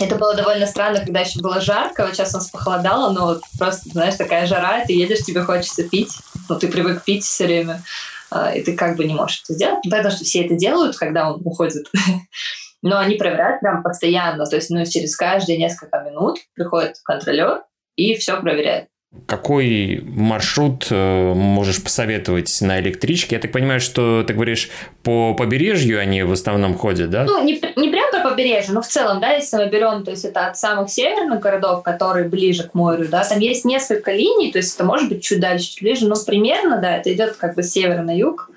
Это 0.00 0.16
было 0.16 0.34
довольно 0.34 0.66
странно, 0.66 1.00
когда 1.00 1.20
еще 1.20 1.40
было 1.40 1.60
жарко, 1.60 2.04
вот 2.04 2.14
сейчас 2.14 2.34
у 2.34 2.38
нас 2.38 2.50
похолодало, 2.50 3.12
но 3.12 3.26
вот 3.26 3.42
просто, 3.56 3.88
знаешь, 3.90 4.16
такая 4.16 4.46
жара, 4.48 4.84
ты 4.84 4.92
едешь, 4.92 5.20
тебе 5.20 5.42
хочется 5.42 5.88
пить, 5.88 6.18
но 6.48 6.56
ты 6.56 6.66
привык 6.66 7.04
пить 7.04 7.24
все 7.24 7.46
время, 7.46 7.80
а, 8.28 8.52
и 8.52 8.62
ты 8.64 8.74
как 8.74 8.96
бы 8.96 9.04
не 9.04 9.14
можешь 9.14 9.42
это 9.44 9.54
сделать. 9.54 9.84
Потому 9.84 10.10
что 10.10 10.24
все 10.24 10.44
это 10.44 10.56
делают, 10.56 10.96
когда 10.96 11.32
он 11.32 11.42
уходит 11.44 11.86
но 12.84 12.98
они 12.98 13.16
проверяют 13.16 13.60
прям 13.60 13.82
постоянно, 13.82 14.44
то 14.44 14.56
есть 14.56 14.70
ну, 14.70 14.84
через 14.84 15.16
каждые 15.16 15.58
несколько 15.58 16.00
минут 16.00 16.38
приходит 16.54 16.96
контролер 17.02 17.62
и 17.96 18.14
все 18.14 18.38
проверяет. 18.40 18.88
Какой 19.26 20.02
маршрут 20.04 20.88
э, 20.90 21.32
можешь 21.34 21.82
посоветовать 21.82 22.54
на 22.60 22.80
электричке? 22.80 23.36
Я 23.36 23.40
так 23.40 23.52
понимаю, 23.52 23.80
что 23.80 24.24
ты 24.24 24.34
говоришь, 24.34 24.70
по 25.02 25.34
побережью 25.34 26.00
они 26.00 26.24
в 26.24 26.32
основном 26.32 26.74
ходят, 26.74 27.10
да? 27.10 27.24
Ну, 27.24 27.42
не, 27.42 27.52
не 27.76 27.88
прям 27.90 28.10
по 28.10 28.28
побережью, 28.28 28.74
но 28.74 28.82
в 28.82 28.88
целом, 28.88 29.20
да, 29.20 29.30
если 29.30 29.56
мы 29.56 29.68
берем, 29.68 30.04
то 30.04 30.10
есть 30.10 30.24
это 30.24 30.48
от 30.48 30.58
самых 30.58 30.90
северных 30.90 31.40
городов, 31.40 31.84
которые 31.84 32.28
ближе 32.28 32.64
к 32.64 32.74
морю, 32.74 33.08
да, 33.08 33.24
там 33.24 33.38
есть 33.38 33.64
несколько 33.64 34.12
линий, 34.12 34.52
то 34.52 34.58
есть 34.58 34.74
это 34.74 34.84
может 34.84 35.08
быть 35.08 35.22
чуть 35.22 35.40
дальше, 35.40 35.70
чуть 35.70 35.82
ближе, 35.82 36.06
но 36.06 36.16
примерно, 36.26 36.78
да, 36.78 36.98
это 36.98 37.12
идет 37.12 37.36
как 37.36 37.54
бы 37.54 37.62
с 37.62 37.70
севера 37.70 38.02
на 38.02 38.14
юг 38.14 38.50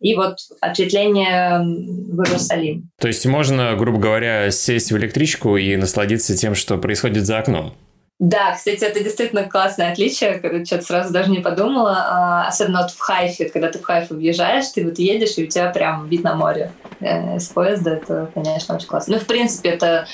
и 0.00 0.14
вот 0.14 0.38
ответвление 0.60 1.58
в 1.58 2.22
Иерусалим. 2.22 2.90
То 2.98 3.08
есть 3.08 3.26
можно, 3.26 3.74
грубо 3.76 3.98
говоря, 3.98 4.50
сесть 4.50 4.92
в 4.92 4.96
электричку 4.96 5.56
и 5.56 5.76
насладиться 5.76 6.36
тем, 6.36 6.54
что 6.54 6.78
происходит 6.78 7.26
за 7.26 7.38
окном? 7.38 7.74
Да, 8.18 8.54
кстати, 8.54 8.82
это 8.82 9.02
действительно 9.02 9.44
классное 9.44 9.92
отличие, 9.92 10.40
что-то 10.64 10.82
сразу 10.82 11.12
даже 11.12 11.30
не 11.30 11.38
подумала. 11.38 12.04
А, 12.08 12.48
особенно 12.48 12.82
вот 12.82 12.90
в 12.90 12.98
Хайфе, 12.98 13.48
когда 13.48 13.70
ты 13.70 13.78
в 13.78 13.84
Хайфу 13.84 14.16
въезжаешь, 14.16 14.66
ты 14.74 14.84
вот 14.84 14.98
едешь, 14.98 15.38
и 15.38 15.44
у 15.44 15.46
тебя 15.46 15.70
прям 15.70 16.08
вид 16.08 16.24
на 16.24 16.34
море 16.34 16.72
э, 16.98 17.38
с 17.38 17.46
поезда. 17.48 17.90
Это, 17.90 18.28
конечно, 18.34 18.74
очень 18.74 18.88
классно. 18.88 19.14
Ну, 19.14 19.20
в 19.20 19.26
принципе, 19.26 19.68
это 19.68 20.06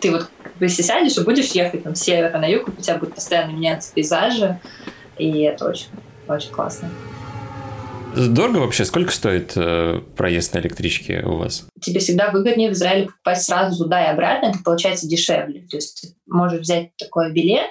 ты 0.00 0.10
вот 0.10 0.28
если 0.58 0.82
сядешь 0.82 1.16
и 1.16 1.24
будешь 1.24 1.50
ехать 1.52 1.84
там 1.84 1.94
с 1.94 2.00
севера 2.00 2.36
на 2.36 2.46
юг, 2.46 2.68
у 2.68 2.82
тебя 2.82 2.96
будут 2.96 3.14
постоянно 3.14 3.52
меняться 3.52 3.92
пейзажи, 3.94 4.58
и 5.16 5.42
это 5.42 5.68
очень, 5.68 5.88
очень 6.26 6.50
классно. 6.50 6.88
Дорого 8.16 8.58
вообще? 8.58 8.84
Сколько 8.84 9.12
стоит 9.12 9.52
э, 9.56 10.00
проезд 10.16 10.54
на 10.54 10.58
электричке 10.58 11.22
у 11.24 11.36
вас? 11.36 11.66
Тебе 11.80 12.00
всегда 12.00 12.30
выгоднее 12.30 12.70
в 12.70 12.72
Израиле 12.72 13.06
покупать 13.06 13.42
сразу 13.42 13.84
туда 13.84 14.04
и 14.04 14.08
обратно, 14.08 14.46
это 14.46 14.58
получается 14.64 15.08
дешевле. 15.08 15.66
То 15.70 15.76
есть 15.76 16.00
ты 16.00 16.08
можешь 16.26 16.60
взять 16.60 16.96
такой 16.96 17.32
билет, 17.32 17.70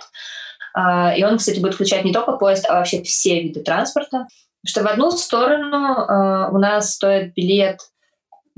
э, 0.78 1.18
и 1.18 1.24
он, 1.24 1.38
кстати, 1.38 1.60
будет 1.60 1.76
включать 1.76 2.06
не 2.06 2.14
только 2.14 2.34
поезд, 2.34 2.66
а 2.70 2.76
вообще 2.76 3.04
все 3.04 3.42
виды 3.42 3.62
транспорта. 3.62 4.28
Что 4.66 4.84
в 4.84 4.88
одну 4.88 5.12
сторону 5.12 6.06
э, 6.06 6.50
у 6.52 6.58
нас 6.58 6.96
стоит 6.96 7.34
билет 7.34 7.80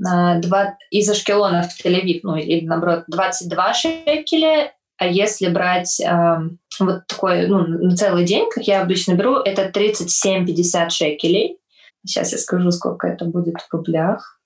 э, 0.00 0.40
2, 0.40 0.76
из 0.90 1.08
Ашкелона 1.08 1.62
в 1.62 1.84
Тель-Авив, 1.84 2.20
ну 2.22 2.36
или 2.36 2.64
наоборот, 2.64 3.04
22 3.08 3.74
шекеля, 3.74 4.72
а 4.98 5.06
если 5.06 5.48
брать 5.48 6.00
э, 6.00 6.36
вот 6.78 7.06
такой, 7.08 7.48
ну, 7.48 7.66
на 7.66 7.96
целый 7.96 8.24
день, 8.24 8.48
как 8.48 8.64
я 8.64 8.82
обычно 8.82 9.14
беру, 9.14 9.36
это 9.36 9.68
37-50 9.68 10.90
шекелей. 10.90 11.58
Сейчас 12.04 12.32
я 12.32 12.38
скажу, 12.38 12.70
сколько 12.70 13.06
это 13.06 13.24
будет 13.24 13.60
в 13.60 13.72
рублях. 13.72 14.40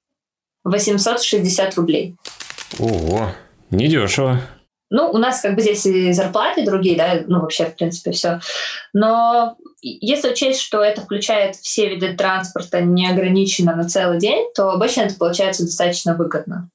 860 0.64 1.74
рублей. 1.76 2.16
Ого, 2.78 3.28
недешево. 3.70 4.40
Ну, 4.88 5.11
у 5.11 5.18
нас 5.18 5.40
как 5.40 5.57
бы 5.57 5.62
здесь 5.62 5.84
и 5.86 6.12
зарплаты 6.12 6.64
другие, 6.64 6.96
да, 6.96 7.20
ну, 7.26 7.40
вообще, 7.40 7.66
в 7.66 7.76
принципе, 7.76 8.12
все. 8.12 8.40
Но 8.92 9.57
если 9.82 10.30
учесть, 10.30 10.61
что 10.61 10.82
это 10.82 11.00
включает 11.00 11.57
все 11.57 11.88
виды 11.88 12.14
транспорта 12.14 12.80
неограниченно 12.80 13.74
на 13.74 13.88
целый 13.88 14.18
день, 14.18 14.46
то 14.54 14.70
обычно 14.70 15.02
это 15.02 15.16
получается 15.16 15.64
достаточно 15.64 16.14
выгодно. 16.14 16.70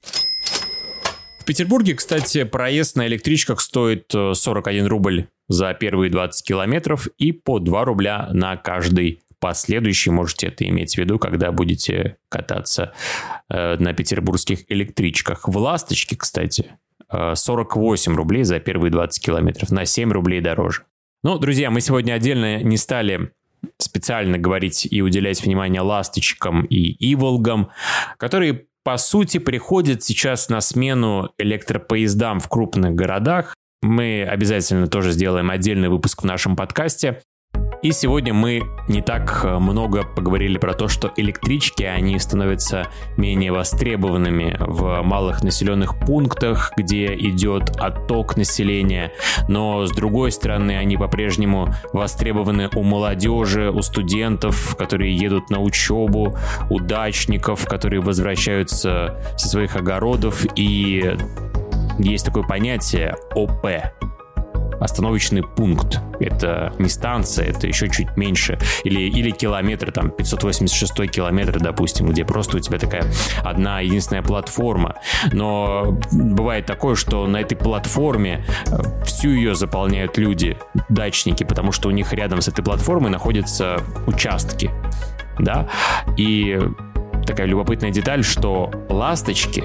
В 1.40 1.46
Петербурге, 1.46 1.96
кстати, 1.96 2.44
проезд 2.44 2.96
на 2.96 3.08
электричках 3.08 3.62
стоит 3.62 4.12
41 4.12 4.86
э, 4.86 4.88
рубль 4.88 5.28
за 5.48 5.74
первые 5.74 6.12
20 6.12 6.46
километров 6.46 7.08
и 7.18 7.32
по 7.32 7.60
2 7.60 7.86
рубля 7.86 8.30
на 8.32 8.58
каждый 8.58 9.22
последующий 9.42 10.12
можете 10.12 10.48
это 10.48 10.68
иметь 10.70 10.96
в 10.96 10.98
виду, 10.98 11.20
когда 11.20 11.52
будете 11.52 12.18
кататься 12.30 12.94
э, 13.50 13.76
на 13.78 13.94
петербургских 13.94 14.60
электричках. 14.70 15.50
В 15.50 15.58
«Ласточке», 15.58 16.16
кстати, 16.16 16.78
48 17.12 18.16
рублей 18.16 18.44
за 18.44 18.62
первые 18.62 18.90
20 18.90 19.22
километров, 19.22 19.70
на 19.70 19.86
7 19.86 20.14
рублей 20.14 20.40
дороже. 20.40 20.84
Ну, 21.24 21.38
друзья, 21.38 21.70
мы 21.70 21.82
сегодня 21.82 22.14
отдельно 22.14 22.64
не 22.64 22.78
стали 22.78 23.32
специально 23.78 24.38
говорить 24.38 24.88
и 24.90 25.02
уделять 25.02 25.44
внимание 25.44 25.82
ласточкам 25.82 26.64
и 26.64 26.96
иволгам, 27.12 27.70
которые 28.18 28.66
по 28.84 28.98
сути 28.98 29.38
приходят 29.38 30.04
сейчас 30.04 30.50
на 30.50 30.62
смену 30.62 31.32
электропоездам 31.38 32.40
в 32.40 32.48
крупных 32.48 32.96
городах. 32.96 33.56
Мы 33.84 34.24
обязательно 34.24 34.88
тоже 34.88 35.12
сделаем 35.12 35.52
отдельный 35.52 35.90
выпуск 35.90 36.24
в 36.24 36.26
нашем 36.26 36.56
подкасте. 36.56 37.22
И 37.82 37.94
сегодня 37.94 38.32
мы 38.32 38.62
не 38.88 39.02
так 39.02 39.42
э, 39.44 39.58
много 39.58 40.04
поговорили 40.04 40.60
про 40.60 40.76
то, 40.76 40.88
что 40.88 41.12
электрички, 41.18 41.82
они 41.82 42.20
становятся 42.20 42.88
менее 43.18 43.52
востребованными 43.52 44.56
в 44.60 45.02
малых 45.02 45.42
населенных 45.42 45.98
пунктах, 45.98 46.74
где 46.78 47.16
идет 47.16 47.72
отток 47.80 48.38
населения, 48.38 49.12
но 49.48 49.88
с 49.88 49.92
другой 49.92 50.32
стороны, 50.32 50.78
они 50.78 50.96
по-прежнему 50.96 51.74
востребованы 51.92 52.70
у 52.76 52.84
молодежи, 52.84 53.72
у 53.72 53.82
студентов, 53.82 54.76
которые 54.78 55.16
едут 55.16 55.50
на 55.50 55.60
учебу, 55.60 56.38
у 56.70 56.80
дачников, 56.80 57.66
которые 57.66 58.02
возвращаются 58.02 59.20
со 59.38 59.48
своих 59.50 59.76
огородов, 59.76 60.46
и 60.56 61.18
есть 61.98 62.26
такое 62.26 62.44
понятие 62.44 63.16
ОП 63.34 63.66
остановочный 64.82 65.44
пункт. 65.44 66.00
Это 66.20 66.74
не 66.80 66.90
станция, 66.90 67.46
это 67.46 67.68
еще 67.68 67.88
чуть 67.88 68.18
меньше. 68.18 68.60
Или, 68.84 69.02
или 69.02 69.30
километр, 69.30 69.92
там, 69.92 70.10
586 70.10 71.10
километр, 71.10 71.60
допустим, 71.60 72.08
где 72.08 72.26
просто 72.26 72.58
у 72.58 72.60
тебя 72.60 72.80
такая 72.80 73.06
одна 73.44 73.80
единственная 73.80 74.24
платформа. 74.24 74.96
Но 75.32 76.00
бывает 76.12 76.66
такое, 76.66 76.96
что 76.96 77.28
на 77.28 77.38
этой 77.38 77.56
платформе 77.56 78.44
э, 78.68 79.06
всю 79.06 79.30
ее 79.30 79.56
заполняют 79.56 80.18
люди, 80.18 80.58
дачники, 80.90 81.44
потому 81.44 81.72
что 81.72 81.90
у 81.90 81.92
них 81.92 82.12
рядом 82.14 82.42
с 82.42 82.48
этой 82.48 82.64
платформой 82.64 83.12
находятся 83.12 83.82
участки. 84.08 84.72
Да? 85.38 85.70
И 86.18 86.60
такая 87.26 87.46
любопытная 87.46 87.92
деталь, 87.92 88.24
что 88.24 88.72
ласточки, 88.90 89.64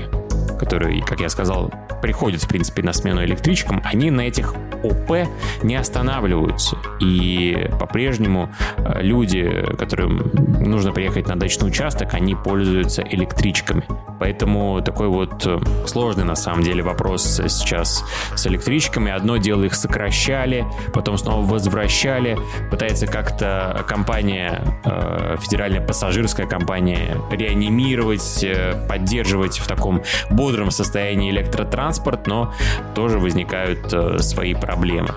которые, 0.59 1.03
как 1.03 1.21
я 1.21 1.31
сказал, 1.31 1.73
приходят, 2.07 2.41
в 2.41 2.47
принципе, 2.47 2.85
на 2.85 2.93
смену 2.93 3.25
электричкам, 3.25 3.83
они 3.85 4.13
на 4.13 4.21
этих 4.21 4.55
ОП 4.85 5.27
не 5.65 5.75
останавливаются. 5.75 6.77
И 7.01 7.69
по-прежнему 7.81 8.49
э, 8.77 9.03
люди, 9.03 9.65
которым 9.77 10.31
нужно 10.61 10.93
приехать 10.93 11.27
на 11.27 11.35
дачный 11.35 11.67
участок, 11.67 12.15
они 12.15 12.37
пользуются 12.37 13.03
электричками. 13.03 13.83
Поэтому 14.21 14.81
такой 14.83 15.09
вот 15.09 15.45
э, 15.47 15.59
сложный 15.87 16.23
на 16.23 16.37
самом 16.37 16.63
деле 16.63 16.81
вопрос 16.85 17.25
сейчас 17.25 18.05
с 18.37 18.47
электричками. 18.47 19.11
Одно 19.11 19.37
дело 19.39 19.65
их 19.65 19.75
сокращали, 19.75 20.65
потом 20.95 21.19
снова 21.19 21.45
возвращали. 21.45 22.39
Пытается 22.71 23.09
как-то 23.09 23.85
компания, 23.89 24.63
э, 24.85 25.39
федеральная 25.41 25.85
пассажирская 25.85 26.47
компания, 26.47 27.17
реанимировать, 27.33 28.47
поддерживать 28.89 29.59
в 29.59 29.67
таком 29.67 30.05
бодром 30.31 30.71
состоянии 30.71 31.33
электротранспорт, 31.33 31.96
но 32.27 32.53
тоже 32.95 33.19
возникают 33.19 33.91
свои 34.23 34.55
проблемы 34.55 34.77
проблемы. 34.77 35.15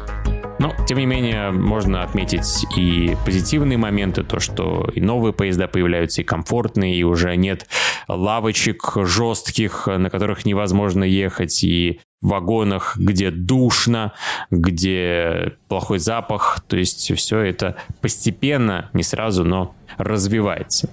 Но, 0.60 0.76
тем 0.88 0.98
не 0.98 1.06
менее, 1.06 1.52
можно 1.52 2.04
отметить 2.04 2.66
и 2.76 3.16
позитивные 3.26 3.78
моменты, 3.78 4.24
то, 4.24 4.40
что 4.40 4.90
и 4.94 5.00
новые 5.00 5.32
поезда 5.32 5.68
появляются, 5.68 6.22
и 6.22 6.26
комфортные, 6.26 6.96
и 6.96 7.04
уже 7.04 7.36
нет 7.38 7.68
лавочек 8.10 8.94
жестких, 9.04 9.88
на 9.88 10.10
которых 10.10 10.46
невозможно 10.46 11.06
ехать, 11.06 11.64
и 11.64 12.02
в 12.22 12.30
вагонах, 12.30 12.98
где 12.98 13.32
душно, 13.32 14.12
где 14.52 15.54
плохой 15.70 16.00
запах. 16.00 16.62
То 16.68 16.76
есть 16.76 17.16
все 17.16 17.40
это 17.40 17.78
постепенно, 18.02 18.90
не 18.92 19.04
сразу, 19.04 19.46
но 19.46 19.76
развивается. 19.98 20.90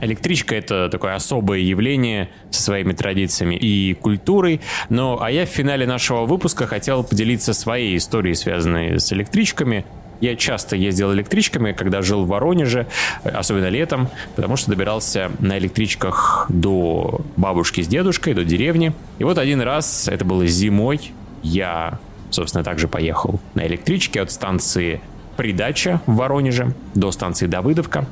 Электричка— 0.00 0.54
это 0.56 0.88
такое 0.88 1.14
особое 1.14 1.58
явление 1.58 2.30
со 2.50 2.62
своими 2.62 2.92
традициями 2.92 3.54
и 3.54 3.94
культурой. 3.94 4.60
Но, 4.88 5.20
а 5.22 5.30
я 5.30 5.44
в 5.44 5.48
финале 5.48 5.86
нашего 5.86 6.24
выпуска 6.24 6.66
хотел 6.66 7.04
поделиться 7.04 7.52
своей 7.52 7.96
историей, 7.96 8.34
связанной 8.34 8.98
с 8.98 9.12
электричками. 9.12 9.84
Я 10.20 10.36
часто 10.36 10.76
ездил 10.76 11.12
электричками, 11.14 11.72
когда 11.72 12.02
жил 12.02 12.24
в 12.24 12.28
Воронеже, 12.28 12.86
особенно 13.24 13.68
летом, 13.68 14.08
потому 14.36 14.56
что 14.56 14.70
добирался 14.70 15.30
на 15.38 15.58
электричках 15.58 16.46
до 16.50 17.22
бабушки 17.36 17.80
с 17.80 17.88
дедушкой, 17.88 18.34
до 18.34 18.44
деревни. 18.44 18.92
И 19.18 19.24
вот 19.24 19.38
один 19.38 19.62
раз, 19.62 20.08
это 20.08 20.24
было 20.24 20.46
зимой, 20.46 21.12
я, 21.42 21.98
собственно, 22.30 22.62
также 22.64 22.86
поехал 22.86 23.40
на 23.54 23.66
электричке 23.66 24.20
от 24.20 24.30
станции 24.30 25.00
Придача 25.38 26.02
в 26.04 26.16
Воронеже 26.16 26.74
до 26.94 27.12
станции 27.12 27.46
Давыдовка 27.46 28.04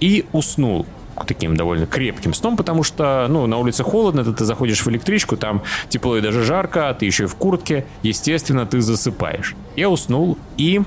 и 0.00 0.24
уснул 0.32 0.86
таким 1.26 1.56
довольно 1.56 1.86
крепким 1.86 2.34
сном, 2.34 2.56
потому 2.56 2.82
что, 2.82 3.26
ну, 3.28 3.46
на 3.46 3.58
улице 3.58 3.82
холодно, 3.82 4.24
ты, 4.24 4.32
ты 4.32 4.44
заходишь 4.44 4.84
в 4.84 4.88
электричку, 4.88 5.36
там 5.36 5.62
тепло 5.88 6.16
и 6.16 6.20
даже 6.20 6.44
жарко, 6.44 6.88
а 6.88 6.94
ты 6.94 7.06
еще 7.06 7.24
и 7.24 7.26
в 7.26 7.34
куртке, 7.36 7.86
естественно, 8.02 8.66
ты 8.66 8.80
засыпаешь. 8.80 9.54
Я 9.76 9.90
уснул 9.90 10.38
и 10.56 10.82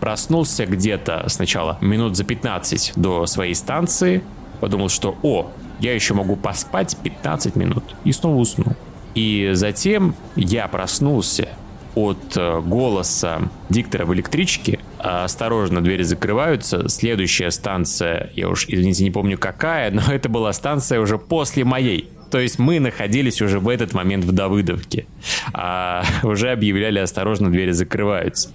проснулся 0.00 0.66
где-то 0.66 1.24
сначала 1.28 1.78
минут 1.80 2.16
за 2.16 2.24
15 2.24 2.92
до 2.96 3.26
своей 3.26 3.54
станции, 3.54 4.22
подумал, 4.60 4.88
что, 4.88 5.16
о, 5.22 5.50
я 5.80 5.94
еще 5.94 6.14
могу 6.14 6.36
поспать 6.36 6.96
15 7.02 7.56
минут, 7.56 7.84
и 8.04 8.12
снова 8.12 8.36
уснул. 8.36 8.74
И 9.14 9.50
затем 9.54 10.14
я 10.36 10.68
проснулся 10.68 11.48
от 11.94 12.36
э, 12.36 12.60
голоса 12.60 13.42
диктора 13.70 14.04
в 14.04 14.14
электричке. 14.14 14.78
Осторожно, 15.06 15.84
двери 15.84 16.02
закрываются. 16.02 16.88
Следующая 16.88 17.52
станция, 17.52 18.30
я 18.34 18.48
уж, 18.48 18.66
извините, 18.66 19.04
не 19.04 19.12
помню 19.12 19.38
какая, 19.38 19.90
но 19.92 20.02
это 20.12 20.28
была 20.28 20.52
станция 20.52 21.00
уже 21.00 21.16
после 21.16 21.64
моей. 21.64 22.10
То 22.32 22.40
есть 22.40 22.58
мы 22.58 22.80
находились 22.80 23.40
уже 23.40 23.60
в 23.60 23.68
этот 23.68 23.94
момент 23.94 24.24
в 24.24 24.32
Давыдовке. 24.32 25.06
А 25.52 26.04
уже 26.24 26.50
объявляли 26.50 26.98
осторожно, 26.98 27.52
двери 27.52 27.70
закрываются. 27.70 28.50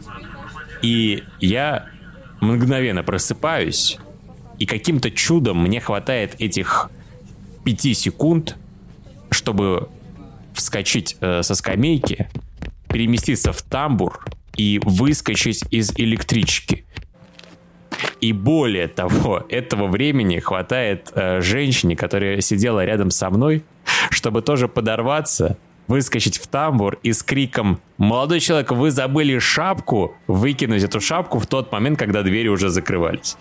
И 0.82 1.24
я 1.40 1.86
мгновенно 2.42 3.04
просыпаюсь, 3.04 3.98
и 4.60 4.66
каким-то 4.66 5.10
чудом 5.10 5.64
мне 5.64 5.80
хватает 5.80 6.36
этих 6.40 6.90
пяти 7.64 7.94
секунд, 7.94 8.58
чтобы 9.30 9.88
вскочить 10.54 11.16
э, 11.22 11.44
со 11.44 11.56
скамейки, 11.56 12.30
переместиться 12.90 13.54
в 13.54 13.62
тамбур 13.62 14.26
и 14.58 14.80
выскочить 14.84 15.64
из 15.72 15.92
электрички. 15.98 16.86
И 18.20 18.34
более 18.34 18.88
того, 18.88 19.46
этого 19.50 19.88
времени 19.88 20.40
хватает 20.40 21.12
э, 21.14 21.42
женщине, 21.42 21.96
которая 21.96 22.42
сидела 22.42 22.86
рядом 22.86 23.10
со 23.10 23.30
мной, 23.30 23.64
чтобы 24.10 24.42
тоже 24.42 24.68
подорваться, 24.68 25.58
выскочить 25.88 26.38
в 26.38 26.48
тамбур 26.48 27.00
и 27.04 27.14
с 27.14 27.24
криком 27.24 27.82
«Молодой 27.98 28.40
человек, 28.40 28.72
вы 28.72 28.92
забыли 28.92 29.40
шапку!» 29.40 30.16
выкинуть 30.28 30.84
эту 30.84 31.02
шапку 31.02 31.40
в 31.40 31.48
тот 31.48 31.72
момент, 31.72 32.00
когда 32.00 32.22
двери 32.22 32.48
уже 32.48 32.70
закрывались. 32.70 33.38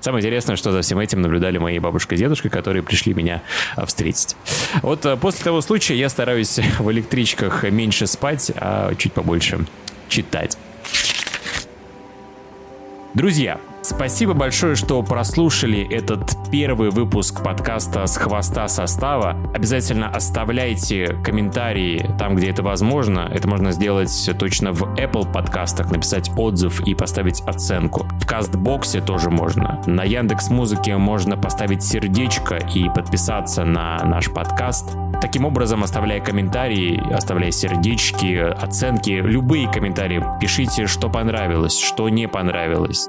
Самое 0.00 0.22
интересное, 0.22 0.54
что 0.54 0.70
за 0.70 0.82
всем 0.82 1.00
этим 1.00 1.22
наблюдали 1.22 1.58
мои 1.58 1.78
бабушка 1.80 2.14
и 2.14 2.18
дедушка, 2.18 2.50
которые 2.50 2.82
пришли 2.82 3.14
меня 3.14 3.42
а, 3.74 3.84
встретить. 3.84 4.36
Вот 4.82 5.04
а, 5.06 5.16
после 5.16 5.44
того 5.44 5.60
случая 5.60 5.96
я 5.96 6.08
стараюсь 6.08 6.60
в 6.78 6.90
электричках 6.92 7.64
меньше 7.64 8.06
спать, 8.06 8.52
а 8.54 8.94
чуть 8.94 9.12
побольше 9.12 9.66
читать. 10.08 10.56
Друзья, 13.14 13.60
Спасибо 13.88 14.34
большое, 14.34 14.74
что 14.74 15.02
прослушали 15.02 15.82
этот 15.90 16.36
первый 16.52 16.90
выпуск 16.90 17.42
подкаста 17.42 18.06
«С 18.06 18.18
хвоста 18.18 18.68
состава». 18.68 19.34
Обязательно 19.54 20.10
оставляйте 20.10 21.16
комментарии 21.24 22.06
там, 22.18 22.36
где 22.36 22.50
это 22.50 22.62
возможно. 22.62 23.30
Это 23.32 23.48
можно 23.48 23.72
сделать 23.72 24.30
точно 24.38 24.72
в 24.72 24.82
Apple 24.98 25.32
подкастах, 25.32 25.90
написать 25.90 26.30
отзыв 26.36 26.86
и 26.86 26.94
поставить 26.94 27.40
оценку. 27.46 28.06
В 28.20 28.26
Кастбоксе 28.26 29.00
тоже 29.00 29.30
можно. 29.30 29.82
На 29.86 30.04
Яндекс 30.04 30.50
Музыке 30.50 30.98
можно 30.98 31.38
поставить 31.38 31.82
сердечко 31.82 32.56
и 32.56 32.90
подписаться 32.90 33.64
на 33.64 34.04
наш 34.04 34.30
подкаст. 34.30 34.98
Таким 35.22 35.46
образом, 35.46 35.82
оставляя 35.82 36.20
комментарии, 36.20 37.02
оставляя 37.10 37.52
сердечки, 37.52 38.36
оценки, 38.36 39.12
любые 39.12 39.66
комментарии, 39.66 40.22
пишите, 40.42 40.86
что 40.86 41.08
понравилось, 41.08 41.78
что 41.80 42.10
не 42.10 42.28
понравилось. 42.28 43.08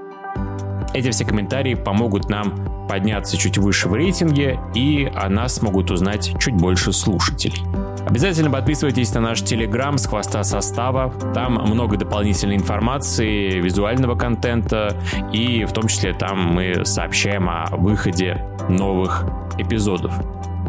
Эти 0.93 1.11
все 1.11 1.25
комментарии 1.25 1.75
помогут 1.75 2.29
нам 2.29 2.87
подняться 2.87 3.37
чуть 3.37 3.57
выше 3.57 3.87
в 3.87 3.93
рейтинге, 3.93 4.59
и 4.73 5.11
о 5.15 5.29
нас 5.29 5.61
могут 5.61 5.91
узнать 5.91 6.33
чуть 6.39 6.55
больше 6.55 6.91
слушателей. 6.91 7.61
Обязательно 8.07 8.49
подписывайтесь 8.49 9.13
на 9.13 9.21
наш 9.21 9.43
телеграм 9.43 9.99
с 9.99 10.07
хвоста 10.07 10.43
состава. 10.43 11.13
Там 11.35 11.53
много 11.53 11.97
дополнительной 11.97 12.55
информации, 12.55 13.59
визуального 13.59 14.15
контента, 14.15 14.97
и 15.31 15.65
в 15.65 15.73
том 15.73 15.87
числе 15.87 16.13
там 16.13 16.39
мы 16.53 16.83
сообщаем 16.85 17.47
о 17.47 17.67
выходе 17.71 18.43
новых 18.67 19.25
эпизодов. 19.59 20.13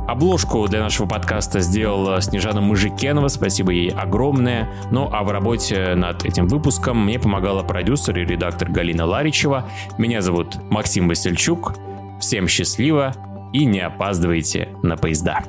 Обложку 0.08 0.66
для 0.66 0.80
нашего 0.80 1.06
подкаста 1.06 1.60
сделала 1.60 2.20
Снежана 2.20 2.60
Мужикенова, 2.60 3.28
спасибо 3.28 3.70
ей 3.72 3.90
огромное. 3.90 4.68
Ну 4.90 5.08
а 5.12 5.22
в 5.22 5.30
работе 5.30 5.94
над 5.94 6.24
этим 6.24 6.48
выпуском 6.48 7.04
мне 7.04 7.18
помогала 7.18 7.62
продюсер 7.62 8.18
и 8.18 8.24
редактор 8.24 8.70
Галина 8.70 9.06
Ларичева. 9.06 9.68
Меня 9.98 10.20
зовут 10.20 10.58
Максим 10.70 11.08
Васильчук. 11.08 11.74
Всем 12.20 12.48
счастливо 12.48 13.14
и 13.52 13.64
не 13.64 13.80
опаздывайте 13.80 14.68
на 14.82 14.96
поезда. 14.96 15.44